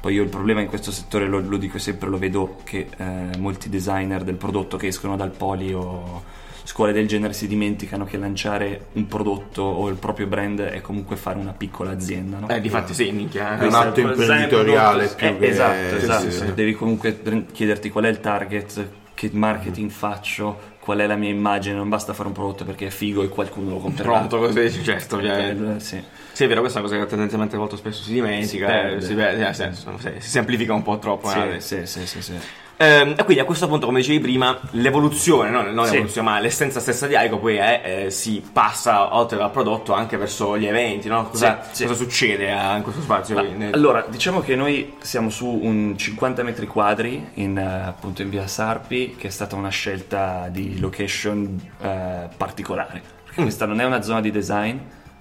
poi 0.00 0.14
io 0.14 0.22
il 0.22 0.28
problema 0.30 0.60
in 0.60 0.66
questo 0.68 0.90
settore 0.90 1.26
lo, 1.26 1.40
lo 1.40 1.56
dico 1.58 1.78
sempre, 1.78 2.08
lo 2.08 2.16
vedo 2.18 2.56
che 2.64 2.88
eh, 2.96 3.36
molti 3.38 3.68
designer 3.68 4.22
del 4.24 4.36
prodotto 4.36 4.78
che 4.78 4.86
escono 4.86 5.14
dal 5.16 5.30
poli 5.30 5.72
o 5.74 6.22
scuole 6.64 6.92
del 6.92 7.06
genere 7.06 7.32
si 7.34 7.46
dimenticano 7.46 8.04
che 8.04 8.16
lanciare 8.16 8.86
un 8.92 9.06
prodotto 9.06 9.62
o 9.62 9.88
il 9.88 9.96
proprio 9.96 10.26
brand 10.26 10.60
è 10.60 10.80
comunque 10.80 11.16
fare 11.16 11.38
una 11.38 11.52
piccola 11.52 11.90
azienda. 11.90 12.38
No? 12.38 12.48
Eh, 12.48 12.60
difatti 12.60 12.94
sì, 12.94 13.10
minchia. 13.12 13.50
un 13.52 13.58
Questo 13.58 13.76
è 13.82 13.86
atto 13.86 14.00
il 14.00 14.06
design 14.08 14.42
imprenditoriale 14.42 15.06
più 15.08 15.26
Eh, 15.26 15.38
che- 15.38 15.46
esatto, 15.48 15.88
sì, 15.90 15.94
esatto. 16.04 16.30
sì, 16.30 16.36
sì. 16.38 16.54
devi 16.54 16.74
comunque 16.74 17.18
chiederti 17.52 17.90
qual 17.90 18.04
è 18.04 18.08
il 18.08 18.20
target 18.20 18.88
che 19.14 19.30
marketing 19.32 19.90
faccio 19.90 20.72
qual 20.80 20.98
è 20.98 21.06
la 21.06 21.14
mia 21.16 21.30
immagine 21.30 21.76
non 21.76 21.88
basta 21.88 22.12
fare 22.12 22.28
un 22.28 22.34
prodotto 22.34 22.64
perché 22.64 22.88
è 22.88 22.90
figo 22.90 23.22
e 23.22 23.28
qualcuno 23.28 23.70
lo 23.70 23.76
comprerà 23.78 24.10
Pronto 24.10 24.38
così, 24.38 24.82
certo, 24.82 25.16
ovviamente. 25.16 25.76
Eh, 25.76 25.80
sì. 25.80 26.02
Sì, 26.32 26.44
è 26.44 26.48
vero, 26.48 26.60
questa 26.60 26.78
è 26.80 26.82
una 26.82 26.90
cosa 26.90 27.02
che 27.02 27.08
tendenzialmente 27.08 27.56
molto 27.56 27.76
spesso 27.76 28.02
si 28.02 28.12
dimentica, 28.12 28.66
Si 28.66 28.72
eh, 28.72 28.76
perde. 28.82 29.00
si, 29.06 29.14
perde, 29.14 29.42
nel 29.44 29.54
senso, 29.54 29.96
sì, 29.98 30.10
si 30.18 30.28
semplifica 30.28 30.74
un 30.74 30.82
po' 30.82 30.98
troppo. 30.98 31.32
eh. 31.32 31.60
Sì, 31.60 31.86
sì, 31.86 32.00
sì, 32.00 32.06
sì, 32.06 32.22
sì. 32.22 32.32
Ehm, 32.32 32.40
e 32.76 33.14
quindi 33.24 33.40
a 33.40 33.44
questo 33.44 33.68
punto, 33.68 33.86
come 33.86 34.00
dicevi 34.00 34.18
prima, 34.20 34.58
l'evoluzione, 34.72 35.50
no? 35.50 35.62
non 35.62 35.84
Sì. 35.86 35.92
l'evoluzione, 35.92 36.28
ma 36.28 36.40
l'essenza 36.40 36.80
stessa 36.80 37.06
di 37.06 37.14
Aiko 37.14 37.38
poi 37.38 37.56
è, 37.56 37.82
eh, 38.06 38.10
si 38.10 38.42
passa 38.52 39.14
oltre 39.16 39.38
dal 39.38 39.50
prodotto 39.50 39.92
anche 39.92 40.16
verso 40.16 40.58
gli 40.58 40.66
eventi, 40.66 41.08
no? 41.08 41.28
Cosa, 41.28 41.60
Sì, 41.70 41.76
sì. 41.76 41.82
cosa 41.86 42.02
succede 42.02 42.52
a- 42.52 42.76
in 42.76 42.82
questo 42.82 43.00
spazio? 43.00 43.36
Ma? 43.36 43.42
Nel- 43.42 43.74
Allora, 43.74 44.04
diciamo 44.08 44.40
che 44.40 44.56
noi 44.56 44.94
siamo 45.00 45.30
su 45.30 45.46
un 45.46 45.96
50 45.96 46.42
metri 46.42 46.66
quadri 46.66 47.28
in, 47.34 47.56
eh, 47.56 47.62
appunto 47.86 48.22
in 48.22 48.30
via 48.30 48.46
Sarpi, 48.46 49.14
che 49.16 49.28
è 49.28 49.30
stata 49.30 49.54
una 49.56 49.68
scelta 49.70 50.48
di 50.50 50.78
location 50.80 51.60
eh, 51.80 52.28
particolare. 52.36 53.02
Perché 53.24 53.40
Mm. 53.40 53.44
questa 53.44 53.66
non 53.66 53.80
è 53.80 53.84
una 53.84 54.02
zona 54.02 54.20
di 54.20 54.30
design, 54.30 54.76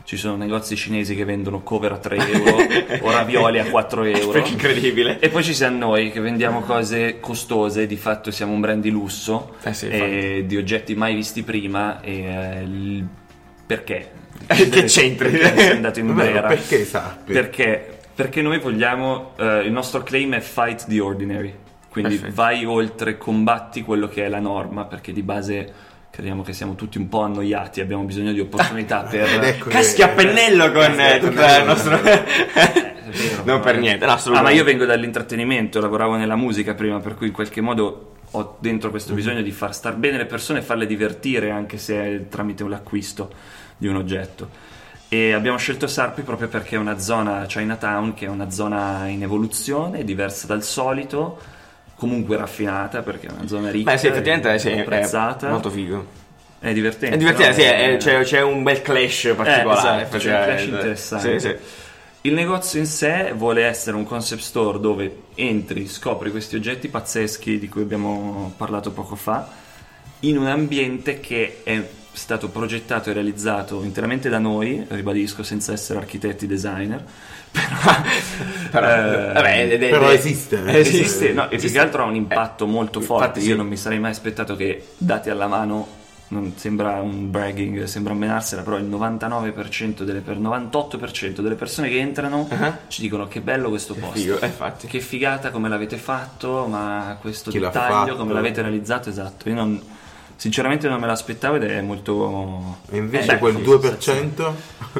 ci 0.05 0.17
sono 0.17 0.35
negozi 0.35 0.75
cinesi 0.75 1.15
che 1.15 1.23
vendono 1.23 1.61
cover 1.63 1.93
a 1.93 1.97
3 1.97 2.17
euro 2.17 2.57
o 3.01 3.11
ravioli 3.11 3.59
a 3.59 3.69
4 3.69 4.03
euro. 4.05 4.45
Incredibile. 4.45 5.19
E 5.19 5.29
poi 5.29 5.43
ci 5.43 5.53
siamo 5.53 5.77
noi 5.77 6.11
che 6.11 6.19
vendiamo 6.19 6.61
cose 6.61 7.19
costose, 7.19 7.87
di 7.87 7.95
fatto 7.95 8.29
siamo 8.31 8.51
un 8.53 8.59
brand 8.59 8.81
di 8.81 8.89
lusso, 8.89 9.55
Eh 9.63 9.73
sì, 9.73 9.87
e 9.87 10.43
di 10.45 10.57
oggetti 10.57 10.93
mai 10.95 11.15
visti 11.15 11.43
prima. 11.43 12.01
E 12.01 12.23
eh, 12.23 12.61
il- 12.63 13.07
perché? 13.65 14.11
Che 14.45 14.83
c'entri? 14.83 15.29
Perché 15.31 15.57
sei 15.61 15.71
andato 15.71 15.99
in 15.99 16.11
Brera? 16.13 16.47
perché 16.49 16.83
Sarpi? 16.83 17.31
Perché? 17.31 17.97
Perché 18.13 18.41
noi 18.41 18.59
vogliamo, 18.59 19.31
eh, 19.37 19.59
il 19.61 19.71
nostro 19.71 20.03
claim 20.03 20.33
è 20.35 20.39
fight 20.41 20.85
the 20.87 20.99
ordinary, 20.99 21.51
quindi 21.89 22.15
Perfetto. 22.15 22.33
vai 22.35 22.65
oltre, 22.65 23.17
combatti 23.17 23.81
quello 23.83 24.07
che 24.09 24.25
è 24.25 24.27
la 24.27 24.39
norma, 24.39 24.83
perché 24.85 25.13
di 25.13 25.23
base 25.23 25.73
crediamo 26.13 26.43
che 26.43 26.53
siamo 26.53 26.75
tutti 26.75 26.99
un 26.99 27.09
po' 27.09 27.21
annoiati, 27.21 27.81
abbiamo 27.81 28.03
bisogno 28.03 28.33
di 28.33 28.39
opportunità 28.39 29.09
Ed 29.09 29.09
per... 29.09 29.43
ecco 29.45 29.69
Caschi 29.69 30.03
a 30.03 30.09
pennello 30.09 30.71
con 30.71 30.99
eh, 30.99 31.17
tutto 31.19 31.41
il 31.41 31.63
nostro... 31.65 31.99
non 33.45 33.59
per 33.61 33.79
niente, 33.79 34.05
no, 34.05 34.11
Ah, 34.11 34.13
ma 34.13 34.19
assolutamente. 34.19 34.59
io 34.59 34.63
vengo 34.63 34.85
dall'intrattenimento, 34.85 35.81
lavoravo 35.81 36.15
nella 36.15 36.35
musica 36.35 36.75
prima, 36.75 36.99
per 36.99 37.15
cui 37.15 37.25
in 37.25 37.33
qualche 37.33 37.61
modo 37.61 38.11
ho 38.29 38.57
dentro 38.59 38.91
questo 38.91 39.15
bisogno 39.15 39.41
di 39.41 39.49
far 39.51 39.73
star 39.73 39.95
bene 39.95 40.17
le 40.17 40.25
persone 40.25 40.59
e 40.59 40.61
farle 40.61 40.85
divertire, 40.85 41.49
anche 41.49 41.79
se 41.79 41.95
è 42.03 42.27
tramite 42.27 42.63
l'acquisto 42.67 43.31
di 43.75 43.87
un 43.87 43.95
oggetto. 43.95 44.49
E 45.07 45.33
abbiamo 45.33 45.57
scelto 45.57 45.87
Sarpi 45.87 46.21
proprio 46.21 46.47
perché 46.47 46.75
è 46.75 46.79
una 46.79 46.99
zona 46.99 47.43
Chinatown 47.47 48.13
che 48.13 48.25
è 48.27 48.29
una 48.29 48.51
zona 48.51 49.07
in 49.07 49.23
evoluzione, 49.23 50.03
diversa 50.03 50.45
dal 50.45 50.61
solito, 50.63 51.39
comunque 52.03 52.35
raffinata 52.35 53.01
perché 53.01 53.27
è 53.27 53.31
una 53.31 53.47
zona 53.47 53.71
ricca, 53.71 53.91
Beh 53.91 53.97
sì, 53.97 54.07
effettivamente 54.07 54.59
sì, 54.59 54.69
è 54.69 54.79
apprezzata, 54.79 55.47
molto 55.49 55.69
figo. 55.69 56.05
è 56.59 56.73
divertente. 56.73 57.15
È 57.15 57.17
divertente, 57.17 57.53
sì, 57.53 57.61
è- 57.61 57.97
c'è, 57.97 58.21
c'è 58.23 58.41
un 58.41 58.61
bel 58.61 58.81
clash 58.81 59.33
particolare. 59.37 60.01
esatto, 60.01 60.17
c'è 60.17 60.37
un 60.37 60.43
clash 60.43 60.65
interessante. 60.65 61.39
Sì, 61.39 61.47
sì. 61.47 61.55
Il 62.25 62.33
negozio 62.33 62.79
in 62.79 62.85
sé 62.85 63.31
vuole 63.35 63.63
essere 63.65 63.95
un 63.95 64.03
concept 64.03 64.41
store 64.41 64.79
dove 64.79 65.23
entri, 65.35 65.87
scopri 65.87 66.29
questi 66.31 66.55
oggetti 66.57 66.87
pazzeschi 66.89 67.57
di 67.59 67.67
cui 67.69 67.81
abbiamo 67.81 68.53
parlato 68.57 68.91
poco 68.91 69.15
fa, 69.15 69.49
in 70.21 70.37
un 70.37 70.47
ambiente 70.47 71.19
che 71.21 71.61
è 71.63 71.81
stato 72.13 72.49
progettato 72.49 73.09
e 73.09 73.13
realizzato 73.13 73.83
interamente 73.83 74.29
da 74.29 74.37
noi, 74.39 74.85
ribadisco, 74.87 75.43
senza 75.43 75.73
essere 75.73 75.99
architetti 75.99 76.45
designer, 76.47 77.03
Però, 78.71 78.87
Eh, 78.87 79.33
vabbè, 79.33 79.67
ed- 79.73 79.89
però 79.89 80.09
ed- 80.09 80.17
esiste. 80.17 80.63
Esiste, 80.65 81.33
no, 81.33 81.43
e 81.45 81.47
più 81.49 81.57
Esiste. 81.57 81.77
che 81.77 81.83
altro 81.83 82.03
ha 82.03 82.05
un 82.07 82.15
impatto 82.15 82.65
Eh, 82.65 82.67
molto 82.67 82.99
forte. 83.01 83.39
sì. 83.41 83.49
Io 83.49 83.55
non 83.55 83.67
mi 83.67 83.77
sarei 83.77 83.99
mai 83.99 84.11
aspettato 84.11 84.55
che 84.55 84.87
dati 84.97 85.29
alla 85.29 85.45
mano, 85.47 85.87
non 86.29 86.53
sembra 86.55 86.99
un 87.01 87.29
bragging, 87.29 87.83
sembra 87.83 88.13
menarsela, 88.15 88.63
però 88.63 88.77
il 88.77 88.85
99% 88.85 90.01
delle 90.03 90.21
per 90.21 90.37
98% 90.39 91.41
delle 91.41 91.53
persone 91.55 91.89
che 91.89 91.99
entrano 91.99 92.47
Ah. 92.49 92.77
ci 92.87 93.01
dicono 93.01 93.27
che 93.27 93.41
bello 93.41 93.69
questo 93.69 93.93
posto. 93.93 94.17
Figo, 94.19 94.39
eh. 94.41 94.51
Che 94.87 94.99
figata 94.99 95.51
come 95.51 95.69
l'avete 95.69 95.97
fatto, 95.97 96.65
ma 96.67 97.17
questo 97.21 97.51
Chi 97.51 97.59
dettaglio 97.59 98.15
come 98.15 98.33
l'avete 98.33 98.61
realizzato, 98.63 99.09
esatto. 99.09 99.47
Io 99.49 99.55
non, 99.55 99.79
sinceramente 100.35 100.87
non 100.87 100.99
me 100.99 101.07
l'aspettavo 101.07 101.55
ed 101.55 101.63
è 101.63 101.81
molto 101.81 102.77
E 102.91 102.97
invece 102.97 103.33
eh, 103.33 103.37
quel 103.37 103.55
sì, 103.55 103.61
2%? 103.61 104.51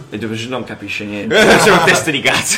il 0.09 0.19
2% 0.19 0.47
non 0.49 0.63
capisce 0.63 1.03
niente. 1.05 1.35
C'è 1.63 1.71
un 1.71 1.81
test 1.85 2.09
di 2.09 2.21
cazzo. 2.21 2.57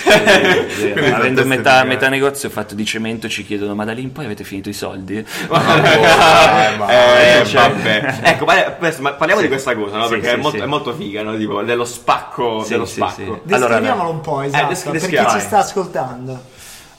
Sì, 0.76 0.92
avendo 1.12 1.46
metà, 1.46 1.82
di 1.82 1.88
metà 1.90 2.10
negozio 2.10 2.50
fatto 2.50 2.76
di 2.76 2.86
cemento 2.86 3.28
ci 3.28 3.44
chiedono 3.46 3.76
ma 3.76 3.86
da 3.86 3.92
lì 3.94 4.02
in 4.04 4.12
poi 4.12 4.26
avete 4.26 4.44
finito 4.44 4.70
i 4.70 4.74
soldi? 4.74 5.18
Eh, 5.26 6.78
ma- 6.78 6.88
Eh, 7.40 7.46
cioè- 7.46 7.70
vabbè. 7.70 8.20
Ecco, 8.24 8.46
ma, 8.46 8.54
ma 9.00 9.12
parliamo 9.14 9.42
di 9.42 9.48
questa 9.48 9.76
cosa, 9.76 9.98
no? 9.98 10.04
Sì, 10.06 10.10
Perché 10.12 10.28
sì, 10.30 10.34
è, 10.34 10.38
molto, 10.38 10.58
sì. 10.58 10.64
è 10.64 10.68
molto 10.68 10.94
figa, 10.94 11.22
no? 11.24 11.36
Tipo, 11.38 11.62
dello 11.64 11.86
spacco. 11.86 12.64
Sì, 12.64 12.70
dello 12.72 12.86
sì, 12.86 12.94
spacco. 12.96 13.14
sì. 13.14 13.32
Descriviamolo 13.44 13.92
Allora, 13.94 14.08
un 14.08 14.22
po', 14.22 14.42
esatto, 14.42 14.68
des- 14.68 14.82
per 14.82 14.92
chi 14.92 14.98
descriviamo. 15.00 15.30
ci 15.32 15.40
sta 15.40 15.58
ascoltando. 15.60 16.44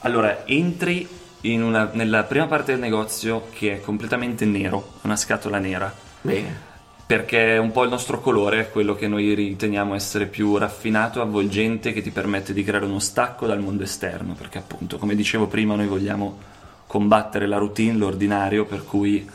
Allora, 0.01 0.43
entri 0.45 1.07
una- 1.43 1.89
nella 1.93 2.23
prima 2.23 2.47
parte 2.47 2.71
del 2.71 2.81
negozio 2.81 3.47
che 3.51 3.73
è 3.73 3.81
completamente 3.81 4.45
nero, 4.45 4.93
una 5.03 5.15
scatola 5.15 5.59
nera, 5.59 5.93
Bene. 6.21 6.65
perché 7.05 7.55
è 7.55 7.57
un 7.57 7.71
po' 7.71 7.83
il 7.83 7.89
nostro 7.89 8.19
colore, 8.19 8.69
quello 8.69 8.95
che 8.95 9.07
noi 9.07 9.33
riteniamo 9.33 9.95
essere 9.95 10.25
più 10.25 10.57
raffinato, 10.57 11.21
avvolgente, 11.21 11.93
che 11.93 12.01
ti 12.01 12.09
permette 12.11 12.53
di 12.53 12.63
creare 12.63 12.85
uno 12.85 12.99
stacco 12.99 13.45
dal 13.47 13.61
mondo 13.61 13.83
esterno, 13.83 14.33
perché 14.33 14.57
appunto, 14.57 14.97
come 14.97 15.15
dicevo 15.15 15.47
prima, 15.47 15.75
noi 15.75 15.87
vogliamo 15.87 16.37
combattere 16.85 17.47
la 17.47 17.57
routine, 17.57 17.97
l'ordinario, 17.97 18.65
per 18.65 18.83
cui 18.83 19.29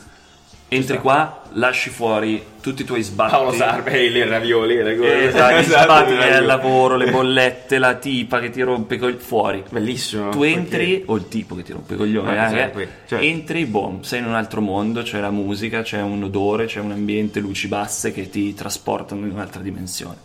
Entri 0.76 0.98
qua, 0.98 1.42
lasci 1.52 1.90
fuori 1.90 2.42
tutti 2.60 2.82
i 2.82 2.84
tuoi 2.84 3.02
sbatti. 3.02 3.30
Paolo 3.32 3.52
Sarbe, 3.52 4.08
le 4.08 4.24
ravioli, 4.24 4.76
le 4.82 4.96
cose. 4.96 5.26
Esatto, 5.28 5.54
gli 5.56 5.58
Esatto, 5.58 5.82
sbatti 5.82 6.12
il 6.12 6.46
lavoro, 6.46 6.96
le 6.96 7.10
bollette, 7.12 7.78
la 7.78 7.94
tipa 7.94 8.40
che 8.40 8.50
ti 8.50 8.62
rompe 8.62 8.98
coglioni. 8.98 9.20
Fuori. 9.20 9.64
Bellissimo. 9.68 10.30
Tu 10.30 10.42
entri, 10.44 11.02
o 11.06 11.16
il 11.16 11.28
tipo 11.28 11.54
che 11.54 11.62
ti 11.62 11.72
rompe 11.72 11.96
coglioni, 11.96 12.28
Ah, 12.38 12.46
eh, 12.46 12.70
sì, 12.74 12.80
eh, 12.80 12.88
cioè- 13.06 13.22
entri, 13.22 13.64
boom, 13.66 14.00
sei 14.02 14.20
in 14.20 14.26
un 14.26 14.34
altro 14.34 14.60
mondo, 14.60 15.02
c'è 15.02 15.20
la 15.20 15.30
musica, 15.30 15.82
c'è 15.82 16.00
un 16.00 16.22
odore, 16.22 16.66
c'è 16.66 16.80
un 16.80 16.92
ambiente, 16.92 17.40
luci 17.40 17.68
basse 17.68 18.12
che 18.12 18.30
ti 18.30 18.54
trasportano 18.54 19.26
in 19.26 19.32
un'altra 19.32 19.60
dimensione. 19.60 20.16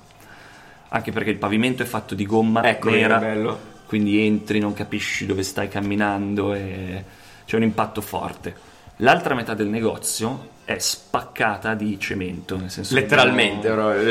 Anche 0.89 1.11
perché 1.11 1.31
il 1.31 1.37
pavimento 1.37 1.83
è 1.83 1.85
fatto 1.85 2.15
di 2.15 2.25
gomma 2.25 2.63
Ecco, 2.63 2.89
nera, 2.89 3.17
bello. 3.17 3.59
quindi 3.87 4.25
entri, 4.25 4.59
non 4.59 4.71
capisci 4.73 5.25
dove 5.25 5.43
stai 5.43 5.67
camminando 5.67 6.53
e 6.53 7.03
c'è 7.45 7.57
un 7.57 7.63
impatto 7.63 7.99
forte. 7.99 8.55
L'altra 8.97 9.35
metà 9.35 9.53
del 9.53 9.67
negozio 9.67 10.55
è 10.65 10.77
spaccata 10.79 11.75
di 11.75 11.99
cemento, 11.99 12.57
nel 12.57 12.69
senso 12.71 12.93
che 12.95 13.01
Letteralmente, 13.01 13.69
abbiamo- 13.69 13.89
proprio. 13.91 14.09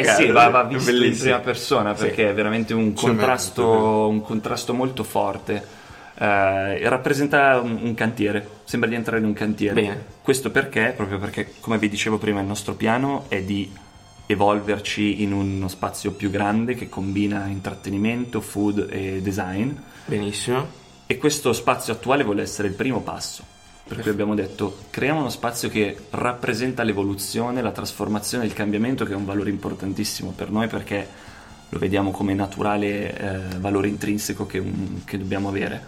eh 0.00 0.04
sì, 0.04 0.26
va, 0.30 0.48
va 0.48 0.62
visto 0.64 0.90
in 0.90 0.96
Bellissimo. 0.98 1.22
prima 1.24 1.38
persona 1.40 1.94
Sì. 1.96 2.04
perché 2.04 2.30
è 2.30 2.34
veramente 2.34 2.72
un 2.72 2.96
Cemento, 2.96 3.00
contrasto, 3.06 4.08
un 4.08 4.22
contrasto 4.22 4.74
molto 4.74 5.02
forte. 5.04 5.76
Eh, 6.20 6.88
rappresenta 6.88 7.60
un, 7.60 7.78
un 7.82 7.94
cantiere, 7.94 8.48
sembra 8.64 8.88
di 8.88 8.94
entrare 8.94 9.18
in 9.20 9.26
un 9.26 9.32
cantiere. 9.34 9.74
Bene. 9.74 10.04
Questo 10.22 10.50
perché? 10.50 10.92
Proprio 10.96 11.18
perché, 11.18 11.54
come 11.60 11.78
vi 11.78 11.88
dicevo 11.88 12.16
prima, 12.18 12.40
il 12.40 12.46
nostro 12.46 12.74
piano 12.74 13.24
è 13.28 13.42
di 13.42 13.70
evolverci 14.26 15.22
in 15.22 15.32
uno 15.32 15.68
spazio 15.68 16.12
più 16.12 16.30
grande 16.30 16.74
che 16.74 16.88
combina 16.88 17.46
intrattenimento, 17.46 18.40
food 18.40 18.86
e 18.90 19.20
design. 19.22 19.70
Benissimo. 20.06 20.66
E 21.06 21.16
questo 21.18 21.52
spazio 21.52 21.92
attuale 21.92 22.24
vuole 22.24 22.42
essere 22.42 22.68
il 22.68 22.74
primo 22.74 23.00
passo. 23.00 23.42
Per 23.88 24.00
cui 24.00 24.10
abbiamo 24.10 24.34
detto 24.34 24.76
creiamo 24.90 25.20
uno 25.20 25.30
spazio 25.30 25.70
che 25.70 25.96
rappresenta 26.10 26.82
l'evoluzione, 26.82 27.62
la 27.62 27.70
trasformazione, 27.72 28.44
il 28.44 28.52
cambiamento, 28.52 29.04
che 29.06 29.12
è 29.12 29.16
un 29.16 29.24
valore 29.24 29.48
importantissimo 29.50 30.32
per 30.36 30.50
noi 30.50 30.66
perché 30.68 31.06
lo 31.70 31.78
vediamo 31.78 32.10
come 32.10 32.34
naturale 32.34 33.18
eh, 33.18 33.38
valore 33.58 33.88
intrinseco 33.88 34.46
che, 34.46 34.58
un- 34.58 35.00
che 35.04 35.16
dobbiamo 35.18 35.48
avere. 35.48 35.82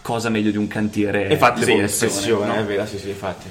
Cosa 0.00 0.30
meglio 0.30 0.50
di 0.50 0.56
un 0.56 0.66
cantiere? 0.68 1.28
E 1.28 1.32
infatti, 1.34 1.62
sì, 1.64 1.76
l'espressione, 1.76 2.46
no? 2.46 2.54
è 2.54 2.64
vero, 2.64 2.86
sì, 2.86 2.98
sì, 2.98 3.08
infatti. 3.10 3.48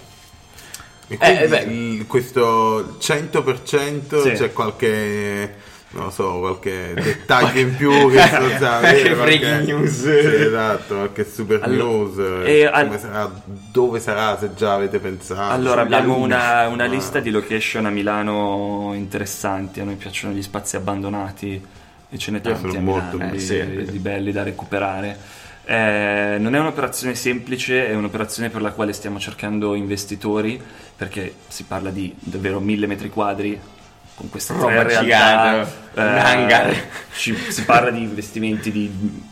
E 1.08 1.18
quindi 1.18 1.44
Eh, 1.44 1.48
beh. 1.48 1.60
il- 1.62 2.08
questo 2.08 2.98
100% 3.00 4.22
Sì. 4.24 4.32
c'è 4.32 4.52
qualche, 4.54 5.54
non 5.94 6.06
lo 6.06 6.10
so, 6.10 6.40
qualche 6.40 6.94
dettaglio 6.96 7.60
in 7.60 7.76
più 7.76 8.10
che 8.10 8.20
so 8.28 8.38
qualche- 8.80 9.16
breaking 9.16 9.64
news. 9.66 9.92
Sì, 10.02 10.10
esatto, 10.44 10.96
qualche 10.96 11.26
super 11.30 11.60
Allora, 11.64 11.84
news. 11.84 12.48
e 12.48 12.70
come 12.72 12.94
al- 12.94 13.00
sarà, 13.00 13.42
dove 13.72 14.00
sarà, 14.00 14.38
se 14.40 14.54
già 14.56 14.74
avete 14.74 15.00
pensato. 15.00 15.52
Allora, 15.54 15.82
abbiamo 15.82 16.16
una, 16.18 16.68
una 16.68 16.86
lista 16.86 17.20
di 17.20 17.30
location 17.30 17.86
a 17.86 17.90
Milano 17.90 18.92
interessanti. 18.96 19.82
A 19.82 19.84
noi 19.84 19.96
piacciono 19.96 20.34
gli 20.34 20.42
spazi 20.42 20.76
abbandonati 20.78 21.62
e 22.10 22.18
ce 22.18 22.32
ne 22.32 22.42
tanti 22.42 22.60
sono 22.60 22.78
a 22.78 22.82
molto 22.82 23.18
Milano, 23.18 23.34
Eh, 23.34 23.40
sì. 23.40 23.86
di 23.92 24.00
belli 24.00 24.32
da 24.32 24.44
recuperare. 24.44 25.18
Eh, 25.64 26.38
non 26.40 26.56
è 26.56 26.60
un'operazione 26.60 27.16
semplice, 27.16 27.88
è 27.88 27.94
un'operazione 27.96 28.50
per 28.50 28.62
la 28.62 28.72
quale 28.72 28.94
stiamo 28.94 29.20
cercando 29.20 29.76
investitori 29.76 30.60
perché 30.96 31.34
si 31.48 31.64
parla 31.64 31.90
di 31.92 32.14
davvero 32.18 32.60
mille 32.60 32.88
metri 32.88 33.10
quadri 33.10 33.60
con 34.16 34.30
queste 34.30 34.54
tre 34.54 34.62
Roba 34.62 34.84
realtà. 34.84 35.02
gigante, 35.02 35.72
un 35.96 36.04
hangar. 36.04 36.76
ci- 37.14 37.36
si 37.50 37.64
parla 37.66 37.90
di 37.90 38.02
investimenti 38.02 38.72
di 38.72 39.30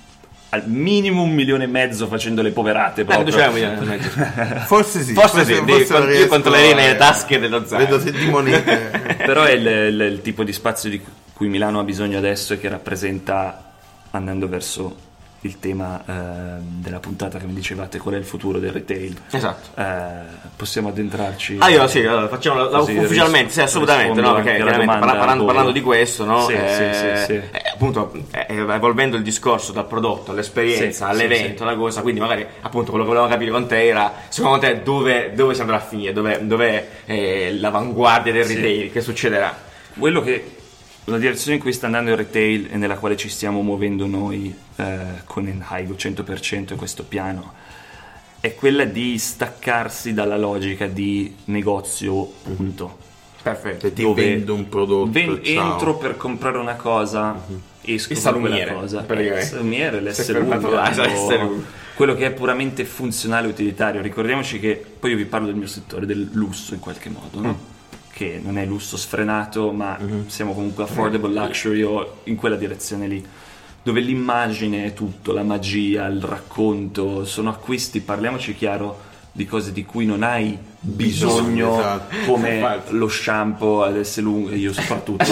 al 0.51 0.67
minimo 0.67 1.21
un 1.21 1.29
milione 1.31 1.65
e 1.65 1.67
mezzo 1.67 2.07
facendo 2.07 2.41
le 2.41 2.49
poverate 2.49 3.01
Eh, 3.01 3.05
proprio. 3.05 3.23
diciamo, 3.25 3.55
eh, 3.57 4.59
Forse 4.65 5.03
sì. 5.03 5.13
Forse 5.13 5.45
sì, 5.45 5.53
devi- 5.63 5.85
lo 5.87 6.09
io 6.11 6.27
controllerei 6.27 6.73
riesco, 6.73 6.79
nelle 6.81 6.93
eh. 6.93 6.97
tasche 6.97 7.39
dello 7.39 7.65
zaino. 7.67 7.85
Vedo 7.85 7.99
se 7.99 8.11
di 8.11 8.25
monete. 8.25 9.15
Però 9.25 9.43
è 9.43 9.51
il, 9.51 9.65
il- 9.67 10.01
il 10.13 10.21
tipo 10.23 10.43
di 10.43 10.51
spazio 10.51 10.89
di 10.89 10.99
cui 11.33 11.47
Milano 11.49 11.79
ha 11.79 11.83
bisogno 11.83 12.17
adesso 12.17 12.53
e 12.53 12.59
che 12.59 12.67
rappresenta, 12.67 13.73
andando 14.09 14.47
verso 14.49 14.95
il 15.41 15.59
tema 15.59 16.03
eh, 16.05 16.61
della 16.61 16.99
puntata 16.99 17.37
che 17.37 17.45
mi 17.45 17.53
dicevate, 17.53 17.97
qual 17.97 18.15
è 18.15 18.17
il 18.17 18.25
futuro 18.25 18.59
del 18.59 18.71
retail. 18.71 19.15
Esatto. 19.31 19.79
Eh, 19.79 20.47
possiamo 20.55 20.89
addentrarci. 20.89 21.57
Ah, 21.59 21.69
io 21.69 21.87
sì, 21.87 21.99
allora, 22.03 22.27
facciamo 22.27 22.61
la, 22.63 22.69
la- 22.69 22.79
ufficialmente, 22.79 23.45
ris- 23.45 23.53
sì, 23.53 23.61
assolutamente, 23.61 24.19
no, 24.19 24.33
perché 24.33 24.57
parla- 24.61 24.97
parlando, 25.15 25.45
parlando 25.45 25.71
di 25.71 25.81
questo, 25.81 26.25
no, 26.25 26.45
Sì, 26.45 26.53
eh, 26.53 27.17
sì, 27.23 27.25
sì, 27.25 27.33
eh, 27.33 27.61
appunto, 27.73 28.11
eh, 28.31 28.45
evolvendo 28.49 29.15
il 29.15 29.23
discorso 29.23 29.71
dal 29.71 29.85
prodotto 29.87 30.31
all'esperienza, 30.31 31.07
all'evento, 31.07 31.63
alla 31.63 31.75
cosa, 31.75 32.01
quindi 32.01 32.19
magari, 32.19 32.45
appunto, 32.61 32.89
quello 32.89 33.05
che 33.05 33.09
volevamo 33.11 33.31
capire 33.31 33.51
con 33.51 33.65
te 33.65 33.87
era, 33.87 34.11
secondo 34.27 34.57
te, 34.59 34.83
dove, 34.83 35.31
dove 35.33 35.53
si 35.53 35.61
andrà 35.61 35.77
a 35.77 35.81
finire, 35.81 36.11
dove, 36.11 36.45
dov'è 36.45 36.87
eh, 37.05 37.55
l'avanguardia 37.57 38.33
del 38.33 38.43
retail, 38.45 38.91
che 38.91 38.99
succederà? 38.99 39.55
Quello 39.97 40.21
che 40.21 40.55
la 41.09 41.17
direzione 41.17 41.55
in 41.57 41.61
cui 41.61 41.73
sta 41.73 41.85
andando 41.87 42.11
il 42.11 42.17
retail 42.17 42.69
e 42.71 42.77
nella 42.77 42.97
quale 42.97 43.15
ci 43.17 43.29
stiamo 43.29 43.61
muovendo 43.61 44.05
noi 44.05 44.53
eh, 44.75 44.97
con 45.25 45.47
il 45.47 45.63
Haigo 45.65 45.93
100% 45.93 46.73
e 46.73 46.75
questo 46.75 47.03
piano 47.03 47.53
è 48.39 48.55
quella 48.55 48.85
di 48.85 49.17
staccarsi 49.17 50.13
dalla 50.13 50.37
logica 50.37 50.87
di 50.87 51.35
negozio 51.45 52.23
punto. 52.43 52.97
Perfetto. 53.41 53.91
Ti 53.91 54.01
dove 54.01 54.21
vendo 54.23 54.53
un 54.53 54.69
prodotto, 54.69 55.11
ven- 55.11 55.39
entro 55.43 55.97
per 55.97 56.17
comprare 56.17 56.57
una 56.57 56.75
cosa, 56.75 57.41
esco 57.81 58.13
Il 58.13 58.19
salumiere, 58.19 58.73
cosa. 58.73 59.01
praticamente. 59.01 59.45
Il 59.45 59.51
salumiere, 59.51 60.01
l'essere 60.01 60.39
l'essere 60.41 61.43
umano. 61.43 61.63
quello 61.95 62.15
che 62.15 62.27
è 62.27 62.31
puramente 62.31 62.85
funzionale 62.85 63.47
e 63.47 63.49
utilitario. 63.51 64.01
Ricordiamoci 64.01 64.59
che 64.59 64.83
poi 64.99 65.11
io 65.11 65.17
vi 65.17 65.25
parlo 65.25 65.47
del 65.47 65.55
mio 65.55 65.67
settore, 65.67 66.05
del 66.05 66.29
lusso 66.33 66.73
in 66.73 66.79
qualche 66.79 67.09
modo, 67.09 67.39
no? 67.41 67.49
Mm. 67.49 67.68
Che 68.19 68.41
non 68.43 68.57
è 68.57 68.65
lusso 68.65 68.97
sfrenato, 68.97 69.71
ma 69.71 69.97
Mm-hmm. 69.97 70.27
siamo 70.27 70.53
comunque 70.53 70.83
affordable 70.83 71.31
luxury 71.31 71.81
o 71.83 72.17
in 72.25 72.35
quella 72.35 72.57
direzione 72.57 73.07
lì. 73.07 73.25
Dove 73.81 74.01
l'immagine 74.01 74.83
è 74.83 74.93
tutto, 74.93 75.31
la 75.31 75.43
magia, 75.43 76.05
il 76.07 76.21
racconto, 76.21 77.23
sono 77.23 77.49
acquisti, 77.49 78.01
parliamoci 78.01 78.53
chiaro, 78.55 79.07
di 79.31 79.45
cose 79.45 79.71
di 79.71 79.85
cui 79.85 80.05
non 80.05 80.21
hai 80.23 80.57
bisogno, 80.81 81.79
Esatto. 81.79 82.15
come 82.25 82.81
lo 82.89 83.07
shampoo 83.07 83.83
ad 83.83 83.95
essere 83.95 84.23
lungo, 84.25 84.53
io 84.53 84.73
soprattutto. 84.73 85.23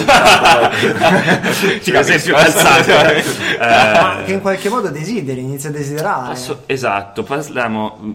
Ci 1.82 1.90
per 1.90 2.00
esempio 2.00 2.34
capisco. 2.34 2.58
calzante. 2.58 3.24
Ma 3.58 4.22
che 4.24 4.32
in 4.32 4.40
qualche 4.40 4.68
modo 4.70 4.88
desideri, 4.88 5.40
inizia 5.40 5.68
a 5.68 5.72
desiderare. 5.72 6.32
Asso- 6.32 6.62
esatto, 6.64 7.22
parliamo, 7.22 7.96
mh, 8.00 8.14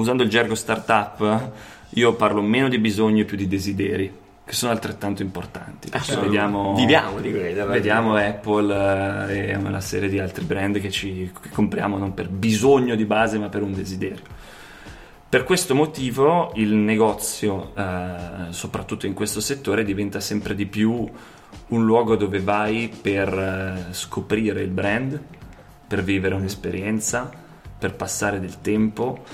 usando 0.00 0.22
il 0.22 0.30
gergo 0.30 0.54
startup, 0.54 1.50
io 1.94 2.14
parlo 2.14 2.40
meno 2.40 2.68
di 2.68 2.78
bisogno 2.78 3.22
e 3.22 3.24
più 3.24 3.36
di 3.36 3.46
desideri, 3.46 4.12
che 4.44 4.52
sono 4.54 4.72
altrettanto 4.72 5.22
importanti. 5.22 5.88
Assolutamente. 5.92 6.36
Vediamo, 6.36 6.74
Viviamo 6.74 7.20
di 7.20 7.30
quello. 7.30 7.66
vediamo 7.66 8.14
Apple 8.16 9.28
eh, 9.28 9.50
e 9.50 9.56
una 9.56 9.80
serie 9.80 10.08
di 10.08 10.18
altri 10.18 10.44
brand 10.44 10.80
che 10.80 10.90
ci 10.90 11.30
che 11.40 11.50
compriamo 11.50 11.98
non 11.98 12.14
per 12.14 12.28
bisogno 12.28 12.94
di 12.94 13.04
base, 13.04 13.38
ma 13.38 13.48
per 13.48 13.62
un 13.62 13.72
desiderio. 13.72 14.50
Per 15.28 15.44
questo 15.44 15.74
motivo 15.74 16.52
il 16.56 16.74
negozio, 16.74 17.72
eh, 17.74 18.50
soprattutto 18.50 19.06
in 19.06 19.14
questo 19.14 19.40
settore, 19.40 19.84
diventa 19.84 20.20
sempre 20.20 20.54
di 20.54 20.66
più 20.66 21.08
un 21.68 21.84
luogo 21.84 22.16
dove 22.16 22.40
vai 22.40 22.90
per 23.00 23.28
eh, 23.28 23.94
scoprire 23.94 24.60
il 24.60 24.70
brand, 24.70 25.18
per 25.86 26.02
vivere 26.02 26.34
un'esperienza, 26.34 27.30
per 27.78 27.94
passare 27.94 28.40
del 28.40 28.60
tempo, 28.60 29.24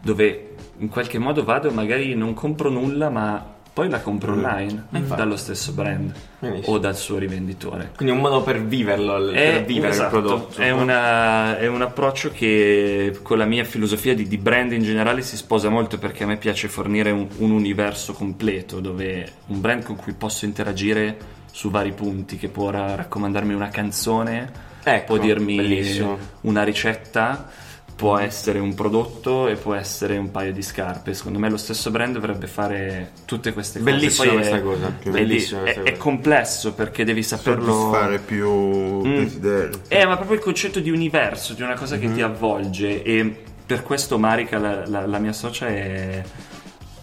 dove 0.00 0.49
in 0.80 0.88
qualche 0.88 1.18
modo 1.18 1.44
vado 1.44 1.70
magari 1.70 2.14
non 2.14 2.34
compro 2.34 2.68
nulla, 2.68 3.08
ma 3.08 3.58
poi 3.72 3.88
la 3.88 4.00
compro 4.00 4.32
online 4.32 4.86
dallo 5.14 5.36
stesso 5.36 5.72
brand 5.72 6.12
Benissimo. 6.40 6.74
o 6.74 6.78
dal 6.78 6.96
suo 6.96 7.18
rivenditore. 7.18 7.92
Quindi 7.96 8.12
un 8.14 8.20
modo 8.20 8.42
per 8.42 8.60
viverlo, 8.64 9.16
il- 9.18 9.32
per 9.32 9.64
vivere 9.64 9.92
esatto, 9.92 10.16
il 10.16 10.22
prodotto. 10.22 10.60
È, 10.60 10.70
una- 10.70 11.56
è 11.56 11.66
un 11.68 11.80
approccio 11.80 12.30
che 12.30 13.16
con 13.22 13.38
la 13.38 13.44
mia 13.44 13.62
filosofia 13.64 14.12
di, 14.14 14.26
di 14.26 14.38
brand 14.38 14.72
in 14.72 14.82
generale 14.82 15.22
si 15.22 15.36
sposa 15.36 15.68
molto 15.68 15.98
perché 15.98 16.24
a 16.24 16.26
me 16.26 16.36
piace 16.36 16.66
fornire 16.68 17.10
un, 17.12 17.28
un 17.38 17.52
universo 17.52 18.12
completo 18.12 18.80
dove 18.80 19.30
un 19.46 19.60
brand 19.60 19.84
con 19.84 19.94
cui 19.96 20.14
posso 20.14 20.44
interagire 20.46 21.16
su 21.52 21.70
vari 21.70 21.92
punti, 21.92 22.36
che 22.36 22.48
può 22.48 22.70
ra- 22.70 22.96
raccomandarmi 22.96 23.54
una 23.54 23.68
canzone, 23.68 24.68
Ecco, 24.82 25.04
può 25.04 25.18
dirmi 25.18 25.56
bellissimo. 25.56 26.18
una 26.42 26.62
ricetta, 26.62 27.48
può 27.94 28.16
essere 28.16 28.58
un 28.58 28.72
prodotto 28.74 29.46
e 29.46 29.56
può 29.56 29.74
essere 29.74 30.16
un 30.16 30.30
paio 30.30 30.52
di 30.54 30.62
scarpe. 30.62 31.12
Secondo 31.12 31.38
me 31.38 31.50
lo 31.50 31.58
stesso 31.58 31.90
brand 31.90 32.14
dovrebbe 32.14 32.46
fare 32.46 33.12
tutte 33.26 33.52
queste 33.52 33.78
cose. 33.80 33.90
Bellissima 33.92 34.24
Poi 34.24 34.32
è- 34.32 34.38
questa 34.38 34.60
cosa, 34.62 34.92
bellissima 35.10 35.60
è, 35.60 35.62
questa 35.64 35.80
è 35.82 35.84
cosa. 35.90 35.96
complesso 36.02 36.72
perché 36.72 37.04
devi 37.04 37.22
saperlo 37.22 37.70
soddisfare 37.72 38.18
più 38.20 39.02
desideri. 39.02 39.78
eh, 39.88 40.06
ma 40.06 40.16
proprio 40.16 40.38
il 40.38 40.42
concetto 40.42 40.80
di 40.80 40.90
universo, 40.90 41.52
di 41.52 41.60
una 41.62 41.74
cosa 41.74 41.98
che 41.98 42.10
ti 42.12 42.22
avvolge 42.22 43.02
e 43.02 43.42
per 43.66 43.82
questo 43.82 44.18
Marika, 44.18 44.58
la, 44.58 44.86
la- 44.86 45.06
la 45.06 45.18
mia 45.18 45.32
socia, 45.34 45.66
è, 45.68 46.22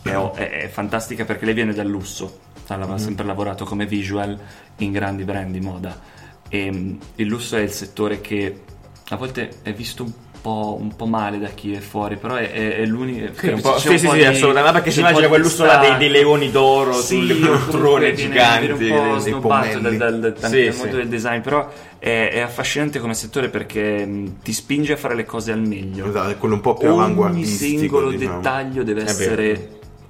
è- 0.02 0.12
è- 0.12 0.50
è 0.64 0.68
fantastica 0.68 1.26
perché 1.26 1.46
lei 1.46 1.54
viene 1.54 1.74
dal 1.74 1.88
lusso, 1.88 2.40
ha 2.70 2.98
sempre 2.98 3.24
lavorato 3.24 3.66
come 3.66 3.86
visual 3.86 4.38
in 4.78 4.92
grandi 4.92 5.24
brand 5.24 5.52
di 5.52 5.60
moda 5.62 6.16
e 6.50 6.72
mm, 6.72 6.96
il 7.16 7.28
lusso 7.28 7.56
è 7.58 7.62
il 7.62 7.72
settore 7.72 8.22
che 8.22 8.62
a 9.10 9.16
volte 9.16 9.50
è 9.64 9.74
visto 9.74 10.04
un 10.04 10.12
po', 10.42 10.78
un 10.80 10.96
po' 10.96 11.06
male 11.06 11.40
da 11.40 11.48
chi 11.48 11.74
è 11.74 11.80
fuori, 11.80 12.16
però 12.18 12.36
è, 12.36 12.52
è, 12.52 12.76
è 12.78 12.86
l'unico. 12.86 13.34
Sì, 13.38 13.48
un 13.48 13.62
po'- 13.62 13.78
sì, 13.80 13.98
sì, 13.98 14.08
sì, 14.10 14.24
assolutamente, 14.24 14.74
perché 14.74 14.92
si 14.92 15.00
immagina 15.00 15.28
quell'usso 15.28 15.66
là 15.66 15.78
dei, 15.78 15.98
dei 15.98 16.10
leoni 16.10 16.52
d'oro 16.52 16.94
sulle 16.94 17.36
poltrone 17.36 18.14
giganti. 18.14 18.72
Un 18.72 18.78
po' 18.78 19.14
dei 19.14 19.22
snobbato 19.22 19.80
dal, 19.80 19.96
dal, 19.98 20.20
dal, 20.20 20.36
Sì, 20.50 20.64
dal 20.66 20.74
sì. 20.74 20.80
mondo 20.80 20.96
del 20.98 21.08
design, 21.08 21.40
però 21.42 21.70
è, 22.00 22.30
è 22.34 22.40
affascinante 22.40 23.00
come 23.00 23.14
settore 23.14 23.50
perché 23.50 24.06
mh, 24.06 24.42
ti 24.44 24.54
spinge 24.54 24.94
a 24.94 24.98
fare 24.98 25.16
le 25.16 25.26
cose 25.26 25.52
al 25.52 25.66
meglio. 25.66 26.08
Esatto, 26.08 26.30
è 26.30 26.38
quello 26.38 26.56
un 26.56 26.62
po' 26.62 26.76
più 26.76 26.90
Ogni 26.90 26.98
avanguardistico. 27.00 27.80
singolo 27.80 28.10
diciamo. 28.12 28.36
dettaglio 28.38 28.84
deve 28.84 29.04
vero. 29.04 29.12
essere 29.12 29.70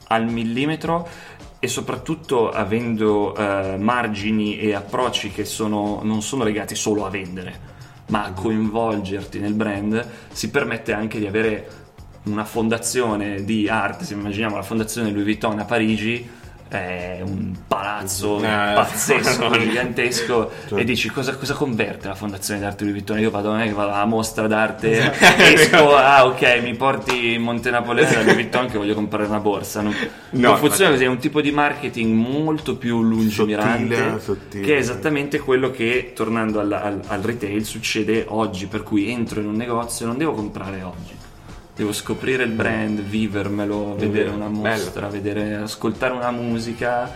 al 0.09 0.25
millimetro 0.25 1.07
e 1.59 1.67
soprattutto 1.67 2.49
avendo 2.49 3.35
eh, 3.35 3.77
margini 3.77 4.59
e 4.59 4.73
approcci 4.73 5.31
che 5.31 5.45
sono- 5.45 6.01
non 6.03 6.21
sono 6.21 6.43
legati 6.43 6.75
solo 6.75 7.05
a 7.05 7.09
vendere, 7.09 7.59
ma 8.07 8.25
a 8.25 8.31
coinvolgerti 8.31 9.39
nel 9.39 9.53
brand, 9.53 10.07
si 10.31 10.49
permette 10.49 10.93
anche 10.93 11.19
di 11.19 11.25
avere 11.25 11.67
una 12.23 12.45
fondazione 12.45 13.43
di 13.43 13.67
arte, 13.69 14.05
se 14.05 14.13
immaginiamo 14.13 14.55
la 14.55 14.63
fondazione 14.63 15.09
Louis 15.11 15.23
Vuitton 15.23 15.59
a 15.59 15.65
Parigi, 15.65 16.29
è 16.69 17.19
un 17.23 17.53
palazzo 17.67 18.37
Eh, 18.37 18.41
pazzesco, 18.41 19.43
Madonna. 19.43 19.57
gigantesco 19.63 20.51
e 20.75 20.83
dici 20.83 21.09
cosa, 21.09 21.35
cosa 21.35 21.53
converte 21.53 22.07
la 22.07 22.15
fondazione 22.15 22.59
d'arte 22.59 22.83
Louis 22.83 22.97
Vuitton? 22.97 23.19
Io 23.19 23.29
vado, 23.29 23.49
non 23.51 23.61
è 23.61 23.65
che 23.67 23.73
vado 23.73 23.91
alla 23.91 24.05
mostra 24.05 24.47
d'arte, 24.47 25.11
esco, 25.37 25.95
ah 25.95 26.25
ok 26.25 26.59
mi 26.61 26.75
porti 26.75 27.33
in 27.33 27.41
Monte 27.41 27.69
Napoleone 27.71 28.23
da 28.23 28.33
Vuitton 28.33 28.67
che 28.67 28.77
voglio 28.77 28.93
comprare 28.93 29.25
una 29.25 29.39
borsa. 29.39 29.81
Non, 29.81 29.95
No, 30.29 30.49
non 30.49 30.57
funziona 30.57 30.91
così, 30.91 31.03
è 31.05 31.07
un 31.07 31.17
tipo 31.19 31.41
di 31.41 31.51
marketing 31.51 32.13
molto 32.13 32.75
più 32.75 33.01
lungimirante 33.01 33.95
Sottile, 33.95 34.19
sottile. 34.19 34.65
che 34.65 34.75
è 34.75 34.77
esattamente 34.77 35.39
quello 35.39 35.71
che 35.71 36.11
tornando 36.15 36.59
al, 36.59 36.71
al- 36.71 37.01
al 37.07 37.21
retail 37.21 37.63
succede 37.65 38.25
oggi, 38.27 38.67
per 38.67 38.83
cui 38.83 39.09
entro 39.09 39.39
in 39.39 39.47
un 39.47 39.55
negozio 39.55 40.05
e 40.05 40.09
non 40.09 40.17
devo 40.17 40.33
comprare 40.33 40.81
oggi. 40.83 41.15
Devo 41.77 41.93
scoprire 41.93 42.43
il 42.43 42.49
brand, 42.49 42.99
vivermelo, 43.01 43.95
vedere 43.95 44.29
una 44.29 44.47
mostra, 44.49 45.07
vedere, 45.09 45.55
ascoltare 45.57 46.11
una 46.13 46.31
musica 46.31 47.13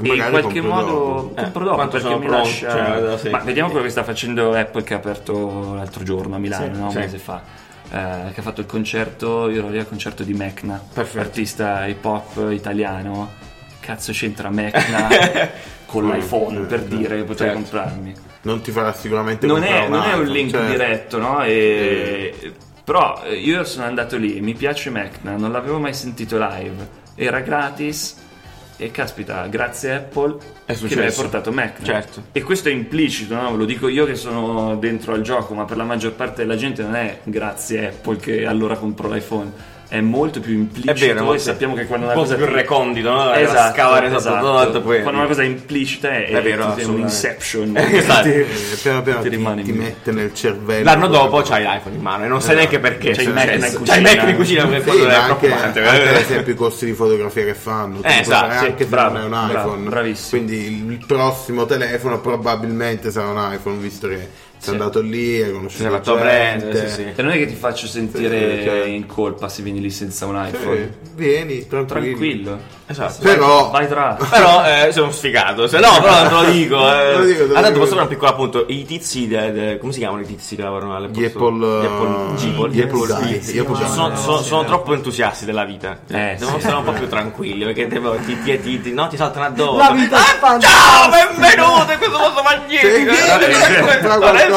e 0.00 0.14
in 0.14 0.26
qualche 0.30 0.60
modo. 0.60 1.32
Eh, 1.36 1.42
compro 1.42 1.64
dopo 1.64 1.88
perché 1.88 2.08
mi 2.10 2.26
pronto, 2.26 2.30
lascia 2.30 2.70
cioè, 2.70 3.18
sì. 3.18 3.30
ma 3.30 3.38
vediamo 3.38 3.70
quello 3.70 3.84
che 3.84 3.90
sta 3.90 4.04
facendo 4.04 4.52
Apple 4.52 4.82
che 4.82 4.94
ha 4.94 4.98
aperto 4.98 5.74
l'altro 5.74 6.04
giorno 6.04 6.36
a 6.36 6.38
Milano 6.38 6.76
no? 6.76 6.88
un 6.88 6.94
mese 6.94 7.18
fa 7.18 7.42
eh, 7.90 8.30
che 8.32 8.40
ha 8.40 8.42
fatto 8.42 8.60
il 8.60 8.66
concerto 8.66 9.48
io 9.48 9.58
ero 9.58 9.68
lì 9.68 9.78
al 9.78 9.88
concerto 9.88 10.22
di 10.22 10.34
Mecna 10.34 10.80
Perfetto. 10.92 11.18
artista 11.18 11.86
hip 11.86 12.04
hop 12.04 12.50
italiano 12.50 13.32
cazzo 13.80 14.12
c'entra 14.12 14.50
Mecna 14.50 15.08
con 15.86 16.06
l'iPhone 16.06 16.60
per 16.66 16.82
dire 16.82 17.16
che 17.16 17.22
potrei 17.22 17.48
Certo. 17.48 17.62
comprarmi 17.62 18.14
Non 18.42 18.60
ti 18.60 18.70
farà 18.70 18.92
sicuramente 18.92 19.46
non 19.46 19.62
è, 19.62 19.88
non 19.88 20.02
è 20.02 20.12
un 20.12 20.26
link 20.26 20.50
cioè, 20.50 20.66
diretto, 20.66 21.18
no? 21.18 21.42
E- 21.42 22.52
Però 22.86 23.20
eh, 23.24 23.34
io 23.34 23.64
sono 23.64 23.84
andato 23.84 24.16
lì, 24.16 24.40
mi 24.40 24.54
piace 24.54 24.90
Mecna, 24.90 25.34
non 25.34 25.50
l'avevo 25.50 25.80
mai 25.80 25.92
sentito 25.92 26.38
live, 26.38 26.88
era 27.16 27.40
gratis 27.40 28.16
e 28.76 28.92
caspita, 28.92 29.44
grazie 29.48 29.94
Apple 29.94 30.36
È 30.64 30.72
che 30.72 30.94
mi 30.94 31.02
hai 31.02 31.12
portato 31.12 31.50
Mecna. 31.50 31.84
Certo. 31.84 32.22
E 32.30 32.42
questo 32.44 32.68
è 32.68 32.72
implicito, 32.72 33.34
no? 33.34 33.56
Lo 33.56 33.64
dico 33.64 33.88
io 33.88 34.06
che 34.06 34.14
sono 34.14 34.76
dentro 34.76 35.14
al 35.14 35.22
gioco, 35.22 35.52
ma 35.54 35.64
per 35.64 35.78
la 35.78 35.82
maggior 35.82 36.12
parte 36.12 36.42
della 36.42 36.54
gente 36.54 36.84
non 36.84 36.94
è 36.94 37.22
grazie 37.24 37.88
Apple 37.88 38.18
che 38.18 38.46
allora 38.46 38.76
compro 38.76 39.12
l'iPhone. 39.12 39.52
È 39.88 40.00
molto 40.00 40.40
più 40.40 40.52
implicito 40.52 40.90
È 40.92 40.94
vero, 40.96 41.18
e 41.20 41.22
molto- 41.22 41.42
sappiamo 41.42 41.74
che 41.74 41.86
quando 41.86 42.06
un 42.06 42.12
una 42.12 42.20
cosa 42.20 42.34
più 42.34 42.44
ti- 42.46 42.52
recondito, 42.52 43.08
no? 43.12 43.32
Esatto, 43.34 43.72
scavare 43.72 44.06
esatto. 44.14 44.64
tutto, 44.66 44.82
poi- 44.82 45.00
Quando 45.02 45.20
una 45.20 45.28
cosa 45.28 45.42
è 45.42 45.44
implicita 45.44 46.10
è, 46.10 46.26
È 46.26 46.42
vero, 46.42 46.74
è 46.74 46.84
un 46.84 46.98
inception. 46.98 47.72
Esatto. 47.76 48.28
Ti- 48.28 48.44
piano 48.82 49.02
piano 49.02 49.20
ti 49.22 49.28
ti, 49.30 49.36
rimane 49.36 49.62
ti 49.62 49.70
mette 49.72 50.10
nel 50.10 50.34
cervello. 50.34 50.82
L'anno 50.84 51.06
dopo 51.06 51.40
c'hai 51.42 51.62
l'iPhone 51.62 51.94
in 51.94 52.02
mano 52.02 52.24
e 52.24 52.26
non 52.28 52.40
sai 52.42 52.56
neanche 52.56 52.80
perché. 52.80 53.12
C'hai 53.12 53.24
il 53.26 53.30
è 53.30 53.32
Mac 53.32 53.52
in 53.54 53.60
cucina. 53.78 53.84
C'hai 53.84 53.96
il 53.98 54.02
Mac 54.18 54.28
in 54.28 54.36
cucina, 54.36 54.66
perché 54.66 54.90
Sì, 54.90 54.96
quello 54.96 55.08
è 55.08 55.14
anche, 55.14 55.46
preoccupante. 55.46 55.84
anche 55.86 56.08
ad 56.08 56.16
esempio 56.16 56.52
i 56.52 56.56
costi 56.56 56.84
di 56.86 56.92
fotografia 56.92 57.44
che 57.44 57.54
fanno 57.54 58.02
Eh, 58.02 58.18
esatto, 58.20 58.52
anche 58.66 58.74
se 58.84 58.86
bravo, 58.86 59.18
non 59.18 59.34
è 59.34 59.44
un 59.44 59.50
iPhone 59.50 59.88
bravissimo. 59.88 60.42
quindi 60.42 60.84
il 60.92 61.04
prossimo 61.06 61.64
telefono 61.64 62.18
probabilmente 62.20 63.10
sarà 63.12 63.28
un 63.28 63.52
iPhone 63.52 63.76
visto 63.78 64.08
che 64.08 64.28
sei 64.58 64.64
Sì. 64.64 64.70
andato 64.70 65.00
lì 65.00 65.40
hai 65.42 65.52
conosciuto 65.52 65.90
fatto 65.90 66.12
gente 66.16 66.24
brand, 66.24 66.86
sì, 66.86 66.88
sì. 66.94 67.02
E 67.14 67.22
non 67.22 67.32
è 67.32 67.36
che 67.38 67.46
ti 67.46 67.54
faccio 67.54 67.86
sentire 67.86 68.58
Sì, 68.58 68.64
cioè- 68.64 68.84
in 68.86 69.06
colpa 69.06 69.48
se 69.48 69.62
vieni 69.62 69.80
lì 69.80 69.90
senza 69.90 70.26
un 70.26 70.42
Sì, 70.50 70.56
iPhone. 70.56 70.98
vieni 71.14 71.66
tranquillo, 71.66 71.84
Tranquillo. 71.84 72.58
Esatto. 72.88 73.16
però 73.20 73.70
Vai 73.70 73.88
tra. 73.88 74.16
Però 74.30 74.62
eh, 74.64 74.92
sono 74.92 75.10
sfigato. 75.10 75.66
Se 75.66 75.78
no, 75.80 76.00
però 76.00 76.22
te 76.28 76.30
lo 76.34 76.44
dico. 76.52 76.76
Eh. 76.88 77.12
Te 77.12 77.18
lo 77.18 77.24
dico, 77.24 77.78
posso 77.80 77.90
fare 77.90 78.02
un 78.02 78.08
piccolo 78.08 78.30
appunto. 78.30 78.64
I 78.68 78.84
tizi, 78.84 79.26
de- 79.26 79.52
de- 79.52 79.78
come 79.78 79.92
si 79.92 79.98
chiamano 79.98 80.22
i 80.22 80.26
tizi 80.26 80.54
che 80.54 80.62
lavorano 80.62 80.94
alle 80.94 81.08
gli 81.08 81.24
Apple 81.24 81.52
Gli 81.52 81.64
Apple, 81.64 81.82
eh, 81.82 81.86
Apple- 81.86 82.36
gli 82.36 82.48
Apple 82.54 82.70
gli 82.70 82.80
Apple 82.82 83.06
sì, 83.76 83.82
Guys. 83.82 83.92
sono, 83.92 84.16
sono- 84.16 84.38
sono 84.42 84.64
troppo 84.64 84.94
entusiasti 84.94 85.44
della 85.44 85.64
vita. 85.64 85.98
Eh, 86.08 86.36
Devono 86.38 86.56
sì. 86.58 86.62
stare 86.62 86.76
un 86.76 86.84
po' 86.84 86.92
più 86.92 87.08
tranquilli 87.08 87.64
perché 87.64 87.88
devo, 87.88 88.14
ti, 88.24 88.40
ti, 88.42 88.60
ti, 88.60 88.80
ti- 88.80 88.92
no, 88.92 89.08
ti 89.08 89.16
saltano 89.16 89.46
addosso. 89.46 89.78
La 89.78 89.90
vita 89.90 90.16
è 90.18 90.20
Ah, 90.40 90.58
ciao, 90.60 91.10
benvenuto 91.10 91.90
in 91.92 91.98
questo 91.98 92.18
posto 92.18 92.42
magnifico. 92.42 93.14
Cioè, 93.14 94.46
Eh, 94.46 94.48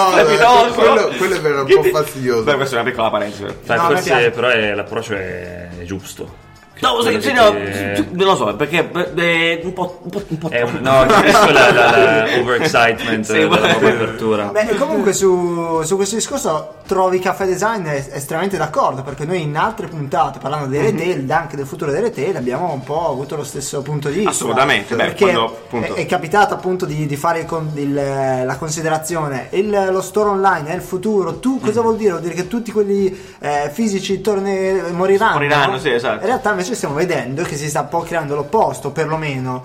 quello- 0.73 1.07
quello 1.17 1.35
è 1.35 1.39
vero, 1.41 1.61
un 1.61 1.67
po' 1.67 1.81
ti- 1.81 1.89
fastidioso. 1.89 2.43
Beh, 2.43 2.55
questa 2.55 2.77
è 2.77 2.81
una 2.81 2.89
piccola 2.89 3.09
parentesi. 3.09 3.43
però. 3.65 3.89
Forse 3.89 4.73
l'approccio 4.75 5.13
è 5.15 5.67
giusto. 5.83 6.47
No, 6.81 6.93
Quello 6.95 7.19
sì, 7.19 7.27
sì, 7.27 7.33
che 7.33 7.33
no, 7.33 7.49
ti- 7.93 8.07
non 8.11 8.27
lo 8.27 8.35
so, 8.35 8.55
perché 8.55 8.89
eh, 9.15 9.61
un 9.63 9.73
po', 9.73 9.99
un 10.03 10.09
po', 10.09 10.21
un 10.27 10.37
po' 10.37 10.49
È 10.49 10.61
un, 10.61 10.79
no, 10.81 11.05
capisco 11.07 11.51
la, 11.51 11.71
la, 11.71 11.91
la 11.91 12.39
overexcitement 12.39 13.25
Sì, 13.25 13.33
della 13.33 13.69
apertura. 13.75 14.45
Beh, 14.45 14.75
comunque 14.75 15.11
su, 15.13 15.81
su 15.83 15.95
questo 15.95 16.15
discorso 16.15 16.75
trovi 16.87 17.19
Caffè 17.19 17.45
Design 17.45 17.85
è 17.85 18.07
estremamente 18.13 18.57
d'accordo 18.57 19.01
perché 19.03 19.25
noi 19.25 19.41
in 19.41 19.55
altre 19.57 19.87
puntate 19.87 20.39
parlando 20.39 20.67
dei 20.67 20.81
retail, 20.81 21.29
anche 21.31 21.55
del 21.55 21.65
futuro 21.65 21.91
dei 21.91 22.01
retail, 22.01 22.35
abbiamo 22.37 22.71
un 22.71 22.81
po' 22.83 23.09
avuto 23.09 23.35
lo 23.35 23.43
stesso 23.43 23.81
punto 23.81 24.07
di 24.07 24.15
vista. 24.15 24.29
Assolutamente, 24.31 24.95
beh, 24.95 25.03
perché 25.03 25.23
quando, 25.23 25.45
appunto- 25.45 25.95
è, 25.95 25.99
è 26.01 26.05
capitato 26.05 26.53
appunto 26.53 26.85
di, 26.85 27.05
di 27.05 27.15
fare 27.15 27.39
il 27.39 27.45
con- 27.45 27.71
il, 27.75 27.93
la 27.93 28.55
considerazione, 28.57 29.47
il- 29.51 29.89
lo 29.91 30.01
store 30.01 30.29
online 30.29 30.69
è 30.69 30.75
il 30.75 30.81
futuro, 30.81 31.39
tu 31.39 31.59
cosa 31.59 31.81
vuol 31.81 31.97
dire? 31.97 32.11
Vuol 32.11 32.21
dire 32.23 32.33
che 32.35 32.47
tutti 32.47 32.71
quelli 32.71 33.15
eh, 33.39 33.69
fisici 33.71 34.21
torne- 34.21 34.81
moriranno? 34.91 35.33
Moriranno, 35.33 35.77
sì, 35.77 35.91
esatto. 35.91 36.21
In 36.21 36.25
realtà 36.27 36.51
invece 36.51 36.68
stiamo 36.75 36.95
vedendo 36.95 37.43
che 37.43 37.55
si 37.55 37.69
sta 37.69 37.81
un 37.81 37.89
po' 37.89 38.01
creando 38.01 38.35
l'opposto, 38.35 38.91
perlomeno 38.91 39.63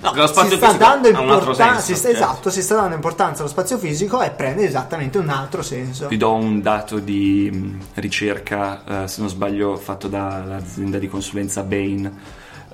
No, 0.00 0.12
che 0.12 0.20
lo 0.20 0.26
si 0.28 0.32
spazio 0.32 0.56
sta 0.56 0.66
fisico 0.68 0.84
dando 0.84 1.08
importanza, 1.08 1.80
si 1.80 1.94
sta- 1.96 2.08
certo. 2.08 2.24
esatto, 2.24 2.50
si 2.50 2.62
sta 2.62 2.74
dando 2.76 2.94
importanza 2.94 3.40
allo 3.40 3.50
spazio 3.50 3.78
fisico 3.78 4.22
e 4.22 4.30
prende 4.30 4.64
esattamente 4.64 5.18
un 5.18 5.28
altro 5.28 5.62
senso. 5.62 6.06
Vi 6.06 6.16
do 6.16 6.34
un 6.34 6.62
dato 6.62 7.00
di 7.00 7.76
ricerca, 7.94 9.02
eh, 9.04 9.08
se 9.08 9.20
non 9.20 9.28
sbaglio, 9.28 9.76
fatto 9.76 10.06
dall'azienda 10.06 10.98
di 10.98 11.08
consulenza 11.08 11.64
Bain 11.64 12.16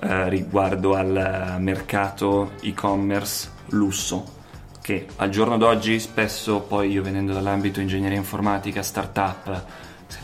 eh, 0.01 0.29
riguardo 0.29 0.93
al 0.93 1.55
eh, 1.55 1.59
mercato 1.59 2.51
e-commerce 2.61 3.49
lusso, 3.69 4.33
che 4.81 5.07
al 5.15 5.29
giorno 5.29 5.57
d'oggi 5.57 5.99
spesso, 5.99 6.59
poi 6.59 6.91
io 6.91 7.01
venendo 7.01 7.33
dall'ambito 7.33 7.79
ingegneria 7.79 8.17
informatica, 8.17 8.83
startup, 8.83 9.63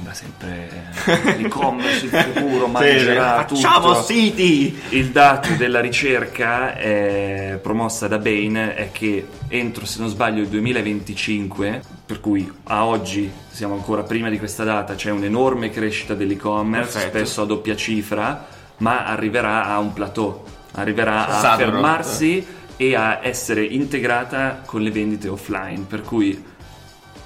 sembra 0.02 0.14
sempre 0.14 0.70
eh, 1.32 1.38
l'e-commerce, 1.38 2.06
il 2.06 2.12
futuro, 2.12 2.68
mangerà 2.68 3.46
Sì, 3.48 3.56
facciamo 3.56 3.88
tutto. 3.94 4.02
siti! 4.04 4.80
Il 4.90 5.10
dato 5.12 5.54
della 5.54 5.80
ricerca 5.80 6.76
eh, 6.78 7.60
promossa 7.62 8.08
da 8.08 8.18
Bain 8.18 8.56
è 8.76 8.90
che 8.92 9.28
entro, 9.48 9.86
se 9.86 10.00
non 10.00 10.10
sbaglio, 10.10 10.42
il 10.42 10.48
2025, 10.48 11.82
per 12.06 12.20
cui 12.20 12.52
a 12.64 12.86
oggi 12.86 13.32
siamo 13.50 13.76
ancora 13.76 14.04
prima 14.04 14.30
di 14.30 14.38
questa 14.38 14.64
data, 14.64 14.96
c'è 14.96 15.12
un'enorme 15.12 15.70
crescita 15.70 16.14
dell'e-commerce, 16.16 16.94
Perfetto. 16.94 17.18
spesso 17.18 17.42
a 17.44 17.46
doppia 17.46 17.76
cifra, 17.76 18.48
ma 18.78 19.06
arriverà 19.06 19.66
a 19.66 19.78
un 19.80 19.94
plateau, 19.94 20.44
arriverà 20.74 21.28
a 21.28 21.40
Saturo. 21.40 21.72
fermarsi 21.72 22.46
e 22.76 22.96
a 22.96 23.20
essere 23.22 23.64
integrata 23.64 24.62
con 24.66 24.82
le 24.82 24.90
vendite 24.90 25.28
offline, 25.28 25.86
per 25.88 26.02
cui 26.02 26.44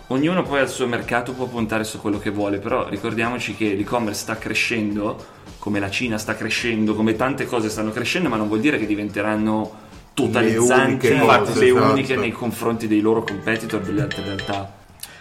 Ognuno 0.08 0.44
poi 0.44 0.60
al 0.60 0.70
suo 0.70 0.86
mercato 0.86 1.34
può 1.34 1.48
puntare 1.48 1.84
su 1.84 2.00
quello 2.00 2.20
che 2.20 2.30
vuole, 2.30 2.60
però 2.60 2.88
ricordiamoci 2.88 3.56
che 3.56 3.74
l'e-commerce 3.74 4.22
sta 4.22 4.38
crescendo, 4.38 5.18
come 5.58 5.80
la 5.80 5.90
Cina 5.90 6.20
sta 6.20 6.36
crescendo, 6.36 6.94
come 6.94 7.16
tante 7.16 7.46
cose 7.48 7.70
stanno 7.70 7.90
crescendo, 7.90 8.30
ma 8.30 8.36
non 8.36 8.48
vuol 8.48 8.60
dire 8.60 8.78
che 8.78 8.86
diventeranno 8.86 9.84
totalizzanti, 10.14 11.08
uniche 11.08 11.14
infatti 11.14 11.52
cose, 11.52 11.60
le 11.60 11.72
esatto. 11.72 11.92
uniche 11.92 12.16
nei 12.18 12.32
confronti 12.32 12.88
dei 12.88 13.02
loro 13.02 13.24
competitor 13.24 13.82
delle 13.82 14.02
altre 14.04 14.24
realtà. 14.24 14.75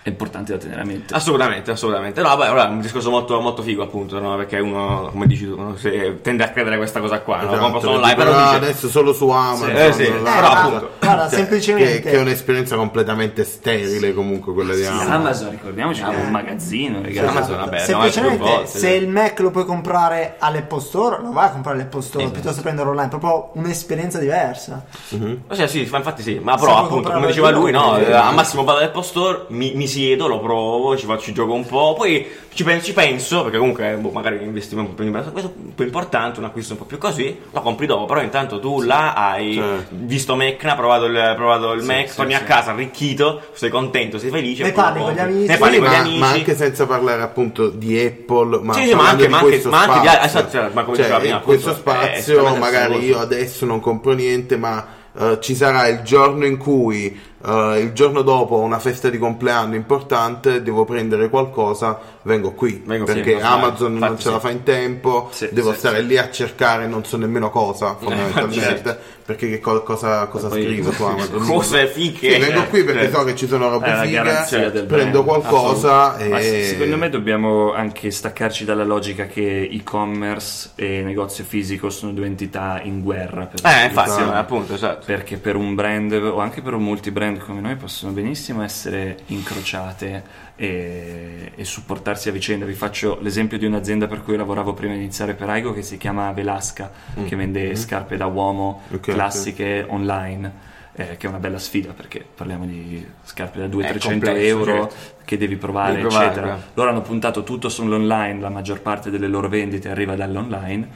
È 0.05 0.11
importante 0.11 0.53
da 0.53 0.59
tenere 0.59 0.83
a 0.83 0.85
mente. 0.85 1.14
Assolutamente, 1.14 1.71
assolutamente. 1.71 2.21
No, 2.21 2.37
beh, 2.37 2.49
ora 2.51 2.67
è 2.67 2.69
un 2.69 2.83
discorso 2.83 3.09
molto, 3.09 3.40
molto 3.40 3.62
figo, 3.62 3.83
appunto, 3.83 4.21
no? 4.21 4.37
Perché 4.37 4.59
uno, 4.59 5.09
come 5.11 5.27
dici 5.27 5.47
tu, 5.49 5.59
no? 5.59 5.77
Se- 5.77 6.21
tende 6.21 6.45
a 6.45 6.51
credere 6.51 6.75
a 6.75 6.79
questa 6.79 7.01
cosa 7.01 7.21
qua, 7.23 7.38
no? 7.38 7.45
Esatto, 7.49 7.59
Compro 7.59 7.81
solo 7.81 7.95
online, 7.95 8.14
però 8.14 8.35
"Ah, 8.37 8.43
dice... 8.43 8.57
adesso 8.57 8.88
solo 8.90 9.14
su 9.14 9.31
Amazon 9.31 9.71
Eh, 9.75 9.93
sì, 9.93 10.12
là, 10.23 10.33
però 10.35 10.47
appunto, 10.49 10.90
guarda, 11.01 11.23
cioè, 11.31 11.38
semplicemente- 11.38 12.01
che, 12.03 12.11
che 12.11 12.17
è 12.19 12.21
un'esperienza 12.21 12.77
completamente 12.77 13.45
sterile 13.45 14.12
comunque 14.12 14.53
quella 14.53 14.75
di 14.75 14.83
Sì, 14.83 14.88
Amazon 14.88 15.12
Amazon, 15.12 15.51
ricordiamoci 15.53 16.03
è 16.03 16.07
un 16.07 16.31
magazzino, 16.31 17.01
ragazzi. 17.01 17.19
Amazon, 17.27 17.57
vabbè, 17.57 17.79
Semplicemente, 17.79 18.37
volte, 18.45 18.67
se 18.67 18.79
sì. 18.79 18.87
il 18.97 19.09
Mac 19.09 19.38
lo 19.40 19.51
puoi 19.51 19.64
comprare 19.64 20.35
all'Apple 20.38 20.81
Store, 20.81 21.23
lo 21.23 21.33
vai 21.33 21.47
a 21.47 21.51
comprare 21.51 21.79
all'Apple 21.79 22.03
Store 22.03 22.25
Esatto. 22.25 22.35
piuttosto 22.40 22.57
che 22.59 22.62
prenderlo 22.62 22.90
online, 22.90 23.09
proprio 23.09 23.51
un'esperienza 23.55 24.19
diversa. 24.19 24.85
Sì, 25.09 25.38
sì, 25.67 25.88
ma 25.90 25.97
infatti 25.97 26.21
sì, 26.23 26.38
ma 26.43 26.59
Se 26.59 26.64
però 26.64 26.75
puoi 26.77 26.85
appunto, 26.88 27.11
come 27.11 27.27
diceva 27.29 27.49
lui, 27.49 27.71
no, 27.71 27.97
eh, 27.97 28.12
a 28.12 28.31
massimo 28.33 28.64
vado 28.64 28.81
all'Apple 28.81 29.03
Store, 29.03 29.45
mi, 29.49 29.73
mi 29.75 29.93
siedo, 29.94 30.26
lo 30.26 30.40
provo, 30.40 30.96
ci 30.96 31.07
faccio 31.07 31.33
gioco 31.33 31.52
un 31.52 31.64
po', 31.66 31.94
poi 31.96 32.26
ci, 32.52 32.64
pen- 32.64 32.83
ci 32.83 32.92
penso, 32.92 33.42
perché 33.42 33.59
comunque 33.59 33.94
boh, 33.96 34.11
magari 34.11 34.37
un 34.37 34.42
investimento 34.44 34.90
un 34.90 34.96
po' 34.96 35.02
più, 35.02 35.12
questo 35.33 35.48
è 35.48 35.52
un 35.66 35.74
po' 35.74 35.83
importante, 35.83 36.38
un 36.40 36.46
acquisto 36.46 36.72
un 36.72 36.78
po' 36.80 36.85
più 36.85 36.98
così, 36.98 37.37
lo 37.50 37.61
compri 37.61 37.87
dopo, 37.87 38.04
però 38.07 38.20
intanto 38.22 38.59
tu 38.61 38.80
là 38.83 39.12
hai 39.14 39.54
Certo. 39.54 39.87
visto 39.90 40.35
Mecna, 40.35 40.74
provato 40.74 41.04
il, 41.07 41.33
provato 41.37 41.72
il 41.72 41.83
Mac, 41.85 42.09
sì, 42.11 42.16
torni 42.16 42.35
a 42.35 42.38
sì. 42.38 42.44
casa 42.44 42.70
arricchito, 42.72 43.40
sei 43.52 43.70
contento, 43.70 44.18
sei 44.18 44.30
felice. 44.30 44.62
Ne 44.64 44.72
parli 44.72 45.00
con 45.00 45.12
gli 45.12 45.18
amici. 45.18 45.46
Ne 45.48 45.57
parli 45.59 45.74
Sì, 45.76 45.80
con 45.80 45.88
gli 45.88 45.92
ma, 45.92 45.98
amici. 46.00 46.18
ma 46.18 46.28
anche 46.30 46.57
senza 46.57 46.87
parlare 46.87 47.22
appunto 47.22 47.68
di 47.68 47.98
Apple, 47.98 48.61
ma, 48.62 48.72
Sì, 48.74 48.87
sì, 48.88 48.94
ma 48.94 49.09
anche- 49.09 49.26
di 49.26 49.33
ma 49.33 49.38
anche- 49.38 49.62
ma 49.68 49.83
anche 49.83 50.00
di- 50.00 50.09
spazio. 50.09 50.50
esatto, 50.50 50.74
ma 50.74 50.83
come 50.85 50.96
Cioè, 50.96 51.04
diceva 51.07 51.18
prima, 51.20 51.37
in 51.37 51.42
questo 51.42 51.70
appunto, 51.70 51.90
è 52.00 52.20
spazio 52.20 52.57
magari 52.57 52.98
io 53.04 53.18
adesso 53.18 53.64
non 53.66 53.80
compro 53.80 54.12
niente, 54.12 54.57
ma 54.57 54.87
eh, 55.16 55.38
ci 55.40 55.54
sarà 55.54 55.87
il 55.87 56.00
giorno 56.02 56.44
in 56.44 56.57
cui 56.57 57.16
eh, 57.44 57.80
il 57.80 57.92
giorno 57.92 58.22
dopo 58.22 58.59
una 58.59 58.78
festa 58.78 59.11
di 59.11 59.18
compleanno 59.18 59.74
importante, 59.74 60.62
devo 60.62 60.85
prendere 60.85 61.28
qualcosa, 61.28 61.98
vengo 62.22 62.52
qui 62.52 62.83
Vengo 62.87 63.04
perché 63.04 63.38
sbaglio. 63.38 63.46
Amazon 63.46 63.94
non 63.98 64.18
ce 64.18 64.30
la 64.30 64.37
sì. 64.37 64.46
fa 64.46 64.50
in 64.50 64.62
tempo, 64.62 65.28
Sì, 65.33 65.48
devo 65.52 65.72
sì, 65.72 65.78
stare 65.78 65.98
sì. 66.00 66.07
lì 66.07 66.18
a 66.18 66.30
cercare 66.30 66.87
non 66.87 67.04
so 67.04 67.16
nemmeno 67.16 67.50
cosa 67.50 67.96
fondamentalmente, 67.96 68.98
perché 69.24 69.48
che 69.48 69.61
co- 69.61 69.83
cosa, 69.83 70.26
cosa 70.26 70.50
scrivo 70.50 70.90
su 70.92 71.02
Amazon? 71.02 71.44
Cose 71.44 71.87
fighe. 71.88 72.33
Sì, 72.35 72.38
vengo 72.40 72.64
qui 72.64 72.85
perché 72.85 73.11
Cioè, 73.11 73.11
so 73.12 73.24
che 73.24 73.35
ci 73.37 73.46
sono 73.46 73.68
robe 73.68 73.88
la 73.90 74.02
fighe, 74.02 74.85
prendo 74.85 75.22
brand, 75.22 75.24
qualcosa 75.24 76.16
e... 76.18 76.64
secondo 76.64 76.96
me 76.96 77.11
dobbiamo 77.11 77.72
anche 77.72 78.11
staccarci 78.11 78.64
dalla 78.64 78.85
logica 78.85 79.26
che 79.26 79.68
e-commerce 79.70 80.70
e 80.76 81.02
negozio 81.02 81.44
fisico 81.44 81.90
sono 81.90 82.12
due 82.12 82.26
entità 82.26 82.80
in 82.83 83.02
guerra. 83.02 83.46
per 83.46 83.61
Eh, 83.64 83.85
infatti, 83.87 84.22
appunto, 84.22 84.74
esatto. 84.74 85.04
perché 85.07 85.37
per 85.37 85.57
un 85.57 85.74
brand 85.74 86.12
o 86.12 86.38
anche 86.38 86.61
per 86.62 86.74
un 86.74 86.83
multibrand 86.83 87.34
come 87.38 87.61
noi 87.61 87.77
possono 87.77 88.12
benissimo 88.12 88.62
essere 88.62 89.18
incrociate 89.27 90.23
e, 90.57 91.53
e 91.55 91.64
supportarsi 91.64 92.29
a 92.29 92.33
vicenda. 92.33 92.64
Vi 92.64 92.75
faccio 92.75 93.18
l'esempio 93.20 93.59
di 93.59 93.66
un'azienda 93.66 94.07
per 94.07 94.23
cui 94.23 94.37
lavoravo 94.37 94.73
prima 94.75 94.92
di 94.94 95.01
iniziare 95.01 95.35
per 95.35 95.49
Aigo 95.49 95.73
che 95.73 95.83
si 95.83 95.97
chiama 95.97 96.31
Velasca, 96.33 96.90
che 97.27 97.37
vende 97.37 97.75
scarpe 97.77 98.16
da 98.16 98.27
uomo 98.27 98.83
Ok, 98.92 99.01
classiche 99.12 99.85
online. 99.88 100.73
eh, 100.97 101.16
che 101.16 101.27
è 101.27 101.29
una 101.29 101.38
bella 101.40 101.59
sfida 101.59 101.92
perché 101.92 102.25
parliamo 102.35 102.66
di 102.66 103.05
scarpe 103.25 103.59
da 103.59 103.64
È 103.64 103.68
200-300 103.68 103.99
complesso, 104.01 104.38
euro 104.47 104.73
certo. 104.88 104.94
che 105.25 105.37
devi 105.37 105.57
provare, 105.57 105.90
Devi 105.94 106.03
provare, 106.03 106.25
eccetera. 106.27 106.47
bravo. 106.47 106.62
Loro 106.75 106.90
hanno 106.90 107.03
puntato 107.03 107.42
tutto 107.42 107.68
sull'online, 107.68 108.38
la 108.40 108.49
maggior 108.49 108.81
parte 108.81 109.11
delle 109.11 109.27
loro 109.27 109.49
vendite 109.49 109.88
arriva 109.88 110.14
dall'online, 110.14 110.88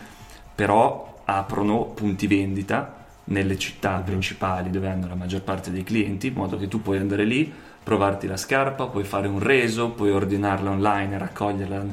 però 0.55 1.20
aprono 1.24 1.85
punti 1.85 2.27
vendita 2.29 2.97
nelle 3.28 3.58
città 3.58 4.02
principali 4.04 4.70
dove 4.70 4.88
hanno 4.88 5.06
la 5.08 5.14
maggior 5.14 5.42
parte 5.42 5.70
dei 5.70 5.84
clienti, 5.84 6.28
in 6.28 6.34
modo 6.34 6.56
che 6.58 6.68
tu 6.68 6.80
puoi 6.82 6.98
andare 6.98 7.24
lì, 7.24 7.52
provarti 7.82 8.26
la 8.26 8.36
scarpa, 8.36 8.86
puoi 8.86 9.04
fare 9.04 9.28
un 9.28 9.38
reso, 9.38 9.90
puoi 9.90 10.10
ordinarla 10.10 10.70
online, 10.70 11.18
raccoglierla 11.18 11.84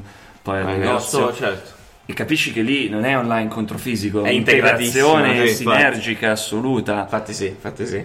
poi 0.42 0.58
al 0.60 0.68
Eh, 0.68 0.76
negozio. 0.76 1.32
certo. 1.34 1.74
E 2.08 2.12
capisci 2.12 2.52
che 2.52 2.60
lì 2.62 2.88
non 2.88 3.04
è 3.04 3.16
online 3.18 3.48
contro 3.48 3.78
fisico, 3.78 4.22
È 4.22 4.28
integrazione 4.30 5.32
sì, 5.32 5.38
infatti. 5.40 5.54
sinergica 5.56 6.30
assoluta. 6.32 7.00
Infatti 7.00 7.32
sì, 7.34 7.46
infatti 7.46 7.86
sì. 7.86 8.04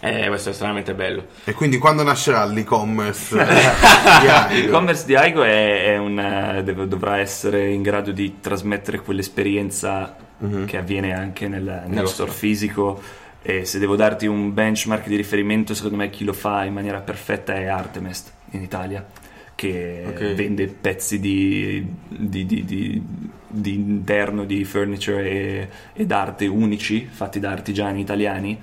Eh, 0.00 0.26
questo 0.28 0.48
è 0.48 0.52
estremamente 0.52 0.94
bello. 0.94 1.26
E 1.44 1.52
quindi 1.52 1.78
quando 1.78 2.02
nascerà 2.02 2.44
l'e-commerce 2.44 3.36
di 4.20 4.26
Aigo? 4.28 4.66
L'e-commerce 4.66 5.04
di 5.06 5.14
Aigo 5.14 5.42
è, 5.44 5.84
è 5.92 5.96
una- 5.98 6.60
deve- 6.62 6.88
dovrà 6.88 7.18
essere 7.18 7.70
in 7.70 7.82
grado 7.82 8.12
di 8.12 8.36
trasmettere 8.40 9.00
quell'esperienza 9.00 10.16
che 10.66 10.76
avviene 10.76 11.12
anche 11.14 11.48
nel, 11.48 11.62
nello 11.62 11.88
Nello 11.94 12.06
store 12.06 12.30
fisico. 12.30 13.00
E 13.42 13.64
se 13.66 13.78
devo 13.78 13.94
darti 13.96 14.26
un 14.26 14.54
benchmark 14.54 15.06
di 15.06 15.16
riferimento, 15.16 15.74
secondo 15.74 15.96
me 15.96 16.08
chi 16.10 16.24
lo 16.24 16.32
fa 16.32 16.64
in 16.64 16.72
maniera 16.72 17.00
perfetta 17.00 17.54
è 17.54 17.66
Artemest 17.66 18.32
in 18.52 18.62
Italia, 18.62 19.04
che 19.54 20.02
Ok. 20.06 20.32
vende 20.34 20.66
pezzi 20.68 21.20
di, 21.20 21.86
di- 22.08 22.46
di- 22.46 22.64
di- 22.64 23.02
interno 23.74 24.44
di 24.44 24.64
furniture 24.64 25.28
e, 25.30 25.68
ed 25.92 26.10
arte 26.10 26.46
unici, 26.46 27.06
fatti 27.08 27.38
da 27.38 27.50
artigiani 27.50 28.00
italiani. 28.00 28.58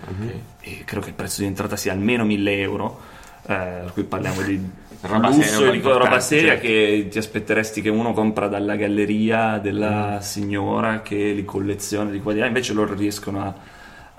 E 0.60 0.82
credo 0.84 1.02
che 1.04 1.10
il 1.10 1.15
prezzo 1.15 1.41
di 1.41 1.48
entrata 1.48 1.76
sia 1.76 1.91
almeno 1.94 2.26
1000 2.26 2.60
euro. 2.60 3.00
eh, 3.48 3.82
cui 3.94 4.04
parliamo 4.04 4.41
di 4.44 4.60
Roba 5.02 5.30
lusso 5.30 5.42
seria, 5.42 5.66
roba 5.66 5.76
importante, 5.76 6.20
seria 6.22 6.52
certo. 6.52 6.68
che 6.68 7.08
ti 7.10 7.18
aspetteresti 7.18 7.82
che 7.82 7.90
uno 7.90 8.14
compra 8.14 8.48
dalla 8.48 8.76
galleria 8.76 9.58
della 9.58 10.18
Mm. 10.18 10.20
signora 10.20 11.02
che 11.02 11.32
li 11.34 11.44
colleziona 11.44 12.10
di 12.12 12.20
qua 12.22 12.34
di 12.34 12.40
là, 12.40 12.46
invece 12.46 12.74
loro 12.74 12.94
riescono 12.94 13.42
a, 13.42 13.54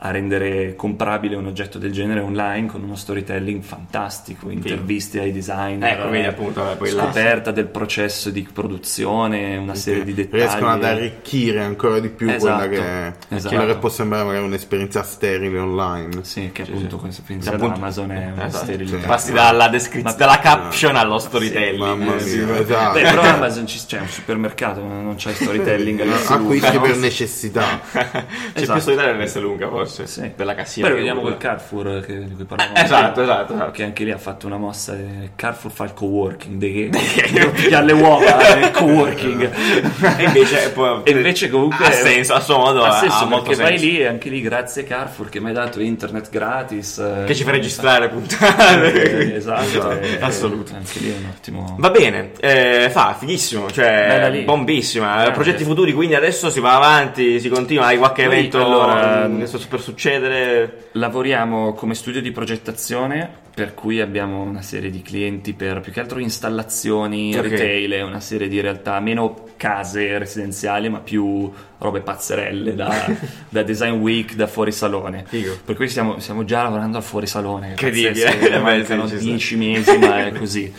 a 0.04 0.10
rendere 0.10 0.74
comprabile 0.74 1.36
un 1.36 1.46
oggetto 1.46 1.78
del 1.78 1.92
genere 1.92 2.18
online 2.18 2.66
con 2.66 2.82
uno 2.82 2.96
storytelling 2.96 3.62
fantastico, 3.62 4.50
interviste 4.50 5.20
ai 5.20 5.30
designer, 5.30 5.92
Ecco, 5.96 6.08
vedi, 6.10 6.26
appunto, 6.26 6.60
vabbè, 6.60 6.88
scoperta 6.88 7.52
del 7.52 7.66
processo 7.66 8.30
di 8.30 8.46
produzione, 8.52 9.56
una 9.56 9.76
serie 9.76 10.02
di 10.02 10.12
dettagli. 10.12 10.40
riescono 10.40 10.70
ad 10.72 10.82
arricchire 10.82 11.60
ancora 11.62 12.00
di 12.00 12.08
più 12.08 12.28
Esatto, 12.28 12.66
quella, 12.68 13.12
che, 13.28 13.34
esatto. 13.36 13.54
quella 13.54 13.72
che 13.72 13.78
può 13.78 13.88
sembrare 13.88 14.24
magari 14.24 14.44
un'esperienza 14.44 15.04
sterile 15.04 15.58
online. 15.60 16.24
Sì, 16.24 16.50
che 16.52 16.62
appunto 16.62 16.96
questo 16.96 17.22
penso 17.24 17.48
Sì, 17.48 17.54
ad 17.54 17.60
appunto- 17.60 17.78
Amazon 17.78 18.10
è 18.10 18.30
una 18.32 18.46
Esatto. 18.46 18.64
sterilità. 18.64 19.06
Passi 19.06 19.32
dalla 19.32 19.68
descrizione, 19.68 20.16
dalla 20.16 20.38
caption 20.40 20.96
allo 20.96 21.18
storytelling. 21.20 21.78
Mamma 21.78 22.18
sì. 22.18 22.38
mia, 22.38 22.58
esatto. 22.58 22.92
Beh, 22.94 23.02
però 23.02 23.22
Amazon 23.22 23.66
ci- 23.68 23.78
c'è 23.86 24.00
un 24.00 24.08
supermercato, 24.08 24.82
ma 24.82 25.00
non 25.00 25.14
c'è 25.14 25.32
storytelling. 25.32 26.00
Acquisti 26.26 26.74
no? 26.74 26.80
per 26.80 26.96
necessità. 26.96 27.80
C'è 27.92 28.60
Esatto. 28.62 28.72
più 28.72 28.80
storytelling 28.80 29.16
verso 29.18 29.40
lunga, 29.40 29.68
forse. 29.68 29.90
Sì. 30.04 30.32
Della 30.34 30.54
cassiera. 30.54 30.88
Poi 30.88 30.98
vediamo 30.98 31.20
quel 31.20 31.36
Carrefour 31.36 32.00
che, 32.04 32.24
di 32.24 32.34
cui 32.34 32.44
parlavamo. 32.44 32.76
Eh, 32.76 32.82
esatto, 32.82 33.12
prima, 33.20 33.32
esatto, 33.34 33.52
esatto. 33.54 33.70
Che 33.72 33.82
anche 33.84 34.04
lì 34.04 34.10
ha 34.10 34.18
fatto 34.18 34.46
una 34.46 34.56
mossa. 34.56 34.94
eh, 34.94 35.30
Carrefour 35.36 35.72
fa 35.72 35.84
il 35.84 35.94
coworking. 35.94 36.56
De 36.58 36.88
che 37.14 37.48
pigliare 37.50 37.84
le 37.86 37.92
uova 37.92 38.54
nel 38.54 38.70
coworking. 38.70 39.50
E 40.22 40.24
invece, 40.24 40.70
poi- 40.70 41.00
E 41.04 41.10
invece 41.12 41.48
comunque 41.50 41.86
ha 41.86 41.90
senso, 41.92 42.34
a 42.34 42.40
suo 42.40 42.56
modo, 42.58 42.82
ha 42.84 42.88
ha 42.96 43.00
senso 43.00 43.26
molto 43.26 43.48
perché 43.50 43.62
vai 43.62 43.78
senso. 43.78 43.84
lì 43.94 44.00
e 44.00 44.06
anche 44.06 44.28
lì 44.28 44.40
grazie 44.40 44.84
Carrefour 44.84 45.28
che 45.28 45.40
mi 45.40 45.48
hai 45.48 45.52
dato 45.54 45.80
internet 45.80 46.28
gratis. 46.30 46.98
eh, 46.98 47.24
Che 47.26 47.34
ci 47.34 47.44
fa 47.44 47.50
registrare 47.50 48.08
puntate. 48.08 49.30
eh, 49.32 49.34
Esatto, 49.36 49.90
eh, 49.98 50.18
Assoluto. 50.20 50.74
Anche 50.74 50.98
lì 51.00 51.10
è 51.12 51.16
un 51.16 51.26
ottimo. 51.30 51.76
Va 51.78 51.90
bene, 51.90 52.30
eh, 52.40 52.88
fa, 52.90 53.16
fighissimo, 53.18 53.70
cioè 53.70 54.42
bombissima. 54.44 55.30
Progetti 55.32 55.64
futuri, 55.64 55.92
quindi 55.92 56.14
adesso 56.14 56.50
si 56.50 56.60
va 56.60 56.74
avanti, 56.76 57.40
si 57.40 57.48
continua, 57.48 57.86
hai 57.86 57.96
qualche 57.98 58.24
Noi, 58.24 58.32
evento 58.34 58.64
allora, 58.64 59.26
mm, 59.28 59.38
che 59.40 59.46
sta 59.46 59.58
per 59.68 59.80
succedere? 59.82 60.88
Lavoriamo 60.92 61.74
come 61.74 61.94
studio 61.94 62.22
di 62.22 62.30
progettazione, 62.32 63.28
per 63.54 63.74
cui 63.74 64.00
abbiamo 64.00 64.40
una 64.42 64.62
serie 64.62 64.88
di 64.88 65.02
clienti 65.02 65.52
per 65.52 65.80
più 65.80 65.92
che 65.92 66.00
altro 66.00 66.18
installazioni, 66.20 67.36
Ok. 67.36 67.42
retail, 67.48 67.92
e 67.92 68.02
una 68.02 68.20
serie 68.20 68.48
di 68.48 68.60
realtà 68.60 68.98
meno 69.00 69.44
case 69.58 70.16
residenziali, 70.18 70.88
ma 70.88 71.00
più 71.00 71.50
robe 71.78 72.00
pazzerelle 72.00 72.74
da, 72.74 73.14
da 73.50 73.62
design 73.62 73.96
week, 74.00 74.34
da 74.34 74.46
fuori 74.46 74.72
salone. 74.72 75.24
Figo. 75.26 75.58
Per 75.64 75.76
cui 75.76 75.88
stiamo, 75.88 76.18
stiamo 76.18 76.44
già 76.44 76.62
lavorando 76.62 76.96
al 76.96 77.02
fuori 77.02 77.26
salone. 77.26 77.70
Incredibile. 77.70 78.58
mancano 78.62 79.06
sì, 79.06 79.16
ci 79.16 79.20
sta. 79.20 79.28
10 79.28 79.56
mesi, 79.56 79.98
ma 79.98 80.26
è 80.26 80.32
così. 80.38 80.72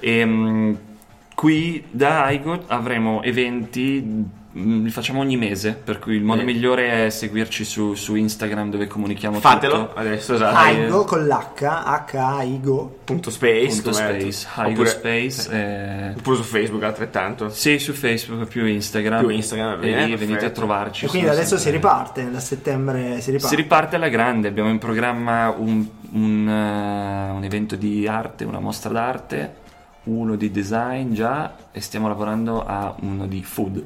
Ehm, 0.00 0.78
qui 1.34 1.84
da 1.90 2.24
Aigo 2.24 2.64
avremo 2.68 3.22
eventi. 3.22 4.42
Mm, 4.56 4.84
Li 4.84 4.90
facciamo 4.90 5.20
ogni 5.20 5.36
mese, 5.36 5.72
per 5.72 5.98
cui 5.98 6.14
il 6.16 6.22
modo 6.22 6.40
Sì. 6.40 6.46
migliore 6.46 7.06
è 7.06 7.10
seguirci 7.10 7.64
su, 7.64 7.94
su 7.94 8.14
Instagram 8.14 8.70
dove 8.70 8.86
comunichiamo 8.86 9.40
Fatelo 9.40 9.86
tutto. 9.88 9.98
adesso, 9.98 10.34
esatto. 10.34 10.56
Aigo 10.56 11.04
con 11.04 11.24
l'H, 11.26 11.62
H-A-I-Go. 11.62 12.98
Punto 13.04 13.30
space, 13.30 13.66
Punto 13.82 13.92
space, 13.92 14.46
Aigo 14.54 14.70
Oppure- 14.82 14.88
Space. 14.88 15.50
eh, 15.50 16.10
Oppure 16.16 16.36
su 16.36 16.42
Facebook 16.42 16.82
altrettanto. 16.82 17.48
sì, 17.50 17.78
su 17.78 17.92
Facebook, 17.92 18.46
più 18.46 18.64
Instagram. 18.66 19.20
Più 19.20 19.28
Instagram, 19.30 19.68
va 19.80 19.86
e 19.86 19.90
bene, 19.90 20.06
lì 20.06 20.16
venite 20.16 20.46
a 20.46 20.50
trovarci. 20.50 21.04
E 21.04 21.08
quindi 21.08 21.28
adesso 21.28 21.56
si 21.56 21.62
sempre- 21.64 21.80
riparte, 21.80 22.30
da 22.30 22.40
settembre 22.40 23.20
si 23.20 23.30
riparte. 23.30 23.54
Si 23.56 23.60
riparte 23.60 23.96
alla 23.96 24.08
grande, 24.08 24.48
abbiamo 24.48 24.70
in 24.70 24.78
programma 24.78 25.50
un, 25.56 25.86
un, 26.12 26.48
eh, 26.48 27.30
un 27.32 27.42
evento 27.44 27.76
di 27.76 28.06
arte, 28.06 28.44
una 28.44 28.60
mostra 28.60 28.90
d'arte, 28.92 29.54
uno 30.04 30.36
di 30.36 30.50
design 30.50 31.12
già 31.12 31.54
e 31.72 31.80
stiamo 31.80 32.08
lavorando 32.08 32.64
a 32.64 32.94
uno 33.00 33.26
di 33.26 33.42
food. 33.42 33.84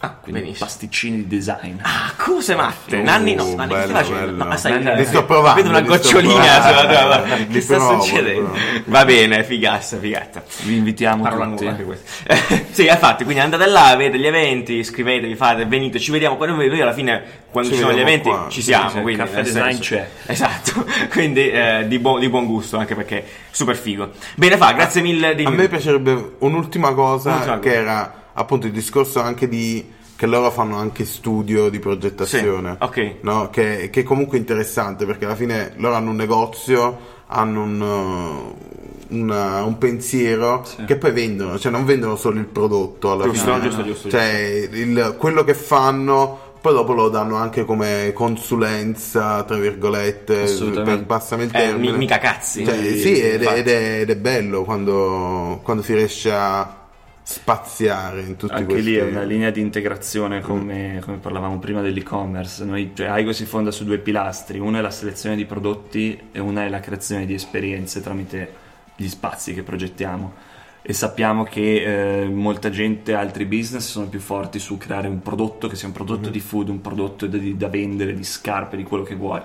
Ah, 0.00 0.10
Quindi 0.20 0.42
benissimo. 0.42 0.66
pasticcini 0.66 1.16
di 1.16 1.26
design. 1.26 1.76
Ah, 1.80 2.12
cose 2.18 2.54
matte. 2.54 2.98
Oh, 2.98 3.02
Nanni, 3.02 3.34
no, 3.34 3.44
che 3.44 3.50
stai 3.52 3.66
bello, 3.66 3.92
facendo? 3.94 4.20
bello. 4.20 4.36
No, 4.36 4.44
ma 4.44 4.56
stai 4.58 4.82
Nanni, 4.82 4.98
Li 5.00 5.04
sto 5.06 5.24
provando, 5.24 5.54
Vedo 5.62 5.68
una 5.70 5.80
gocciolina 5.80 6.42
sulla 6.60 6.86
tavola. 6.92 7.22
Che 7.50 7.60
sta 7.62 7.76
provo, 7.76 8.00
succedendo? 8.02 8.50
però. 8.50 8.62
Va 8.84 9.04
bene, 9.06 9.42
figassa, 9.42 9.96
figata. 9.98 10.44
Vi 10.64 10.76
invitiamo 10.76 11.22
Parola 11.22 11.46
tutti. 11.46 11.64
nuova 11.64 11.70
anche 11.70 11.84
questa. 11.84 12.34
sì, 12.72 12.86
infatti, 12.86 13.24
quindi 13.24 13.40
andate 13.42 13.64
là, 13.66 13.94
vedete 13.96 14.18
gli 14.18 14.26
eventi, 14.26 14.74
iscrivetevi, 14.74 15.34
fate, 15.34 15.64
venite, 15.64 15.98
ci 15.98 16.10
vediamo. 16.10 16.36
Poi 16.36 16.48
noi 16.48 16.80
alla 16.82 16.92
fine, 16.92 17.22
quando 17.50 17.70
Ci 17.70 17.76
ci 17.76 17.80
sono 17.82 17.94
gli 17.96 18.00
eventi, 18.00 18.28
qua. 18.28 18.46
ci 18.50 18.60
siamo. 18.60 18.90
Sì, 18.90 19.00
quindi, 19.00 19.22
Caffè 19.22 19.34
nel 19.36 19.44
Design 19.44 19.64
senso- 19.72 19.82
c'è. 19.94 20.08
Esatto, 20.26 20.84
quindi 21.10 21.48
eh, 21.50 21.84
di, 21.88 21.98
buon- 21.98 22.20
di 22.20 22.28
buon 22.28 22.44
gusto, 22.44 22.76
anche 22.76 22.94
perché 22.94 23.24
super 23.50 23.76
figo. 23.76 24.10
Bene, 24.34 24.58
fa, 24.58 24.72
grazie 24.72 25.00
mille 25.00 25.34
di... 25.34 25.44
A 25.44 25.50
me 25.50 25.68
piacerebbe 25.68 26.32
un'ultima 26.40 26.92
cosa 26.92 27.30
Un'ultima 27.30 27.58
che 27.60 27.68
cosa. 27.70 27.80
era 27.80 28.14
appunto 28.34 28.66
il 28.66 28.72
discorso 28.72 29.20
anche 29.20 29.48
di 29.48 29.84
che 30.16 30.26
loro 30.26 30.50
fanno 30.52 30.76
anche 30.76 31.04
studio 31.04 31.68
di 31.68 31.80
progettazione. 31.80 32.76
Sì, 32.78 32.84
ok. 32.84 33.14
No? 33.22 33.50
Che, 33.50 33.90
che 33.90 34.00
è 34.00 34.02
comunque 34.04 34.38
interessante 34.38 35.06
perché 35.06 35.24
alla 35.24 35.34
fine 35.34 35.72
loro 35.76 35.94
hanno 35.96 36.10
un 36.10 36.16
negozio, 36.16 36.98
hanno 37.26 37.62
un, 37.62 37.80
uh, 37.80 39.14
una- 39.16 39.64
un 39.64 39.76
pensiero 39.76 40.62
Sì. 40.64 40.84
che 40.84 40.96
poi 40.96 41.10
vendono, 41.10 41.58
cioè 41.58 41.72
non 41.72 41.84
vendono 41.84 42.14
solo 42.14 42.38
il 42.38 42.46
prodotto 42.46 43.10
alla 43.10 43.24
Giusto, 43.24 43.54
fine. 43.54 43.60
giusto, 43.64 43.82
giusto, 43.84 44.08
Cioè 44.10 44.68
il- 44.70 45.16
quello 45.18 45.42
che 45.42 45.54
fanno 45.54 46.38
poi 46.60 46.72
dopo 46.72 46.94
lo 46.94 47.08
danno 47.10 47.34
anche 47.36 47.64
come 47.64 48.12
consulenza, 48.14 49.42
tra 49.42 49.56
virgolette, 49.58 50.44
per 50.84 51.04
passami 51.04 51.42
il 51.44 51.48
Eh, 51.52 51.58
termine. 51.58 51.92
mi- 51.92 51.98
mica 51.98 52.18
cazzi. 52.18 52.64
Cioè, 52.64 52.74
Sì, 52.82 52.98
sì, 52.98 53.20
ed, 53.20 53.42
ed 53.42 53.68
è, 53.68 54.00
ed 54.00 54.10
è 54.10 54.16
bello 54.16 54.62
quando, 54.64 55.60
quando 55.62 55.82
si 55.82 55.92
riesce 55.94 56.32
a 56.32 56.78
spaziare 57.26 58.20
in 58.20 58.36
tutti 58.36 58.52
Anche 58.52 58.66
questi 58.66 58.90
lì 58.90 58.96
è 58.96 59.02
una 59.02 59.22
linea 59.22 59.48
di 59.48 59.62
integrazione 59.62 60.42
come, 60.42 61.00
come 61.02 61.16
parlavamo 61.16 61.58
prima 61.58 61.80
dell'e-commerce. 61.80 62.64
Noi, 62.66 62.92
cioè, 62.94 63.06
Aigo 63.06 63.32
si 63.32 63.46
fonda 63.46 63.70
su 63.70 63.84
due 63.84 63.96
pilastri, 63.96 64.58
uno 64.58 64.76
è 64.76 64.82
la 64.82 64.90
selezione 64.90 65.34
di 65.34 65.46
prodotti 65.46 66.28
e 66.30 66.38
una 66.38 66.64
è 66.64 66.68
la 66.68 66.80
creazione 66.80 67.24
di 67.24 67.32
esperienze 67.32 68.02
tramite 68.02 68.52
gli 68.94 69.08
spazi 69.08 69.54
che 69.54 69.62
progettiamo. 69.62 70.52
E 70.82 70.92
sappiamo 70.92 71.44
che 71.44 72.24
eh, 72.24 72.28
molta 72.28 72.68
gente, 72.68 73.14
altri 73.14 73.46
business 73.46 73.88
sono 73.88 74.06
più 74.08 74.20
forti 74.20 74.58
su 74.58 74.76
creare 74.76 75.08
un 75.08 75.22
prodotto 75.22 75.66
che 75.66 75.76
sia 75.76 75.88
un 75.88 75.94
prodotto 75.94 76.28
di 76.28 76.40
food, 76.40 76.68
un 76.68 76.82
prodotto 76.82 77.26
da, 77.26 77.38
da 77.38 77.68
vendere, 77.68 78.12
di 78.12 78.22
scarpe, 78.22 78.76
di 78.76 78.82
quello 78.82 79.02
che 79.02 79.14
vuoi. 79.14 79.40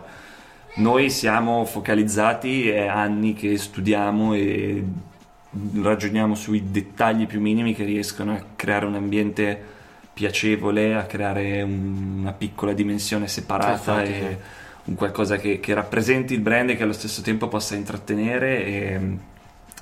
Noi 0.75 1.09
siamo 1.09 1.63
focalizzati, 1.63 2.69
è 2.69 2.87
anni 2.87 3.33
che 3.33 3.57
studiamo 3.57 4.33
e 4.33 4.83
ragioniamo 5.81 6.35
sui 6.35 6.69
dettagli 6.71 7.25
più 7.25 7.39
minimi 7.41 7.73
che 7.73 7.83
riescono 7.83 8.33
a 8.33 8.43
creare 8.55 8.85
un 8.85 8.95
ambiente 8.95 9.59
piacevole, 10.13 10.95
a 10.95 11.03
creare 11.05 11.61
un- 11.61 12.17
una 12.19 12.33
piccola 12.33 12.73
dimensione 12.73 13.27
separata 13.27 14.01
infatti, 14.03 14.11
e 14.11 14.37
un 14.85 14.95
qualcosa 14.95 15.37
che, 15.37 15.59
che 15.59 15.73
rappresenti 15.73 16.33
il 16.33 16.41
brand 16.41 16.69
e 16.69 16.75
che 16.75 16.83
allo 16.83 16.93
stesso 16.93 17.21
tempo 17.21 17.47
possa 17.47 17.75
intrattenere 17.75 18.65
e, 18.65 18.99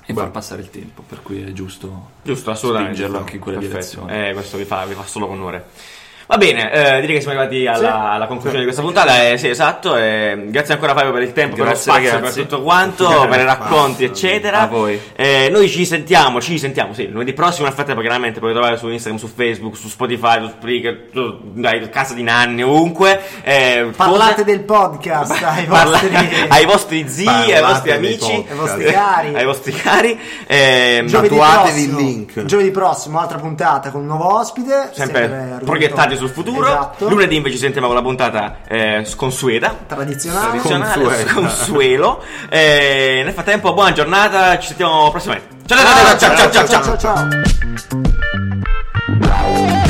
e 0.06 0.14
far 0.14 0.30
passare 0.30 0.62
il 0.62 0.70
tempo, 0.70 1.02
per 1.06 1.22
cui 1.22 1.42
è 1.42 1.52
giusto, 1.52 2.10
Giusto, 2.22 2.54
spingerlo 2.54 2.92
giusto. 2.94 3.16
anche 3.18 3.34
in 3.36 3.40
quella 3.40 3.58
Perfetto. 3.58 3.78
direzione. 3.78 4.28
Eh, 4.30 4.32
questo 4.32 4.56
vi 4.56 4.64
fa, 4.64 4.84
vi 4.86 4.94
fa 4.94 5.04
solo 5.04 5.28
onore. 5.28 5.66
Va 6.28 6.36
bene, 6.36 6.70
eh, 6.70 7.00
direi 7.00 7.14
che 7.16 7.22
siamo 7.22 7.40
arrivati 7.40 7.66
alla, 7.66 7.78
Sì. 7.78 7.84
alla 7.86 8.26
conclusione 8.26 8.58
di 8.58 8.64
questa 8.64 8.82
puntata. 8.82 9.30
eh, 9.30 9.38
sì, 9.38 9.48
esatto. 9.48 9.96
eh, 9.96 10.44
grazie 10.48 10.74
ancora 10.74 10.92
Fabio 10.94 11.10
per 11.10 11.22
il 11.22 11.32
tempo, 11.32 11.56
per 11.56 11.64
lo 11.64 11.70
Grazie, 11.70 11.90
spazio, 11.90 12.10
ragazzi. 12.12 12.34
per 12.40 12.48
tutto 12.48 12.62
quanto, 12.62 13.08
per 13.30 13.40
i 13.40 13.44
racconti, 13.44 14.04
eccetera. 14.04 14.60
A 14.60 14.66
voi. 14.66 15.00
Eh, 15.16 15.48
noi 15.50 15.70
ci 15.70 15.86
sentiamo, 15.86 16.38
ci 16.42 16.58
sentiamo, 16.58 16.92
sì, 16.92 17.08
lunedì 17.08 17.32
prossimo. 17.32 17.64
Nel 17.64 17.72
frattempo, 17.74 18.02
chiaramente 18.02 18.40
potete 18.40 18.58
trovare 18.58 18.78
su 18.78 18.88
Instagram, 18.90 19.18
su 19.18 19.26
Facebook, 19.34 19.74
su 19.74 19.88
Spotify, 19.88 20.38
su 20.42 20.48
Spreaker, 20.48 21.06
su, 21.14 21.38
dai, 21.54 21.88
casa 21.88 22.12
di 22.12 22.22
Nanni, 22.22 22.62
ovunque. 22.62 23.18
Eh, 23.42 23.90
Parlate 23.96 24.32
cose- 24.32 24.44
del 24.44 24.60
podcast 24.60 25.32
ai 25.42 25.64
Parla- 25.64 25.98
vostri, 25.98 26.28
ai 26.48 26.64
vostri 26.66 27.08
zii, 27.08 27.26
ai 27.26 27.52
Parlate 27.52 27.62
vostri 27.62 27.88
dei 27.90 27.96
amici, 27.96 28.46
ai 28.50 28.56
vostri 28.56 28.84
cari. 28.84 29.34
ai 29.34 29.44
vostri 29.46 29.72
cari. 29.72 30.20
Giovedì 30.46 31.10
Tatuatevi 31.10 31.80
il 31.80 31.88
prossimo- 31.88 31.98
link. 31.98 32.44
Giovedì 32.44 32.70
prossimo, 32.70 33.18
altra 33.18 33.38
puntata 33.38 33.90
con 33.90 34.02
un 34.02 34.06
nuovo 34.08 34.36
ospite. 34.38 34.90
sempre 34.92 35.22
argomento- 35.24 35.64
proiettati 35.64 36.16
sul 36.18 36.28
futuro. 36.30 36.66
Esatto. 36.66 37.08
Lunedì 37.08 37.36
invece 37.36 37.56
ci 37.56 37.62
sentiamo 37.62 37.86
con 37.86 37.96
la 37.96 38.02
puntata 38.02 38.58
eh, 38.68 39.02
sconsueta. 39.04 39.74
Tradizionale. 39.86 40.60
Tradizionale, 40.60 41.24
consuelo. 41.32 42.22
eh, 42.48 43.22
nel 43.24 43.32
frattempo, 43.32 43.72
buona 43.74 43.92
giornata, 43.92 44.58
ci 44.58 44.68
sentiamo 44.68 45.10
prossimamente. 45.10 45.56
ciao 45.66 45.78
ciao 45.78 46.18
ciao 46.18 46.34
ciao 46.34 46.50
ciao. 46.50 46.66
ciao, 46.66 46.66
ciao, 46.66 46.96
ciao, 46.96 46.98
ciao. 46.98 47.28
ciao. 49.78 49.87